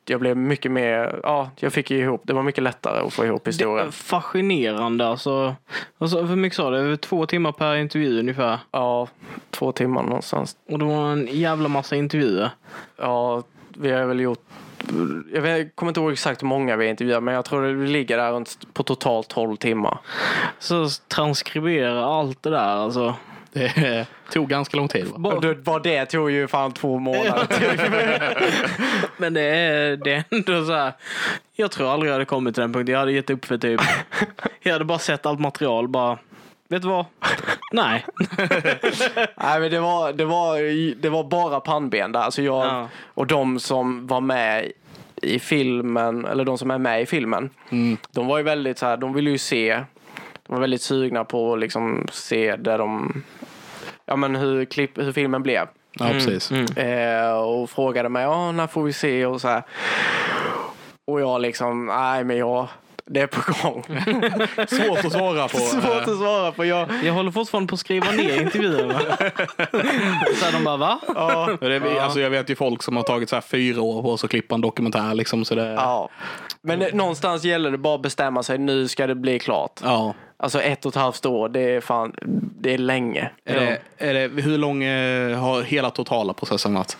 jag 0.05 0.19
blev 0.19 0.37
mycket 0.37 0.71
mer, 0.71 1.19
ja, 1.23 1.49
jag 1.59 1.73
fick 1.73 1.91
ihop, 1.91 2.21
det 2.23 2.33
var 2.33 2.43
mycket 2.43 2.63
lättare 2.63 2.99
att 3.07 3.13
få 3.13 3.25
ihop 3.25 3.43
Det 3.43 3.49
historien. 3.49 3.87
är 3.87 3.91
fascinerande 3.91 5.07
alltså. 5.07 5.55
alltså. 5.97 6.21
Hur 6.21 6.35
mycket 6.35 6.55
sa 6.57 6.69
du? 6.69 6.97
Två 6.97 7.25
timmar 7.25 7.51
per 7.51 7.75
intervju 7.75 8.19
ungefär. 8.19 8.59
Ja, 8.71 9.07
två 9.51 9.71
timmar 9.71 10.03
någonstans. 10.03 10.55
Och 10.69 10.79
det 10.79 10.85
var 10.85 11.11
en 11.11 11.27
jävla 11.31 11.69
massa 11.69 11.95
intervjuer. 11.95 12.49
Ja, 12.97 13.43
vi 13.77 13.91
har 13.91 14.05
väl 14.05 14.19
gjort, 14.19 14.43
jag 15.33 15.75
kommer 15.75 15.89
inte 15.89 15.99
ihåg 15.99 16.11
exakt 16.11 16.41
hur 16.43 16.47
många 16.47 16.75
vi 16.75 16.87
intervjuat, 16.89 17.23
men 17.23 17.33
jag 17.33 17.45
tror 17.45 17.61
det 17.61 17.87
ligger 17.91 18.17
där 18.17 18.31
runt 18.31 18.73
på 18.73 18.83
totalt 18.83 19.27
12 19.27 19.55
timmar. 19.55 19.97
Så 20.59 20.87
transkribera 21.07 22.05
allt 22.05 22.43
det 22.43 22.49
där 22.49 22.75
alltså. 22.75 23.15
Det 23.75 24.05
tog 24.31 24.49
ganska 24.49 24.77
lång 24.77 24.87
tid. 24.87 25.07
Va? 25.15 25.39
Bara 25.63 25.79
det 25.79 26.05
tog 26.05 26.31
ju 26.31 26.47
fan 26.47 26.71
två 26.71 26.99
månader. 26.99 27.47
Men 29.17 29.33
det 29.33 29.41
är, 29.41 29.95
det 29.97 30.13
är 30.13 30.23
ändå 30.29 30.65
så 30.65 30.73
här. 30.73 30.93
Jag 31.55 31.71
tror 31.71 31.91
aldrig 31.93 32.09
jag 32.09 32.13
hade 32.13 32.25
kommit 32.25 32.55
till 32.55 32.61
den 32.61 32.73
punkten. 32.73 32.93
Jag 32.93 32.99
hade 32.99 33.11
gett 33.11 33.29
upp 33.29 33.45
för 33.45 33.57
typ. 33.57 33.81
Jag 34.61 34.73
hade 34.73 34.85
bara 34.85 34.99
sett 34.99 35.25
allt 35.25 35.39
material 35.39 35.87
bara. 35.87 36.17
Vet 36.67 36.81
du 36.81 36.87
vad? 36.87 37.05
Nej. 37.71 38.05
Nej, 39.37 39.59
men 39.59 39.71
det 39.71 39.79
var, 39.79 40.13
det 40.13 40.25
var, 40.25 40.57
det 41.01 41.09
var 41.09 41.23
bara 41.23 41.59
pannben 41.59 42.11
där. 42.11 42.19
Alltså 42.19 42.41
jag, 42.41 42.65
Ja. 42.65 42.89
Och 43.13 43.27
de 43.27 43.59
som 43.59 44.07
var 44.07 44.21
med 44.21 44.71
i 45.21 45.39
filmen, 45.39 46.25
eller 46.25 46.45
de 46.45 46.57
som 46.57 46.71
är 46.71 46.77
med 46.77 47.01
i 47.01 47.05
filmen, 47.05 47.49
Mm. 47.69 47.97
de 48.11 48.27
var 48.27 48.37
ju 48.37 48.43
väldigt 48.43 48.77
så 48.77 48.85
här, 48.85 48.97
de 48.97 49.13
ville 49.13 49.29
ju 49.29 49.37
se, 49.37 49.73
de 50.47 50.53
var 50.53 50.59
väldigt 50.59 50.81
sugna 50.81 51.23
på 51.23 51.53
att 51.53 51.59
liksom 51.59 52.07
se 52.11 52.55
där 52.55 52.77
de, 52.77 53.23
ja 54.11 54.15
men 54.15 54.35
hur, 54.35 54.65
klipp, 54.65 54.97
hur 54.97 55.11
filmen 55.11 55.43
blev. 55.43 55.67
Ja, 55.99 56.09
precis. 56.09 56.51
Eh, 56.51 57.31
och 57.33 57.69
frågade 57.69 58.09
mig, 58.09 58.23
ja 58.23 58.51
när 58.51 58.67
får 58.67 58.83
vi 58.83 58.93
se 58.93 59.25
och 59.25 59.41
så 59.41 59.47
här. 59.47 59.63
Och 61.11 61.21
jag 61.21 61.41
liksom, 61.41 61.85
nej 61.85 62.23
men 62.23 62.37
jag, 62.37 62.67
Det 63.13 63.21
är 63.21 63.27
på 63.27 63.41
gång. 63.63 63.83
Svårt 64.67 65.05
att 65.05 65.11
svara 65.11 65.47
på. 65.47 65.57
Svårt 65.57 66.07
att 66.07 66.17
svara 66.17 66.51
på. 66.51 66.65
Jag, 66.65 66.89
Jag 67.03 67.13
håller 67.13 67.31
fortfarande 67.31 67.69
på 67.69 67.73
att 67.73 67.79
skriva 67.79 68.11
ner 68.11 68.41
intervjuerna. 68.41 68.99
så 70.39 70.45
här, 70.45 70.51
de 70.51 70.63
bara, 70.63 70.77
va? 70.77 70.99
ja, 71.07 71.57
Det 71.61 71.75
är, 71.75 72.01
alltså 72.01 72.19
jag 72.19 72.29
vet 72.29 72.49
ju 72.49 72.55
folk 72.55 72.83
som 72.83 72.95
har 72.95 73.03
tagit 73.03 73.29
så 73.29 73.35
här 73.35 73.41
fyra 73.41 73.81
år 73.81 74.01
på 74.01 74.17
sig 74.17 74.27
att 74.27 74.31
klippa 74.31 74.55
en 74.55 74.61
dokumentär. 74.61 75.13
Liksom, 75.13 75.45
så 75.45 75.55
det, 75.55 75.67
ja. 75.67 75.73
ja. 75.75 76.09
Men 76.61 76.79
det, 76.79 76.95
någonstans 76.95 77.43
gäller 77.43 77.71
det 77.71 77.77
bara 77.77 77.95
att 77.95 78.01
bestämma 78.01 78.43
sig. 78.43 78.57
Nu 78.57 78.87
ska 78.87 79.07
det 79.07 79.15
bli 79.15 79.39
klart. 79.39 79.79
Ja. 79.83 80.13
Alltså 80.37 80.61
ett 80.61 80.85
och 80.85 80.91
ett 80.91 81.01
halvt 81.01 81.25
år, 81.25 81.49
det 81.49 81.59
är 81.59 81.81
fan, 81.81 82.15
det 82.59 82.73
är 82.73 82.77
länge. 82.77 83.29
Är 83.45 83.59
det, 83.59 83.79
är 83.97 84.13
det, 84.13 84.41
hur 84.41 84.57
lång 84.57 84.83
eh, 84.83 85.39
har 85.39 85.61
hela 85.61 85.89
totala 85.89 86.33
processen 86.33 86.73
varit? 86.73 86.97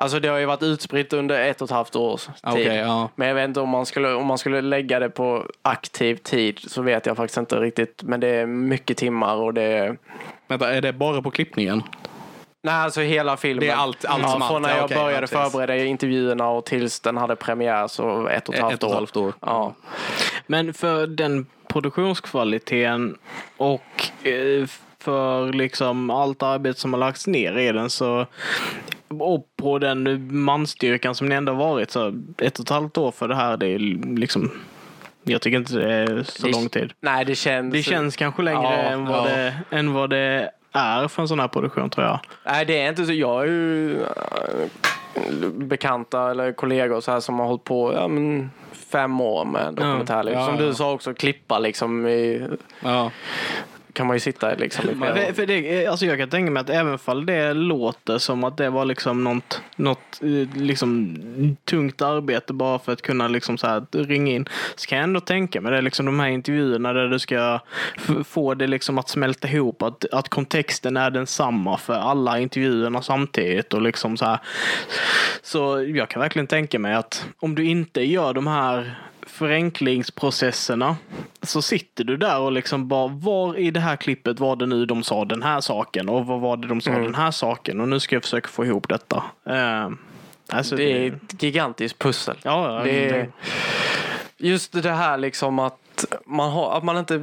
Alltså 0.00 0.20
det 0.20 0.28
har 0.28 0.38
ju 0.38 0.46
varit 0.46 0.62
utspritt 0.62 1.12
under 1.12 1.40
ett 1.40 1.62
och 1.62 1.66
ett 1.68 1.70
halvt 1.70 1.96
års 1.96 2.26
tid. 2.26 2.34
Okej, 2.42 2.76
ja. 2.76 3.08
Men 3.16 3.28
jag 3.28 3.34
vet 3.34 3.44
inte 3.44 3.60
om 3.60 3.68
man, 3.68 3.86
skulle, 3.86 4.14
om 4.14 4.26
man 4.26 4.38
skulle 4.38 4.60
lägga 4.60 4.98
det 4.98 5.10
på 5.10 5.46
aktiv 5.62 6.16
tid 6.16 6.58
så 6.66 6.82
vet 6.82 7.06
jag 7.06 7.16
faktiskt 7.16 7.38
inte 7.38 7.56
riktigt. 7.60 8.02
Men 8.02 8.20
det 8.20 8.28
är 8.28 8.46
mycket 8.46 8.96
timmar 8.96 9.36
och 9.36 9.54
det 9.54 9.62
är... 9.62 9.96
Vänta, 10.48 10.74
är 10.74 10.80
det 10.80 10.92
bara 10.92 11.22
på 11.22 11.30
klippningen? 11.30 11.82
Nej, 12.62 12.74
alltså 12.74 13.00
hela 13.00 13.36
filmen. 13.36 13.60
Det 13.60 13.70
är 13.70 13.76
allt- 13.76 14.04
allt 14.04 14.22
ja, 14.22 14.28
som 14.28 14.40
Från 14.40 14.50
allt, 14.50 14.62
när 14.62 14.70
ja, 14.70 14.76
jag 14.76 14.84
okej, 14.84 14.96
började 14.96 15.26
ja, 15.30 15.50
förbereda 15.50 15.84
intervjuerna 15.84 16.48
och 16.48 16.64
tills 16.64 17.00
den 17.00 17.16
hade 17.16 17.36
premiär 17.36 17.88
så 17.88 18.28
ett 18.28 18.48
och 18.48 18.54
ett 18.54 18.60
halvt 18.60 18.74
Ett 18.74 18.82
och 18.82 18.90
ett 18.90 18.94
halvt 18.94 19.16
år. 19.16 19.32
Ja. 19.40 19.74
Men 20.46 20.74
för 20.74 21.06
den 21.06 21.46
produktionskvaliteten 21.68 23.18
och 23.56 24.26
eh, 24.26 24.66
för 24.98 25.52
liksom 25.52 26.10
allt 26.10 26.42
arbete 26.42 26.80
som 26.80 26.92
har 26.92 27.00
lagts 27.00 27.26
ner 27.26 27.58
i 27.58 27.72
den 27.72 27.90
så 27.90 28.26
och 29.08 29.46
på 29.56 29.78
den 29.78 30.28
manstyrkan 30.42 31.14
som 31.14 31.28
det 31.28 31.34
ändå 31.36 31.52
varit 31.52 31.90
så 31.90 32.08
ett 32.38 32.58
och 32.58 32.64
ett 32.64 32.70
halvt 32.70 32.98
år 32.98 33.10
för 33.10 33.28
det 33.28 33.34
här 33.36 33.56
det 33.56 33.66
är 33.66 33.78
liksom 34.18 34.50
jag 35.22 35.42
tycker 35.42 35.58
inte 35.58 35.74
det 35.78 35.92
är 35.94 36.22
så 36.22 36.46
Det- 36.46 36.52
lång 36.52 36.68
tid. 36.68 36.92
Nej, 37.00 37.24
det 37.24 37.34
känns... 37.34 37.72
Det 37.72 37.82
känns 37.82 38.16
kanske 38.16 38.42
längre 38.42 38.62
Ja, 38.62 38.72
än, 38.72 39.04
vad 39.06 39.18
ja. 39.18 39.24
det, 39.24 39.54
än 39.70 39.92
vad 39.92 40.10
det 40.10 40.50
är 40.72 41.08
för 41.08 41.22
en 41.22 41.28
sån 41.28 41.40
här 41.40 41.48
produktion 41.48 41.90
tror 41.90 42.06
jag. 42.06 42.20
Nej, 42.44 42.64
det 42.64 42.80
är 42.80 42.88
inte 42.88 43.04
så. 43.06 43.12
Jag 43.12 43.28
har 43.28 43.44
ju 43.44 43.96
äh, 44.02 44.08
bekanta 45.54 46.30
eller 46.30 46.52
kollegor 46.52 47.00
så 47.00 47.10
här 47.12 47.20
som 47.20 47.38
har 47.38 47.46
hållit 47.46 47.64
på 47.64 47.92
ja, 47.94 48.08
men, 48.08 48.50
fem 48.72 49.20
år 49.20 49.44
med 49.44 49.74
dokumentär. 49.74 50.22
liksom. 50.22 50.40
Ja, 50.40 50.46
Som 50.46 50.56
ja. 50.58 50.66
du 50.66 50.74
sa 50.74 50.92
också, 50.92 51.14
klippa 51.14 51.58
liksom. 51.58 52.06
I. 52.06 52.46
kan 53.98 54.06
man 54.06 54.16
ju 54.16 54.20
sitta 54.20 54.54
liksom 54.54 54.90
i 54.90 54.94
flera 54.94 55.14
För, 55.14 55.32
för 55.32 55.46
det, 55.46 55.86
alltså 55.86 56.06
jag 56.06 56.18
kan 56.18 56.30
tänka 56.30 56.50
mig 56.50 56.60
att 56.60 56.70
även 56.70 56.98
fall 56.98 57.26
det 57.26 57.54
låter 57.54 58.18
som 58.18 58.44
att 58.44 58.56
det 58.56 58.70
var 58.70 58.84
liksom 58.84 59.24
något, 59.24 59.62
något 59.76 60.20
eh, 60.22 60.56
liksom 60.62 61.16
tungt 61.64 62.02
arbete 62.02 62.52
bara 62.52 62.78
för 62.78 62.92
att 62.92 63.02
kunna 63.02 63.28
liksom 63.28 63.58
så 63.58 63.66
här 63.66 63.86
ringa 63.92 64.32
in. 64.32 64.48
Så 64.76 64.86
kan 64.86 64.98
jag 64.98 65.04
ändå 65.04 65.20
tänka 65.20 65.60
mig 65.60 65.72
det 65.72 65.80
liksom 65.80 66.06
de 66.06 66.20
här 66.20 66.28
intervjuerna 66.28 66.92
där 66.92 67.08
du 67.08 67.18
ska 67.18 67.60
få 68.24 68.54
det 68.54 68.66
liksom 68.66 68.98
att 68.98 69.08
smälta 69.08 69.48
ihop. 69.48 69.82
Att, 69.82 70.04
att 70.12 70.28
kontexten 70.28 70.96
är 70.96 71.10
densamma 71.10 71.76
för 71.76 71.94
alla 71.94 72.38
intervjuerna 72.38 73.02
samtidigt 73.02 73.74
och 73.74 73.82
liksom 73.82 74.16
så 74.16 74.24
här. 74.24 74.38
Så 75.42 75.82
jag 75.82 76.10
kan 76.10 76.20
verkligen 76.20 76.46
tänka 76.46 76.78
mig 76.78 76.94
att 76.94 77.26
om 77.38 77.54
du 77.54 77.64
inte 77.64 78.02
gör 78.02 78.34
de 78.34 78.46
här 78.46 79.07
förenklingsprocesserna 79.28 80.96
så 81.42 81.62
sitter 81.62 82.04
du 82.04 82.16
där 82.16 82.38
och 82.40 82.52
liksom 82.52 82.88
bara 82.88 83.08
var 83.08 83.58
i 83.58 83.70
det 83.70 83.80
här 83.80 83.96
klippet 83.96 84.40
var 84.40 84.56
det 84.56 84.66
nu 84.66 84.86
de 84.86 85.02
sa 85.02 85.24
den 85.24 85.42
här 85.42 85.60
saken 85.60 86.08
och 86.08 86.26
vad 86.26 86.40
var 86.40 86.56
det 86.56 86.68
de 86.68 86.80
sa 86.80 86.90
den 86.90 87.14
här 87.14 87.30
saken 87.30 87.80
och 87.80 87.88
nu 87.88 88.00
ska 88.00 88.16
jag 88.16 88.22
försöka 88.22 88.48
få 88.48 88.64
ihop 88.64 88.88
detta. 88.88 89.22
Uh, 89.50 89.90
alltså 90.48 90.76
Det 90.76 90.92
är 90.92 91.06
ett 91.32 91.42
gigantiskt 91.42 91.98
pussel. 91.98 92.36
Ja, 92.42 92.80
det 92.84 92.90
är, 93.08 93.12
det- 93.12 93.28
just 94.36 94.82
det 94.82 94.90
här 94.92 95.18
liksom 95.18 95.58
att 95.58 96.04
man, 96.26 96.52
har, 96.52 96.76
att 96.76 96.84
man 96.84 96.96
inte, 96.98 97.20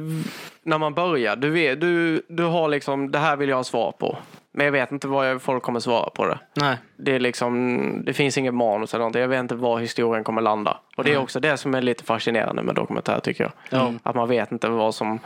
när 0.62 0.78
man 0.78 0.94
börjar, 0.94 1.36
du 1.36 1.50
vet, 1.50 1.80
du, 1.80 2.22
du 2.28 2.42
har 2.42 2.68
liksom, 2.68 3.10
det 3.10 3.18
här 3.18 3.36
vill 3.36 3.48
jag 3.48 3.56
ha 3.56 3.64
svar 3.64 3.92
på. 3.92 4.18
Men 4.56 4.64
jag 4.64 4.72
vet 4.72 4.92
inte 4.92 5.08
vad 5.08 5.42
folk 5.42 5.62
kommer 5.62 5.80
svara 5.80 6.10
på 6.10 6.26
det. 6.26 6.38
Nej. 6.54 6.76
Det, 6.96 7.14
är 7.14 7.20
liksom, 7.20 8.02
det 8.06 8.12
finns 8.12 8.38
inget 8.38 8.54
manus 8.54 8.94
eller 8.94 8.98
någonting. 8.98 9.22
Jag 9.22 9.28
vet 9.28 9.40
inte 9.40 9.54
var 9.54 9.78
historien 9.78 10.24
kommer 10.24 10.42
landa. 10.42 10.76
Och 10.96 11.04
det 11.04 11.12
är 11.12 11.18
också 11.18 11.40
det 11.40 11.56
som 11.56 11.74
är 11.74 11.82
lite 11.82 12.04
fascinerande 12.04 12.62
med 12.62 12.74
dokumentär 12.74 13.20
tycker 13.20 13.44
jag. 13.44 13.52
Ja. 13.70 13.92
Att 14.02 14.16
man 14.16 14.28
vet 14.28 14.52
inte 14.52 14.68
vad 14.68 14.94
som 14.94 15.18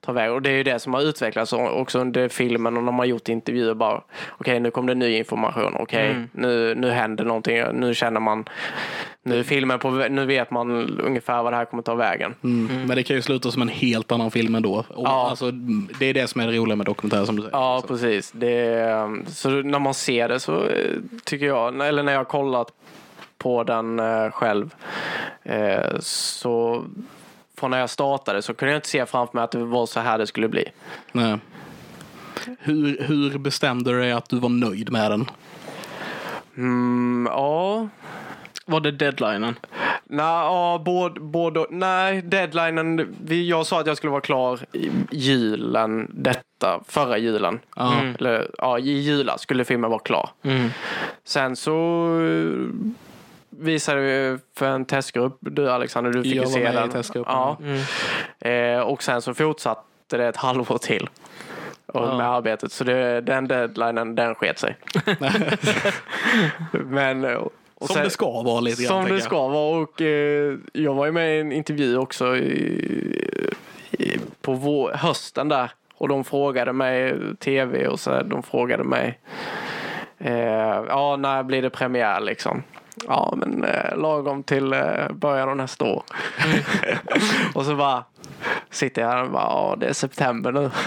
tar 0.00 0.12
väg. 0.12 0.32
Och 0.32 0.42
det 0.42 0.50
är 0.50 0.54
ju 0.54 0.62
det 0.62 0.78
som 0.78 0.94
har 0.94 1.00
utvecklats 1.00 1.52
också 1.52 1.98
under 1.98 2.28
filmen 2.28 2.76
och 2.76 2.82
när 2.82 2.92
man 2.92 2.98
har 2.98 3.06
gjort 3.06 3.28
intervjuer 3.28 3.74
bara. 3.74 4.02
Okej, 4.30 4.60
nu 4.60 4.70
kom 4.70 4.86
det 4.86 4.94
ny 4.94 5.16
information. 5.16 5.76
Okej, 5.78 6.16
nu, 6.32 6.74
nu 6.74 6.90
händer 6.90 7.24
någonting. 7.24 7.62
Nu 7.72 7.94
känner 7.94 8.20
man. 8.20 8.44
Nu 9.24 9.38
är 9.38 9.42
filmen 9.42 9.78
på 9.78 9.90
Nu 9.90 10.26
vet 10.26 10.50
man 10.50 10.70
ungefär 11.00 11.42
vad 11.42 11.52
det 11.52 11.56
här 11.56 11.64
kommer 11.64 11.82
ta 11.82 11.94
vägen. 11.94 12.34
Mm. 12.44 12.86
Men 12.86 12.96
det 12.96 13.02
kan 13.02 13.16
ju 13.16 13.22
sluta 13.22 13.50
som 13.50 13.62
en 13.62 13.68
helt 13.68 14.12
annan 14.12 14.30
film 14.30 14.54
ändå. 14.54 14.74
Och, 14.88 15.06
Ja. 15.06 15.28
alltså, 15.30 15.50
det 15.98 16.06
är 16.06 16.14
det 16.14 16.26
som 16.28 16.40
är 16.40 16.46
det 16.46 16.58
roliga 16.58 16.76
med 16.76 16.86
dokumentärer 16.86 17.24
som 17.24 17.36
du 17.36 17.42
säger. 17.42 17.56
Ja, 17.56 17.78
Så. 17.80 17.86
precis. 17.88 18.32
Det, 18.32 18.48
är- 18.56 19.30
så 19.30 19.50
när 19.50 19.78
man 19.78 19.94
ser 19.94 20.28
det 20.28 20.40
så 20.40 20.66
eh, 20.66 20.96
tycker 21.24 21.46
jag, 21.46 21.88
eller 21.88 22.02
när 22.02 22.12
jag 22.12 22.18
har 22.20 22.24
kollat 22.24 22.72
på 23.38 23.64
den 23.64 23.98
eh, 24.00 24.30
själv, 24.30 24.74
eh, 25.42 25.98
så 26.00 26.84
från 27.58 27.70
när 27.70 27.78
jag 27.80 27.90
startade 27.90 28.42
så 28.42 28.54
kunde 28.54 28.72
jag 28.72 28.78
inte 28.78 28.88
se 28.88 29.06
framför 29.06 29.36
mig 29.38 29.44
att 29.44 29.50
det 29.50 29.58
var 29.64 29.86
så 29.86 30.00
här 30.00 30.18
det 30.18 30.26
skulle 30.26 30.48
bli. 30.48 30.64
Nej. 31.12 31.38
Hur, 32.58 33.02
hur 33.02 33.38
bestämde 33.38 33.92
du 33.92 34.00
dig 34.00 34.12
att 34.12 34.28
du 34.28 34.38
var 34.38 34.48
nöjd 34.48 34.92
med 34.92 35.10
den? 35.10 35.30
Mm, 36.56 37.28
ja, 37.30 37.88
Var 38.72 38.80
det 38.80 38.90
deadlinen? 38.90 39.58
Nej, 40.04 40.24
ja, 40.26 40.82
både, 40.84 41.20
både, 41.20 41.66
nej, 41.70 42.22
deadlinen. 42.22 43.14
Vi, 43.24 43.48
jag 43.48 43.66
sa 43.66 43.80
att 43.80 43.86
jag 43.86 43.96
skulle 43.96 44.10
vara 44.10 44.20
klar 44.20 44.60
i 44.72 44.90
julen, 45.10 46.10
detta, 46.14 46.80
förra 46.88 47.18
julen. 47.18 47.60
Ja. 47.76 47.92
Eller, 48.18 48.50
ja, 48.58 48.78
i 48.78 49.00
julas 49.00 49.40
skulle 49.42 49.64
filmen 49.64 49.90
vara 49.90 50.00
klar. 50.00 50.30
Mm. 50.42 50.68
Sen 51.24 51.56
så 51.56 51.72
eh, 52.20 52.66
visade 53.50 54.00
vi 54.00 54.38
för 54.56 54.66
en 54.68 54.84
testgrupp, 54.84 55.36
du 55.40 55.70
Alexander, 55.70 56.12
du 56.12 56.22
fick 56.22 56.34
Jag 56.34 56.36
ju 56.36 56.40
var 56.44 56.50
se 56.50 56.62
med 56.62 56.72
i 56.72 56.76
den. 56.76 56.90
testgruppen. 56.90 57.32
Ja. 58.40 58.48
Eh, 58.48 58.80
och 58.80 59.02
sen 59.02 59.22
så 59.22 59.34
fortsatte 59.34 59.82
det 60.16 60.26
ett 60.28 60.36
halvår 60.36 60.78
till. 60.78 61.08
Och 61.86 62.02
Ja. 62.06 62.16
med 62.18 62.26
arbetet. 62.28 62.72
Så 62.72 62.84
det, 62.84 63.20
den 63.20 63.48
deadlinen, 63.48 64.14
den 64.14 64.34
sket 64.34 64.58
sig. 64.58 64.76
Men, 66.72 67.24
eh, 67.24 67.40
och 67.82 67.86
Som 67.86 67.94
sen- 67.94 68.04
det 68.04 68.10
ska 68.10 68.42
vara 68.42 68.60
lite 68.60 68.82
grann. 68.82 68.88
som 68.88 69.04
det 69.04 69.10
jag. 69.10 69.22
ska 69.22 69.48
vara. 69.48 69.76
Och 69.82 70.00
eh, 70.00 70.54
jag 70.72 70.94
var 70.94 71.06
ju 71.06 71.12
med 71.12 71.36
i 71.36 71.40
en 71.40 71.52
intervju 71.52 71.98
också 71.98 72.36
i, 72.36 73.28
i, 73.90 74.18
på 74.42 74.52
vår, 74.52 74.92
hösten 74.94 75.48
där. 75.48 75.70
Och 75.94 76.08
de 76.08 76.24
frågade 76.24 76.72
mig, 76.72 77.14
tv 77.38 77.86
och 77.88 78.00
så, 78.00 78.10
här, 78.10 78.22
de 78.24 78.42
frågade 78.42 78.84
mig. 78.84 79.18
Eh, 80.18 80.34
ja, 80.88 81.16
när 81.16 81.42
blir 81.42 81.62
det 81.62 81.70
premiär 81.70 82.20
liksom? 82.20 82.62
Ja, 83.08 83.34
men 83.36 83.64
eh, 83.64 83.96
lagom 83.96 84.42
till 84.42 84.72
eh, 84.72 85.12
början 85.12 85.48
av 85.48 85.56
nästa 85.56 85.84
år. 85.84 86.02
och 87.54 87.64
så 87.64 87.74
bara 87.74 88.04
sitter 88.70 89.02
jag 89.02 89.08
här 89.08 89.22
och 89.24 89.30
bara, 89.30 89.42
ja 89.42 89.76
det 89.80 89.86
är 89.86 89.92
september 89.92 90.52
nu. 90.52 90.70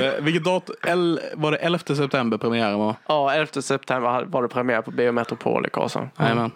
Eh, 0.00 0.12
vilket 0.20 0.44
datum? 0.44 0.76
El, 0.86 1.20
var 1.34 1.50
det 1.50 1.56
11 1.56 1.78
september 1.78 2.38
premiären 2.38 2.78
var? 2.78 2.94
ja, 3.06 3.32
11 3.34 3.62
september 3.62 4.24
var 4.24 4.42
det 4.42 4.48
premiär 4.48 4.82
på 4.82 4.90
Bio 4.90 5.12
Metropol 5.12 5.66
i 5.66 5.70
Karlsson. 5.70 6.10
Jajamän. 6.18 6.50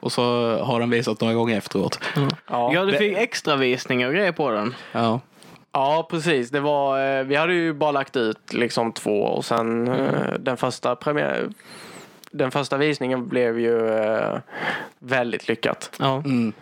Och 0.00 0.12
så 0.12 0.56
har 0.58 0.80
den 0.80 0.90
visat 0.90 1.20
några 1.20 1.34
gånger 1.34 1.58
efteråt. 1.58 2.00
Ja. 2.50 2.72
Ja, 2.72 2.84
du 2.84 2.92
fick 2.92 3.18
extra 3.18 3.56
visningar 3.56 4.08
och 4.08 4.14
grejer 4.14 4.32
på 4.32 4.50
den. 4.50 4.74
Ja. 4.92 5.20
Ja, 5.72 6.06
precis. 6.10 6.50
Det 6.50 6.60
var, 6.60 7.18
eh, 7.18 7.24
vi 7.24 7.36
hade 7.36 7.54
ju 7.54 7.72
bara 7.72 7.92
lagt 7.92 8.16
ut 8.16 8.52
liksom 8.52 8.92
två 8.92 9.22
och 9.22 9.44
sen 9.44 9.88
eh, 9.88 10.32
den 10.38 10.56
första 10.56 10.96
premiär, 10.96 11.48
den 12.34 12.50
första 12.50 12.76
visningen 12.76 13.28
blev 13.28 13.60
ju 13.60 13.88
eh, 13.88 14.38
väldigt 14.98 15.48
lyckat. 15.48 15.90
Ja. 15.98 16.16
Mm. 16.24 16.52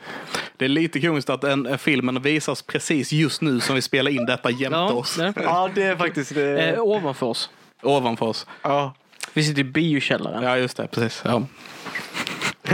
Det 0.57 0.65
är 0.65 0.69
lite 0.69 1.01
komiskt 1.01 1.31
att 1.31 1.41
den 1.41 1.67
eh, 1.67 1.77
filmen 1.77 2.23
visas 2.23 2.63
precis 2.63 3.13
just 3.13 3.41
nu 3.43 3.61
som 3.61 3.75
vi 3.75 3.83
spelar 3.83 4.11
in 4.11 4.27
detta 4.27 4.51
jämte 4.51 4.79
Ja, 4.79 4.93
oss. 4.93 5.17
det. 5.17 5.33
Ja, 5.37 5.71
det 5.75 5.83
är 5.83 5.97
faktiskt 5.97 6.35
det. 6.35 6.59
Eh, 6.69 6.81
ovanför 6.83 7.27
oss. 7.27 7.51
Ovanför 7.83 8.27
oss. 8.27 8.47
Ja. 8.63 8.95
Vi 9.33 9.43
sitter 9.45 9.61
i 9.61 9.65
biokällaren. 9.65 10.43
Ja, 10.43 10.57
just 10.59 10.77
det. 10.77 10.87
Precis. 10.87 11.23
Ja. 11.25 11.43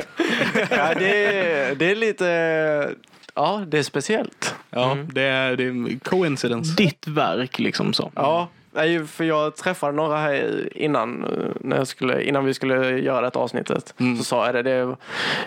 Ja, 0.70 0.94
det, 0.98 1.26
är- 1.26 1.74
det 1.74 1.90
är 1.90 1.94
lite, 1.96 2.94
ja, 3.34 3.64
det 3.66 3.78
är 3.78 3.82
speciellt. 3.82 4.54
Ja, 4.70 4.96
det, 5.12 5.22
är, 5.22 5.56
det 5.56 5.64
är 5.64 5.98
coincidence. 5.98 6.74
Ditt 6.76 7.06
verk 7.06 7.58
liksom 7.58 7.92
så. 7.92 8.12
Ja, 8.14 8.48
nej, 8.72 9.06
för 9.06 9.24
jag 9.24 9.56
träffade 9.56 9.92
några 9.92 10.16
här 10.16 10.68
innan, 10.74 11.24
eh, 11.24 11.30
när 11.60 11.76
jag 11.76 11.86
skulle, 11.86 12.22
innan 12.22 12.44
vi 12.44 12.54
skulle 12.54 12.98
göra 12.98 13.20
det 13.20 13.30
här 13.34 13.42
avsnittet. 13.42 13.94
Så 14.18 14.24
sa 14.24 14.46
jag 14.46 14.54
det, 14.54 14.62
det. 14.62 14.96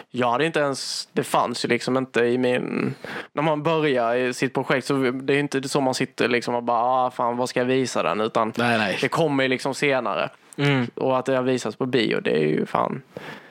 Jag 0.10 0.32
hade 0.32 0.46
inte 0.46 0.60
ens, 0.60 1.10
det 1.14 1.24
fanns 1.24 1.66
ju 1.66 1.70
liksom 1.70 1.98
inte 1.98 2.20
i 2.22 2.38
min... 2.38 2.94
När 3.34 3.44
man 3.44 3.64
börjar 3.64 4.16
i 4.16 4.34
sitt 4.34 4.54
projekt 4.54 4.88
så 4.88 4.94
det 5.12 5.34
är 5.34 5.40
inte 5.40 5.70
så 5.70 5.82
man 5.82 5.94
sitter 5.94 6.28
liksom 6.28 6.56
och 6.56 6.64
bara, 6.64 6.84
ah, 6.84 7.12
fan 7.12 7.38
vad 7.38 7.50
ska 7.50 7.60
jag 7.60 7.66
visa 7.66 8.04
den? 8.04 8.22
Utan 8.22 8.54
Nej, 8.58 8.78
nej. 8.78 8.98
det 9.02 9.08
kommer 9.08 9.44
ju 9.44 9.50
liksom 9.50 9.74
senare. 9.74 10.30
Mm. 10.58 10.88
Och 10.96 11.20
att 11.20 11.26
det 11.26 11.36
har 11.36 11.44
visats 11.44 11.76
på 11.76 11.86
bio, 11.86 12.20
det 12.20 12.32
är 12.32 12.48
ju 12.48 12.66
fan, 12.66 13.02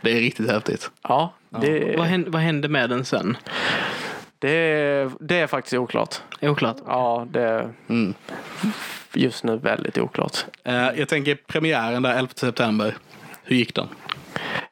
Det 0.01 0.11
är 0.11 0.21
riktigt 0.21 0.51
häftigt. 0.51 0.91
ja, 1.03 1.33
Det, 1.49 1.97
Vad 1.99 2.07
hände, 2.07 2.31
vad 2.31 2.43
hände 2.43 2.69
med 2.69 2.91
den 2.91 3.05
sen? 3.05 3.37
det, 4.39 5.11
det 5.21 5.39
är 5.39 5.47
faktiskt 5.47 5.75
oklart. 5.75 6.15
Oklart. 6.43 6.77
Ja, 6.87 7.27
det 7.31 7.71
Mm. 7.89 8.15
Just 9.13 9.45
nu 9.45 9.57
väldigt 9.57 9.99
oklart. 9.99 10.37
Eh, 10.65 10.89
jag 10.97 11.09
tänker 11.09 11.35
premiären 11.47 12.03
där 12.03 12.19
11 12.19 12.33
september. 12.37 12.97
Hur 13.45 13.57
gick 13.57 13.75
den? 13.75 13.89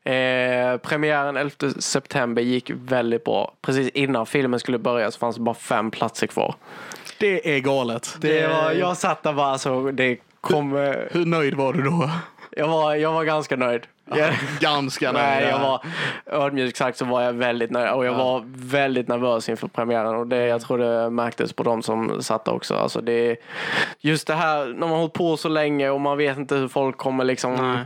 Eh, 0.04 0.76
premiären 0.76 1.36
11 1.36 1.50
september 1.78 2.42
gick 2.42 2.70
väldigt 2.74 3.24
bra. 3.24 3.52
Precis 3.62 3.88
innan 3.88 4.26
filmen 4.26 4.60
skulle 4.60 4.78
börja 4.78 5.10
så 5.10 5.18
fanns 5.18 5.36
det 5.36 5.42
bara 5.42 5.54
fem 5.54 5.90
platser 5.90 6.26
kvar. 6.26 6.54
Det 7.20 7.56
är 7.56 7.60
galet. 7.60 8.16
Det 8.20 8.48
var, 8.48 8.72
jag 8.72 8.96
satt 8.96 9.22
där 9.22 9.32
bara 9.32 9.46
alltså, 9.46 9.90
det 9.92 10.16
kom... 10.40 10.76
eh, 10.76 10.94
Hur 11.10 11.26
nöjd 11.26 11.54
var 11.54 11.72
du 11.72 11.82
då? 11.82 12.10
Jag 12.58 12.68
var, 12.68 12.94
jag 12.94 13.12
var 13.12 13.24
ganska 13.24 13.56
nöjd. 13.56 13.86
Jag, 14.14 14.34
Ganska 14.60 15.12
nöjd. 15.12 15.24
nej, 15.24 15.42
ja. 15.42 15.48
jag 15.50 15.58
var 15.58 15.80
ödmjukt 16.46 16.76
sagt 16.76 16.98
så 16.98 17.04
var 17.04 17.22
jag 17.22 17.32
väldigt 17.32 17.70
nöjd 17.70 17.90
och 17.90 18.06
jag 18.06 18.14
var 18.14 18.42
väldigt 18.46 19.08
nervös 19.08 19.48
inför 19.48 19.68
premiären 19.68 20.14
och 20.14 20.26
det, 20.26 20.46
jag 20.46 20.60
tror 20.60 20.78
det 20.78 21.10
märktes 21.10 21.52
på 21.52 21.62
de 21.62 21.82
som 21.82 22.22
satt 22.22 22.44
där 22.44 22.52
också. 22.54 22.74
Alltså 22.74 23.00
det, 23.00 23.36
just 24.00 24.26
det 24.26 24.34
här 24.34 24.66
när 24.66 24.74
man 24.80 24.90
har 24.90 24.96
hållit 24.96 25.12
på 25.12 25.36
så 25.36 25.48
länge 25.48 25.90
och 25.90 26.00
man 26.00 26.16
vet 26.18 26.38
inte 26.38 26.54
hur 26.54 26.68
folk 26.68 26.96
kommer 26.96 27.24
liksom... 27.24 27.54
Nej. 27.54 27.84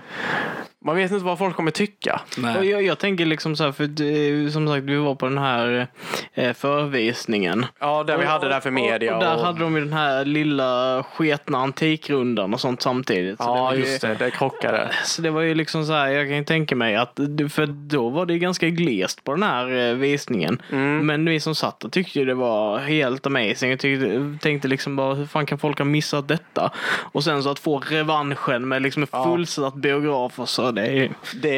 Man 0.85 0.97
vet 0.97 1.11
inte 1.13 1.25
vad 1.25 1.39
folk 1.39 1.57
kommer 1.57 1.71
tycka. 1.71 2.21
Och 2.59 2.65
Jag, 2.65 2.83
jag 2.83 2.99
tänker 2.99 3.27
liksom 3.27 3.57
så 3.57 3.65
här, 3.65 3.73
för 3.73 3.87
det, 3.87 4.51
som 4.53 4.69
sagt 4.69 4.85
vi 4.85 4.97
var 4.97 5.15
på 5.15 5.27
den 5.29 5.39
här 5.39 5.87
eh, 6.35 6.53
förvisningen. 6.53 7.67
Ja, 7.81 8.05
det 8.05 8.17
vi 8.17 8.25
hade 8.25 8.49
där 8.49 8.61
för 8.61 8.71
media. 8.71 9.17
Och, 9.17 9.23
och 9.23 9.29
där 9.29 9.45
hade 9.45 9.61
de 9.61 9.75
ju 9.77 9.81
den 9.85 9.93
här 9.93 10.25
lilla 10.25 11.03
sketna 11.15 11.59
antikrundan 11.59 12.55
och 12.55 12.61
sånt 12.61 12.83
samtidigt. 12.83 13.39
Så 13.39 13.45
det 13.53 13.59
Ja, 13.59 13.63
var 13.63 13.75
ju- 13.75 13.81
just 13.81 14.01
det. 14.03 14.15
Det 14.15 14.31
krockade. 14.31 14.91
Så 15.05 15.23
det 15.23 15.31
var 15.31 15.41
ju 15.41 15.55
liksom 15.55 15.85
så 15.85 15.93
här, 15.93 16.09
jag 16.09 16.27
kan 16.29 16.37
ju 16.37 16.45
tänka 16.45 16.77
mig 16.77 16.97
att, 16.97 17.21
för 17.53 17.67
då 17.67 18.09
var 18.09 18.27
det 18.27 18.33
ju 18.33 18.39
ganska 18.39 18.69
glest 18.69 19.25
på 19.25 19.33
den 19.33 19.43
här 19.43 19.89
eh, 19.91 19.95
visningen. 19.95 20.63
Mm. 20.73 21.07
Men 21.07 21.25
vi 21.25 21.41
som 21.41 21.55
satt 21.55 21.81
där 21.81 21.89
tyckte 21.89 22.19
ju 22.19 22.25
det 22.25 22.35
var 22.35 22.79
helt 22.79 23.27
amazing. 23.27 23.71
Jag 23.71 23.79
tyckte, 23.79 24.39
tänkte 24.41 24.69
liksom 24.69 24.97
bara, 24.97 25.15
hur 25.15 25.27
fan 25.27 25.47
kan 25.47 25.59
folk 25.59 25.79
ha 25.79 25.85
missat 25.85 26.29
detta? 26.29 26.71
Och 27.13 27.25
sen 27.25 27.43
så 27.43 27.51
att 27.51 27.59
få 27.59 27.79
revanschen 27.79 28.69
med 28.69 28.83
liksom 28.83 29.03
en 29.03 29.09
Ja. 29.13 29.25
fullsatt 29.25 29.75
biograf 29.75 30.39
och 30.39 30.49
så, 30.49 30.72
det 30.75 30.87
är. 30.87 31.11
Det 31.43 31.49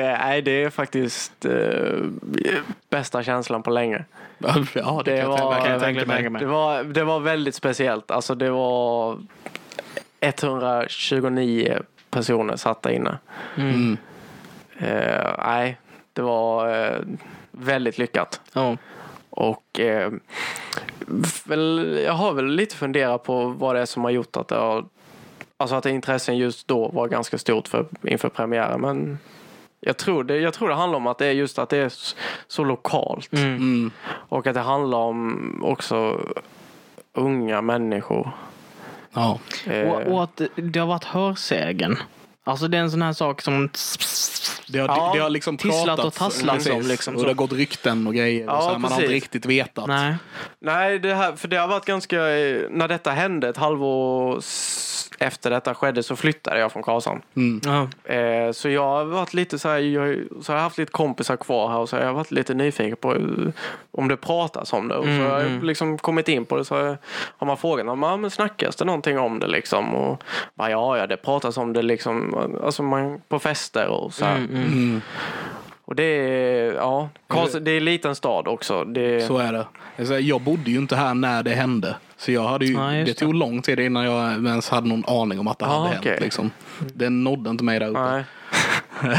är, 0.00 0.18
nej, 0.18 0.42
det 0.42 0.62
är 0.62 0.70
faktiskt 0.70 1.44
eh, 1.44 1.98
bästa 2.90 3.22
känslan 3.22 3.62
på 3.62 3.70
länge. 3.70 4.04
Ja, 4.38 4.52
det, 4.64 4.80
kan 4.80 5.04
Det 5.04 5.16
jag 5.16 5.28
var- 5.28 5.60
kan 5.60 5.70
jag 5.72 5.80
tänka 5.80 6.30
mig. 6.30 6.40
Det 6.40 6.46
var, 6.46 6.84
det 6.84 7.04
var 7.04 7.20
väldigt 7.20 7.54
speciellt. 7.54 8.10
Alltså 8.10 8.34
det 8.34 8.50
var 8.50 9.18
129 10.20 11.78
personer 12.10 12.56
satt 12.56 12.82
där 12.82 12.90
inne. 12.90 13.18
Mm. 13.56 13.96
Eh, 14.78 15.34
nej, 15.38 15.76
det 16.12 16.22
var 16.22 16.78
eh, 16.84 16.98
väldigt 17.50 17.98
lyckat. 17.98 18.40
Ja. 18.52 18.76
Och 19.30 19.80
eh, 19.80 20.10
väl, 21.46 21.98
jag 22.04 22.12
har 22.12 22.32
väl 22.32 22.46
lite 22.46 22.76
funderat 22.76 23.22
på 23.24 23.44
vad 23.46 23.74
det 23.76 23.80
är 23.80 23.86
som 23.86 24.04
har 24.04 24.10
gjort 24.10 24.36
att 24.36 24.48
det 24.48 24.56
har 24.56 24.84
Alltså 25.56 25.76
att 25.76 25.86
intressen 25.86 26.36
just 26.36 26.68
då 26.68 26.88
var 26.88 27.08
ganska 27.08 27.38
stort 27.38 27.68
för, 27.68 27.86
inför 28.02 28.28
premiären. 28.28 28.80
Men 28.80 29.18
jag 29.80 29.96
tror, 29.96 30.24
det, 30.24 30.36
jag 30.36 30.54
tror 30.54 30.68
det 30.68 30.74
handlar 30.74 30.96
om 30.96 31.06
att 31.06 31.18
det 31.18 31.26
är 31.26 31.32
just 31.32 31.58
att 31.58 31.68
det 31.68 31.76
är 31.76 31.92
så 32.48 32.64
lokalt. 32.64 33.32
Mm. 33.32 33.56
Mm. 33.56 33.90
Och 34.06 34.46
att 34.46 34.54
det 34.54 34.60
handlar 34.60 34.98
om 34.98 35.60
också 35.64 36.20
unga 37.12 37.62
människor. 37.62 38.30
Ja. 39.12 39.38
Eh, 39.66 39.88
Och, 39.88 40.02
och 40.02 40.24
att 40.24 40.40
det 40.54 40.78
har 40.78 40.86
varit 40.86 41.04
hörsägen. 41.04 41.96
Alltså 42.44 42.68
det 42.68 42.76
är 42.76 42.80
en 42.80 42.90
sån 42.90 43.02
här 43.02 43.12
sak 43.12 43.42
som... 43.42 43.68
Det 44.68 44.78
har, 44.78 44.88
Ja, 44.88 45.10
det 45.14 45.20
har 45.20 45.30
liksom 45.30 45.56
tisslat 45.56 45.98
och 45.98 46.14
tasslats 46.14 46.64
precis. 46.64 46.82
om 46.82 46.88
liksom 46.88 47.16
och 47.16 47.22
det 47.22 47.28
har 47.28 47.34
gått 47.34 47.52
rykten 47.52 48.06
och 48.06 48.14
grejer. 48.14 48.44
Ja, 48.44 48.56
och 48.56 48.62
så 48.62 48.68
här, 48.70 48.78
man 48.78 48.82
har 48.92 48.98
precis. 48.98 49.04
inte 49.04 49.14
riktigt 49.14 49.46
vetat. 49.46 49.86
Nej. 49.86 50.16
Nej, 50.60 50.98
det 50.98 51.14
här, 51.14 51.36
för 51.36 51.48
det 51.48 51.56
har 51.56 51.68
varit 51.68 51.84
ganska... 51.84 52.16
När 52.16 52.88
detta 52.88 53.10
hände, 53.10 53.48
ett 53.48 53.56
halvår 53.56 54.40
efter 55.18 55.50
detta 55.50 55.74
skedde, 55.74 56.02
så 56.02 56.16
flyttade 56.16 56.60
jag 56.60 56.72
från 56.72 56.82
Karlshamn. 56.82 57.22
Mm. 57.36 57.60
Eh, 58.04 58.52
så 58.52 58.68
jag 58.68 58.82
har 58.82 59.04
varit 59.04 59.34
lite 59.34 59.58
så 59.58 59.68
här, 59.68 59.78
jag, 59.78 60.18
så 60.42 60.52
har 60.52 60.56
jag 60.56 60.62
haft 60.62 60.78
lite 60.78 60.92
kompisar 60.92 61.36
kvar 61.36 61.68
här 61.68 61.78
och 61.78 61.88
så 61.88 61.96
har 61.96 62.04
jag 62.04 62.14
varit 62.14 62.30
lite 62.30 62.54
nyfiken 62.54 62.96
på 62.96 63.16
om 63.90 64.08
det 64.08 64.16
pratas 64.16 64.72
om 64.72 64.88
det. 64.88 64.96
Och 64.96 65.04
så 65.04 65.10
Mm, 65.10 65.30
har 65.30 65.38
jag 65.38 65.46
mm. 65.46 65.64
liksom 65.64 65.98
kommit 65.98 66.28
in 66.28 66.44
på 66.44 66.56
det 66.56 66.64
så 66.64 66.74
har, 66.74 66.82
jag, 66.82 66.96
har 67.36 67.46
man 67.46 67.56
frågat 67.56 67.88
om 67.88 68.02
ja, 68.02 68.16
men 68.16 68.30
snackas 68.30 68.76
det 68.76 68.84
någonting 68.84 69.18
om 69.18 69.38
det 69.38 69.46
liksom. 69.46 69.94
Och 69.94 70.22
bara, 70.54 70.70
ja, 70.70 70.98
ja, 70.98 71.06
det 71.06 71.16
pratas 71.16 71.56
om 71.56 71.72
det 71.72 71.82
liksom 71.82 72.34
alltså 72.64 72.82
man, 72.82 73.20
på 73.28 73.38
fester 73.38 73.88
och 73.88 74.14
så 74.14 74.24
här. 74.24 74.36
Mm, 74.36 74.50
mm. 74.50 74.72
Mm. 74.72 75.00
Och 75.84 75.94
det 75.96 76.04
är, 76.04 76.72
ja, 76.72 77.08
Karls, 77.26 77.52
det 77.52 77.70
är 77.70 77.76
en 77.76 77.84
liten 77.84 78.14
stad 78.14 78.48
också. 78.48 78.84
Det, 78.84 79.26
Så 79.26 79.38
är 79.38 79.52
det. 79.52 80.20
Jag 80.20 80.40
bodde 80.40 80.70
ju 80.70 80.78
inte 80.78 80.96
här 80.96 81.14
när 81.14 81.42
det 81.42 81.50
hände. 81.50 81.96
Så 82.24 82.32
jag 82.32 82.48
hade 82.48 82.64
ju, 82.66 82.72
Ja, 82.72 83.04
det 83.04 83.14
tog 83.14 83.34
lång 83.34 83.62
tid 83.62 83.80
innan 83.80 84.04
jag 84.04 84.32
ens 84.46 84.68
hade 84.68 84.88
någon 84.88 85.04
aning 85.06 85.38
om 85.40 85.48
att 85.48 85.58
det 85.58 85.64
Ah, 85.66 85.82
hade 85.84 85.98
okej. 85.98 86.10
hänt. 86.10 86.20
Liksom. 86.22 86.50
Det 86.94 87.10
nådde 87.10 87.50
inte 87.50 87.64
mig 87.64 87.78
där 87.78 87.88
uppe. 87.88 88.24
nej, 89.02 89.18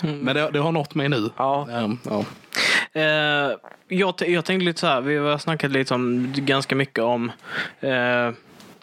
Men 0.22 0.36
det, 0.36 0.50
det 0.52 0.58
har 0.58 0.72
nått 0.72 0.94
mig 0.94 1.08
nu. 1.08 1.30
ja. 1.36 1.68
Ehm, 1.70 1.98
ja. 2.04 2.24
Eh, 3.00 3.50
jag, 3.88 4.14
jag 4.26 4.44
tänkte 4.44 4.64
lite 4.64 4.80
så 4.80 4.86
här, 4.86 5.00
vi 5.00 5.16
har 5.16 5.38
snackat 5.38 5.70
lite 5.70 5.94
om, 5.94 6.32
ganska 6.36 6.76
mycket 6.76 7.04
om 7.04 7.32
eh, 7.80 7.90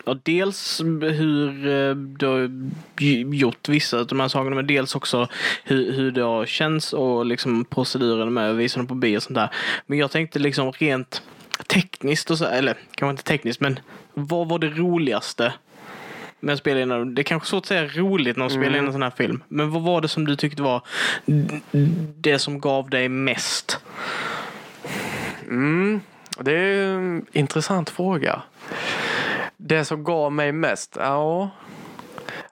ja, 0.05 0.17
dels 0.23 0.81
hur 1.01 1.67
eh, 1.67 1.95
du 1.95 2.25
har 2.25 2.49
gjort 3.35 3.69
vissa 3.69 3.99
av 3.99 4.07
de 4.07 4.19
här 4.19 4.27
sakerna, 4.27 4.55
men 4.55 4.67
dels 4.67 4.95
också 4.95 5.27
hur, 5.63 5.91
hur 5.91 6.11
det 6.11 6.21
har 6.21 6.45
känts 6.45 6.93
och 6.93 7.25
liksom 7.25 7.65
proceduren 7.65 8.33
med 8.33 8.51
att 8.51 8.55
visa 8.57 8.77
dem 8.79 8.87
på 8.87 8.95
bio 8.95 9.17
och 9.17 9.23
sånt 9.23 9.35
där. 9.35 9.49
Men 9.87 9.97
jag 9.97 10.11
tänkte 10.11 10.39
liksom 10.39 10.71
rent 10.71 11.21
tekniskt 11.71 12.31
och 12.31 12.37
så, 12.37 12.45
eller 12.45 12.77
kanske 12.95 13.11
inte 13.11 13.23
tekniskt, 13.23 13.61
men 13.61 13.79
vad 14.13 14.49
var 14.49 14.59
det 14.59 14.69
roligaste 14.69 15.53
med 16.39 16.53
att 16.53 16.59
spela 16.59 16.81
in 16.81 16.91
en, 16.91 17.15
det 17.15 17.21
är 17.21 17.23
kanske 17.23 17.49
svårt 17.49 17.63
att 17.63 17.67
säga 17.67 17.85
roligt 17.85 18.37
när 18.37 18.43
man 18.43 18.49
spelar 18.49 18.77
in 18.77 18.85
en 18.85 18.91
sån 18.91 19.03
här 19.03 19.09
film. 19.09 19.43
Men 19.47 19.71
vad 19.71 19.81
var 19.81 20.01
det 20.01 20.07
som 20.07 20.25
du 20.25 20.35
tyckte 20.35 20.61
var 20.61 20.81
det 22.15 22.39
som 22.39 22.59
gav 22.59 22.89
dig 22.89 23.09
mest? 23.09 23.79
Mm, 25.47 26.01
det 26.39 26.51
är 26.51 26.87
en 26.87 27.25
intressant 27.31 27.89
fråga. 27.89 28.41
Det 29.57 29.85
som 29.85 30.03
gav 30.03 30.31
mig 30.31 30.51
mest? 30.51 30.97
Ja. 30.99 31.49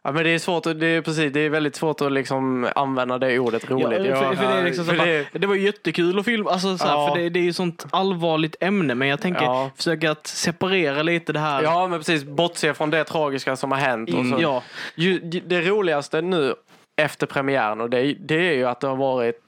Ja, 0.04 0.12
men 0.12 0.24
det 0.24 0.30
är 0.30 0.39
svårt, 0.39 0.66
att- 0.66 0.80
det 0.80 0.86
är 0.88 1.02
precis, 1.02 1.34
det 1.34 1.39
är 1.39 1.50
väldigt 1.50 1.76
svårt 1.76 2.02
att 2.02 2.12
liksom 2.12 2.68
använda 2.76 3.18
det 3.18 3.39
ordet 3.39 3.70
roligt. 3.72 4.06
Ja, 4.06 4.16
för, 4.16 4.36
för 4.36 4.43
det, 4.47 4.60
är 4.60 4.64
liksom 4.64 4.86
för 4.86 4.95
det- 4.95 5.26
det 5.34 5.47
var 5.47 5.56
jättekul 5.56 6.20
att 6.20 6.26
filma, 6.26 6.52
alltså, 6.52 6.78
så 6.78 6.86
här, 6.86 6.93
Ja. 6.93 7.08
för 7.14 7.22
det, 7.22 7.30
det 7.30 7.39
är 7.39 7.43
ju 7.43 7.54
sånt 7.54 7.86
allvarligt 7.91 8.56
ämne. 8.60 8.95
Men 8.95 9.08
jag 9.08 9.22
tänker 9.22 9.41
Ja. 9.43 9.72
försöka 9.76 10.12
att 10.12 10.28
separera 10.28 11.04
lite 11.04 11.34
det 11.34 11.39
här. 11.39 11.64
Ja, 11.64 11.88
men 11.88 12.00
precis. 12.00 12.24
Bortse 12.24 12.74
från 12.74 12.89
det 12.89 13.04
tragiska 13.04 13.56
som 13.56 13.72
har 13.72 13.80
hänt. 13.80 14.10
Och 14.10 14.20
Mm, 14.20 14.32
så. 14.38 14.41
ja. 14.43 14.64
Ju, 14.95 15.20
det 15.20 15.62
roligaste 15.62 16.22
nu 16.22 16.56
efter 16.95 17.28
premiären 17.28 17.82
och 17.82 17.89
det, 17.89 18.14
det 18.20 18.50
är 18.50 18.54
ju 18.54 18.66
att 18.66 18.80
det 18.80 18.88
har 18.88 18.95
varit... 18.95 19.41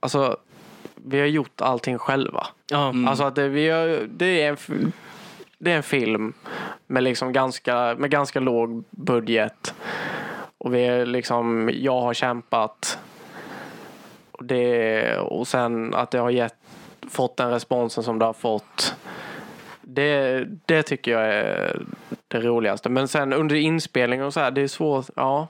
Alltså, 0.00 0.36
vi 0.94 1.20
har 1.20 1.26
gjort 1.26 1.60
allting 1.60 1.98
själva. 1.98 2.46
Ja. 2.70 2.94
Alltså 3.08 3.24
att 3.24 3.34
det, 3.34 3.48
vi 3.48 3.68
har, 3.68 4.06
det, 4.10 4.42
är 4.42 4.48
en, 4.50 4.92
det 5.60 5.72
är 5.72 5.76
en 5.76 5.82
film 5.82 6.32
med, 6.86 7.02
liksom 7.02 7.32
ganska, 7.32 7.94
med 7.98 8.10
ganska 8.10 8.40
låg 8.40 8.84
budget. 8.90 9.74
Och 10.58 10.74
vi 10.74 10.84
är 10.84 11.06
liksom, 11.06 11.70
jag 11.74 12.00
har 12.00 12.14
kämpat. 12.14 12.98
Och, 14.30 14.44
det, 14.44 15.18
och 15.18 15.48
sen 15.48 15.94
att 15.94 16.10
det 16.10 16.18
har 16.18 16.30
gett, 16.30 16.54
fått 17.10 17.36
den 17.36 17.50
responsen 17.50 18.04
som 18.04 18.18
det 18.18 18.24
har 18.24 18.32
fått. 18.32 18.94
Det, 19.80 20.44
det 20.66 20.82
tycker 20.82 21.10
jag 21.10 21.34
är 21.34 21.82
det 22.28 22.40
roligaste. 22.40 22.88
Men 22.88 23.08
sen 23.08 23.32
under 23.32 23.56
inspelningen 23.56 24.26
och 24.26 24.34
så 24.34 24.40
här, 24.40 24.50
det 24.50 24.60
är 24.60 24.68
svårt. 24.68 25.06
Ja. 25.16 25.48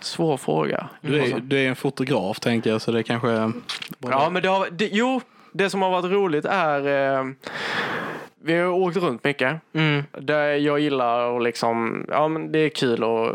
Svår 0.00 0.36
fråga. 0.36 0.88
Du, 1.00 1.20
är, 1.20 1.40
du 1.40 1.58
är 1.58 1.68
en 1.68 1.76
fotograf 1.76 2.40
tänker 2.40 2.70
jag, 2.70 2.82
så 2.82 2.92
det 2.92 3.02
kanske 3.02 3.30
är... 3.30 3.52
Ja, 3.98 4.30
men 4.30 4.42
det 4.42 4.48
har, 4.48 4.68
det, 4.70 4.88
jo, 4.92 5.20
det 5.54 5.70
som 5.70 5.82
har 5.82 5.90
varit 5.90 6.12
roligt 6.12 6.44
är 6.44 6.86
eh, 6.88 7.24
vi 8.44 8.58
har 8.58 8.68
åkt 8.68 8.96
runt 8.96 9.24
mycket. 9.24 9.60
Mm. 9.72 10.02
Där 10.12 10.54
jag 10.54 10.80
gillar 10.80 11.36
att 11.36 11.42
liksom, 11.42 12.04
ja 12.08 12.28
men 12.28 12.52
det 12.52 12.58
är 12.58 12.68
kul 12.68 13.04
att 13.04 13.34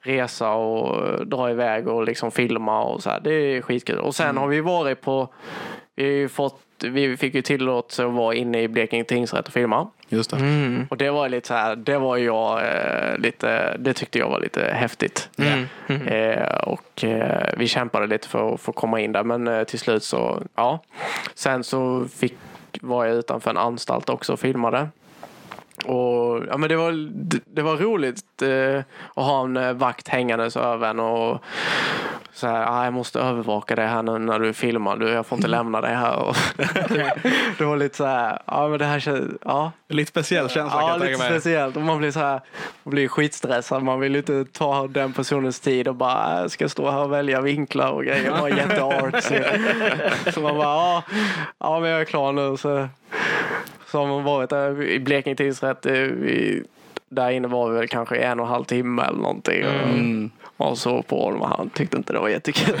resa 0.00 0.52
och 0.52 1.26
dra 1.26 1.50
iväg 1.50 1.88
och 1.88 2.04
liksom 2.04 2.30
filma 2.30 2.82
och 2.82 3.02
så 3.02 3.10
här. 3.10 3.20
Det 3.20 3.32
är 3.32 3.62
skitkul. 3.62 3.98
Och 3.98 4.14
sen 4.14 4.36
har 4.36 4.46
vi 4.46 4.60
varit 4.60 5.00
på, 5.00 5.28
vi 5.94 6.28
fått, 6.28 6.60
vi 6.82 7.16
fick 7.16 7.34
ju 7.34 7.42
tillåtelse 7.42 8.06
att 8.06 8.12
vara 8.12 8.34
inne 8.34 8.62
i 8.62 8.68
Blekinge 8.68 9.04
tingsrätt 9.04 9.46
och 9.46 9.52
filma. 9.52 9.90
Just 10.08 10.30
det. 10.30 10.36
Mm. 10.36 10.86
Och 10.90 10.96
det 10.96 11.10
var 11.10 11.28
lite 11.28 11.48
så 11.48 11.54
här, 11.54 11.76
det 11.76 11.98
var 11.98 12.16
jag 12.16 12.60
eh, 12.60 13.18
lite, 13.18 13.76
det 13.78 13.92
tyckte 13.92 14.18
jag 14.18 14.28
var 14.28 14.40
lite 14.40 14.70
häftigt. 14.72 15.28
Mm. 15.38 15.66
Mm. 15.86 16.06
Eh, 16.06 16.58
och 16.58 17.04
eh, 17.04 17.54
vi 17.56 17.68
kämpade 17.68 18.06
lite 18.06 18.28
för 18.28 18.54
att 18.54 18.60
få 18.60 18.72
komma 18.72 19.00
in 19.00 19.12
där 19.12 19.24
men 19.24 19.48
eh, 19.48 19.64
till 19.64 19.78
slut 19.78 20.02
så, 20.02 20.42
ja. 20.54 20.82
Sen 21.34 21.64
så 21.64 22.06
fick, 22.16 22.34
var 22.80 23.04
jag 23.04 23.16
utanför 23.16 23.50
en 23.50 23.56
anstalt 23.56 24.08
också 24.08 24.32
och 24.32 24.40
filmade. 24.40 24.88
Och 25.84 26.42
ja 26.48 26.56
men 26.56 26.68
det 26.68 26.76
var, 26.76 26.92
det, 27.10 27.40
det 27.44 27.62
var 27.62 27.76
roligt 27.76 28.42
eh, 28.42 28.78
att 29.14 29.24
ha 29.24 29.44
en 29.44 29.56
eh, 29.56 29.72
vakt 29.72 30.08
hängandes 30.08 30.56
över 30.56 30.90
en 30.90 31.00
och 31.00 31.42
så 32.38 32.46
här, 32.46 32.66
ah, 32.68 32.84
jag 32.84 32.92
måste 32.92 33.20
övervaka 33.20 33.76
dig 33.76 33.86
här 33.86 34.02
nu 34.02 34.18
när 34.18 34.38
du 34.38 34.52
filmar. 34.52 34.96
Du, 34.96 35.08
jag 35.08 35.26
får 35.26 35.38
inte 35.38 35.48
lämna 35.48 35.80
dig 35.80 35.94
här. 35.94 36.16
Och 36.16 36.36
det 37.58 37.64
var 37.64 37.76
lite 37.76 37.96
så 37.96 38.04
här, 38.04 38.38
ja 38.46 38.68
men 38.68 38.78
det 38.78 38.84
här 38.84 39.00
känns, 39.00 39.30
ja. 39.44 39.72
Lite 39.88 40.08
speciell 40.08 40.48
känsla 40.48 40.80
Ja, 40.80 40.88
kan 40.88 41.00
jag 41.00 41.10
lite 41.10 41.24
speciellt. 41.24 41.76
Och 41.76 41.82
man 41.82 41.98
blir 41.98 42.10
så 42.10 42.20
här, 42.20 42.40
man 42.82 42.90
blir 42.90 43.08
skitstressad. 43.08 43.82
Man 43.82 44.00
vill 44.00 44.16
inte 44.16 44.44
ta 44.44 44.86
den 44.86 45.12
personens 45.12 45.60
tid 45.60 45.88
och 45.88 45.94
bara, 45.94 46.40
jag 46.40 46.50
ska 46.50 46.68
stå 46.68 46.90
här 46.90 47.02
och 47.02 47.12
välja 47.12 47.40
vinklar 47.40 47.90
och 47.92 48.04
grejer. 48.04 48.30
Man 48.30 48.52
är 48.52 48.56
jätteartsy. 48.56 49.42
så 50.32 50.40
man 50.40 50.56
bara, 50.56 50.64
ja, 50.66 51.02
ja 51.58 51.80
men 51.80 51.90
jag 51.90 52.00
är 52.00 52.04
klar 52.04 52.32
nu. 52.32 52.56
Så, 52.56 52.88
så 53.86 53.98
har 53.98 54.06
man 54.06 54.24
varit 54.24 54.50
där 54.50 54.82
i 54.82 55.00
Blekinge 55.00 55.36
tingsrätt. 55.36 55.86
eh, 55.86 55.92
där 57.10 57.30
inne 57.30 57.48
var 57.48 57.70
vi 57.70 57.78
väl 57.78 57.88
kanske 57.88 58.16
en 58.16 58.40
och 58.40 58.46
en 58.46 58.52
halv 58.52 58.64
timme 58.64 59.02
eller 59.02 59.18
någonting. 59.18 59.62
Mm. 59.62 60.30
Och 60.60 60.78
så 60.78 61.02
på 61.02 61.24
honom 61.24 61.42
och 61.42 61.48
han 61.48 61.70
tyckte 61.70 61.96
inte 61.96 62.12
det 62.12 62.18
var 62.18 62.28
jättekul. 62.28 62.80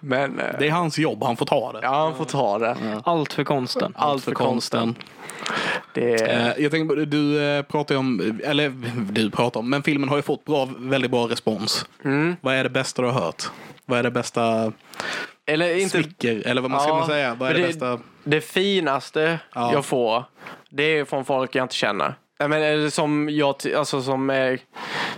men 0.00 0.40
eh, 0.40 0.46
Det 0.58 0.66
är 0.66 0.70
hans 0.70 0.98
jobb, 0.98 1.22
han 1.22 1.36
får 1.36 1.46
ta 1.46 1.72
det. 1.72 1.78
ja, 1.82 1.88
han 2.04 2.14
får 2.14 2.24
ta 2.24 2.58
det. 2.58 2.76
Allt 3.04 3.32
för 3.32 3.44
konsten. 3.44 3.92
Allt 3.96 4.24
för 4.24 4.32
konsten. 4.32 4.94
Det 5.94 6.14
Eh, 6.30 6.52
Jag 6.62 6.70
tänker, 6.70 6.94
på- 6.96 7.04
du 7.04 7.42
eh, 7.44 7.62
pratar 7.62 7.96
om, 7.96 8.38
eller 8.44 8.68
du 9.12 9.30
pratar 9.30 9.60
om, 9.60 9.70
men 9.70 9.82
filmen 9.82 10.08
har 10.08 10.16
ju 10.16 10.22
fått 10.22 10.44
bra, 10.44 10.68
väldigt 10.78 11.10
bra 11.10 11.28
respons. 11.28 11.86
Mm. 12.04 12.36
Vad 12.40 12.54
är 12.54 12.64
det 12.64 12.70
bästa 12.70 13.02
du 13.02 13.08
har 13.08 13.20
hört? 13.20 13.42
Vad 13.86 13.98
är 13.98 14.02
det 14.02 14.10
bästa 14.10 14.72
eller 15.46 15.76
inte 15.76 16.02
smicker, 16.02 16.42
eller 16.46 16.62
vad 16.62 16.70
man 16.70 16.80
ska 16.80 16.88
Ja, 16.90 16.96
man 16.98 17.06
säga? 17.06 17.34
Vad 17.34 17.50
är 17.50 17.54
det, 17.54 17.60
det- 17.60 17.66
bästa? 17.66 17.98
Det 18.24 18.40
finaste 18.40 19.38
Ja. 19.54 19.72
jag 19.72 19.84
får, 19.84 20.24
det 20.70 20.82
är 20.82 21.04
från 21.04 21.24
folk 21.24 21.54
jag 21.54 21.64
inte 21.64 21.74
känner. 21.74 22.14
Menar, 22.38 22.60
eller 22.66 22.90
som 22.90 23.28
jag, 23.30 23.54
alltså 23.76 24.02
som 24.02 24.30
är, 24.30 24.58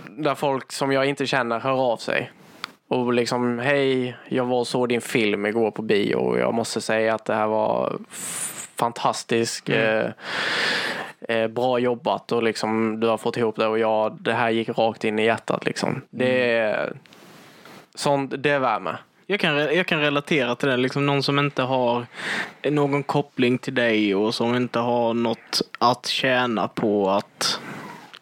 där 0.09 0.35
folk 0.35 0.71
som 0.71 0.91
jag 0.91 1.05
inte 1.05 1.25
känner 1.25 1.59
hör 1.59 1.91
av 1.93 1.97
sig. 1.97 2.31
Och 2.87 3.13
liksom, 3.13 3.59
hej, 3.59 4.17
jag 4.29 4.45
var 4.45 4.59
och 4.59 4.67
såg 4.67 4.89
din 4.89 5.01
film 5.01 5.45
igår 5.45 5.71
på 5.71 5.81
bio 5.81 6.15
och 6.15 6.39
jag 6.39 6.53
måste 6.53 6.81
säga 6.81 7.15
att 7.15 7.25
det 7.25 7.33
här 7.35 7.47
var 7.47 7.99
f- 8.11 8.69
fantastisk. 8.75 9.69
Eh, 9.69 10.09
eh, 11.29 11.47
bra 11.47 11.79
jobbat 11.79 12.31
och 12.31 12.43
liksom 12.43 12.99
du 12.99 13.07
har 13.07 13.17
fått 13.17 13.37
ihop 13.37 13.55
det 13.55 13.67
och 13.67 13.79
jag, 13.79 14.17
det 14.21 14.33
här 14.33 14.49
gick 14.49 14.69
rakt 14.69 15.03
in 15.03 15.19
i 15.19 15.25
hjärtat 15.25 15.65
liksom. 15.65 16.01
Det 16.09 16.51
är 16.57 16.93
sånt, 17.95 18.33
det 18.37 18.59
värmer. 18.59 18.97
Jag 19.31 19.39
kan, 19.39 19.55
jag 19.57 19.87
kan 19.87 19.99
relatera 19.99 20.55
till 20.55 20.69
det. 20.69 20.77
Liksom 20.77 21.05
någon 21.05 21.23
som 21.23 21.39
inte 21.39 21.61
har 21.61 22.05
någon 22.63 23.03
koppling 23.03 23.57
till 23.57 23.75
dig 23.75 24.15
och 24.15 24.35
som 24.35 24.55
inte 24.55 24.79
har 24.79 25.13
något 25.13 25.61
att 25.79 26.05
tjäna 26.05 26.67
på 26.67 27.09
att 27.09 27.59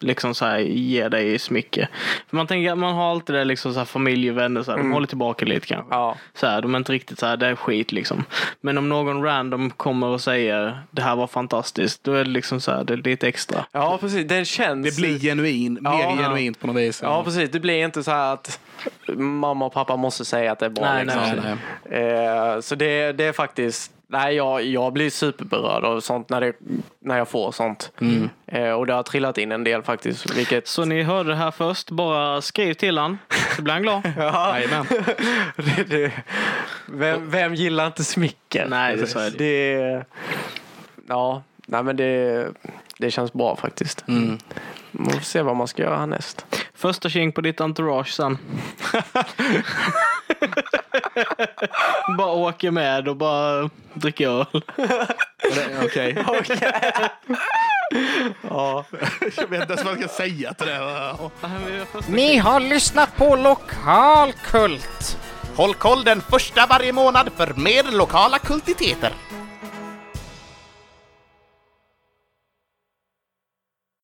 liksom 0.00 0.34
så 0.34 0.44
här, 0.44 0.58
ge 0.58 1.08
dig 1.08 1.38
smycke. 1.38 1.88
För 2.30 2.36
man 2.36 2.46
tänker 2.46 2.72
att 2.72 2.78
man 2.78 2.94
har 2.94 3.10
alltid 3.10 3.36
det 3.36 3.44
liksom 3.44 3.72
så 3.72 3.78
här, 3.78 3.86
familj 3.86 4.30
och 4.30 4.38
vänner, 4.38 4.62
så 4.62 4.70
här, 4.70 4.78
de 4.78 4.92
håller 4.92 5.06
tillbaka 5.06 5.44
lite 5.46 5.66
kanske. 5.66 5.94
Ja. 5.94 6.16
Så 6.34 6.46
här, 6.46 6.62
de 6.62 6.74
är 6.74 6.78
inte 6.78 6.92
riktigt 6.92 7.18
så 7.18 7.26
här, 7.26 7.36
det 7.36 7.46
är 7.46 7.56
skit 7.56 7.92
liksom. 7.92 8.24
Men 8.60 8.78
om 8.78 8.88
någon 8.88 9.22
random 9.22 9.70
kommer 9.70 10.06
och 10.06 10.20
säger 10.20 10.78
det 10.90 11.02
här 11.02 11.16
var 11.16 11.26
fantastiskt, 11.26 12.04
då 12.04 12.14
är 12.14 12.24
det 12.24 12.30
liksom 12.30 12.60
så 12.60 12.70
här, 12.72 12.84
det 12.84 12.92
är 12.92 12.96
lite 12.96 13.28
extra. 13.28 13.66
Ja, 13.72 13.98
precis. 14.00 14.28
Den 14.28 14.44
känns... 14.44 14.96
Det 14.96 15.02
blir 15.02 15.18
genuin, 15.18 15.78
mer 15.80 15.90
Ja. 15.90 16.16
genuint 16.18 16.60
på 16.60 16.66
något 16.66 16.76
vis. 16.76 17.00
Ja, 17.02 17.24
precis. 17.24 17.50
Det 17.50 17.60
blir 17.60 17.84
inte 17.84 18.02
så 18.02 18.10
här 18.10 18.32
att 18.32 18.60
mamma 19.16 19.64
och 19.66 19.72
pappa 19.72 19.96
måste 19.96 20.24
säga 20.24 20.52
att 20.52 20.58
det 20.58 20.66
är 20.66 20.70
bra. 20.70 20.84
Nej, 20.84 21.04
liksom. 21.04 21.22
nej, 21.22 21.56
nej. 21.90 22.54
Eh, 22.54 22.60
så 22.60 22.74
det, 22.74 23.12
det 23.12 23.24
är 23.24 23.32
faktiskt... 23.32 23.92
Nej, 24.12 24.34
jag, 24.34 24.64
jag 24.64 24.92
blir 24.92 25.10
superberörd 25.10 25.84
av 25.84 26.00
sånt 26.00 26.28
när, 26.28 26.40
det, 26.40 26.52
när 27.00 27.18
jag 27.18 27.28
får 27.28 27.52
sånt. 27.52 27.92
Eh, 28.46 28.70
och 28.70 28.86
det 28.86 28.92
har 28.92 29.02
trillat 29.02 29.38
in 29.38 29.52
en 29.52 29.64
del 29.64 29.82
faktiskt. 29.82 30.36
Vilket... 30.36 30.68
Så 30.68 30.84
ni 30.84 31.02
hörde 31.02 31.28
det 31.28 31.36
här 31.36 31.50
först, 31.50 31.90
bara 31.90 32.40
skriv 32.42 32.74
till 32.74 32.98
han 32.98 33.18
så 33.56 33.62
blir 33.62 33.74
han 33.74 33.82
glad. 33.82 34.02
Ja, 34.16 34.56
det, 35.56 35.84
det, 35.88 36.12
vem, 36.86 37.30
vem 37.30 37.54
gillar 37.54 37.86
inte 37.86 38.04
smicker? 38.04 38.66
Nej, 38.68 38.96
det 38.96 39.06
så 39.06 39.18
är 39.18 39.30
det. 39.30 39.38
det 39.38 40.04
Ja, 41.08 41.42
nej 41.66 41.82
men 41.82 41.96
det, 41.96 42.48
det 43.00 43.10
känns 43.10 43.32
bra 43.32 43.56
faktiskt. 43.56 44.04
Mm. 44.08 44.38
Man 44.90 45.12
får 45.12 45.20
se 45.20 45.42
vad 45.42 45.56
man 45.56 45.68
ska 45.68 45.82
göra 45.82 45.96
härnäst. 45.98 46.46
Första 46.74 47.08
tjing 47.08 47.32
på 47.32 47.40
ditt 47.40 47.60
entourage 47.60 48.12
sen. 48.12 48.38
bara 52.18 52.32
åker 52.32 52.70
med 52.70 53.08
och 53.08 53.16
bara 53.16 53.70
dricker 53.94 54.28
öl. 54.28 54.46
Okej. 55.84 56.24
Ja. 58.50 58.84
Jag 59.36 59.48
vet 59.48 59.62
inte 59.62 59.72
ens 59.72 59.84
vad 59.84 59.92
jag 59.92 59.98
ska 59.98 60.08
säga 60.08 60.54
till 60.54 60.66
det. 60.66 61.14
Ni 62.08 62.36
har 62.36 62.60
lyssnat 62.60 63.16
på 63.16 63.36
Lokalkult. 63.36 65.18
Håll 65.56 65.74
koll 65.74 66.04
den 66.04 66.20
första 66.20 66.66
varje 66.66 66.92
månad 66.92 67.30
för 67.36 67.54
mer 67.54 67.96
lokala 67.96 68.38
kultiteter. 68.38 69.12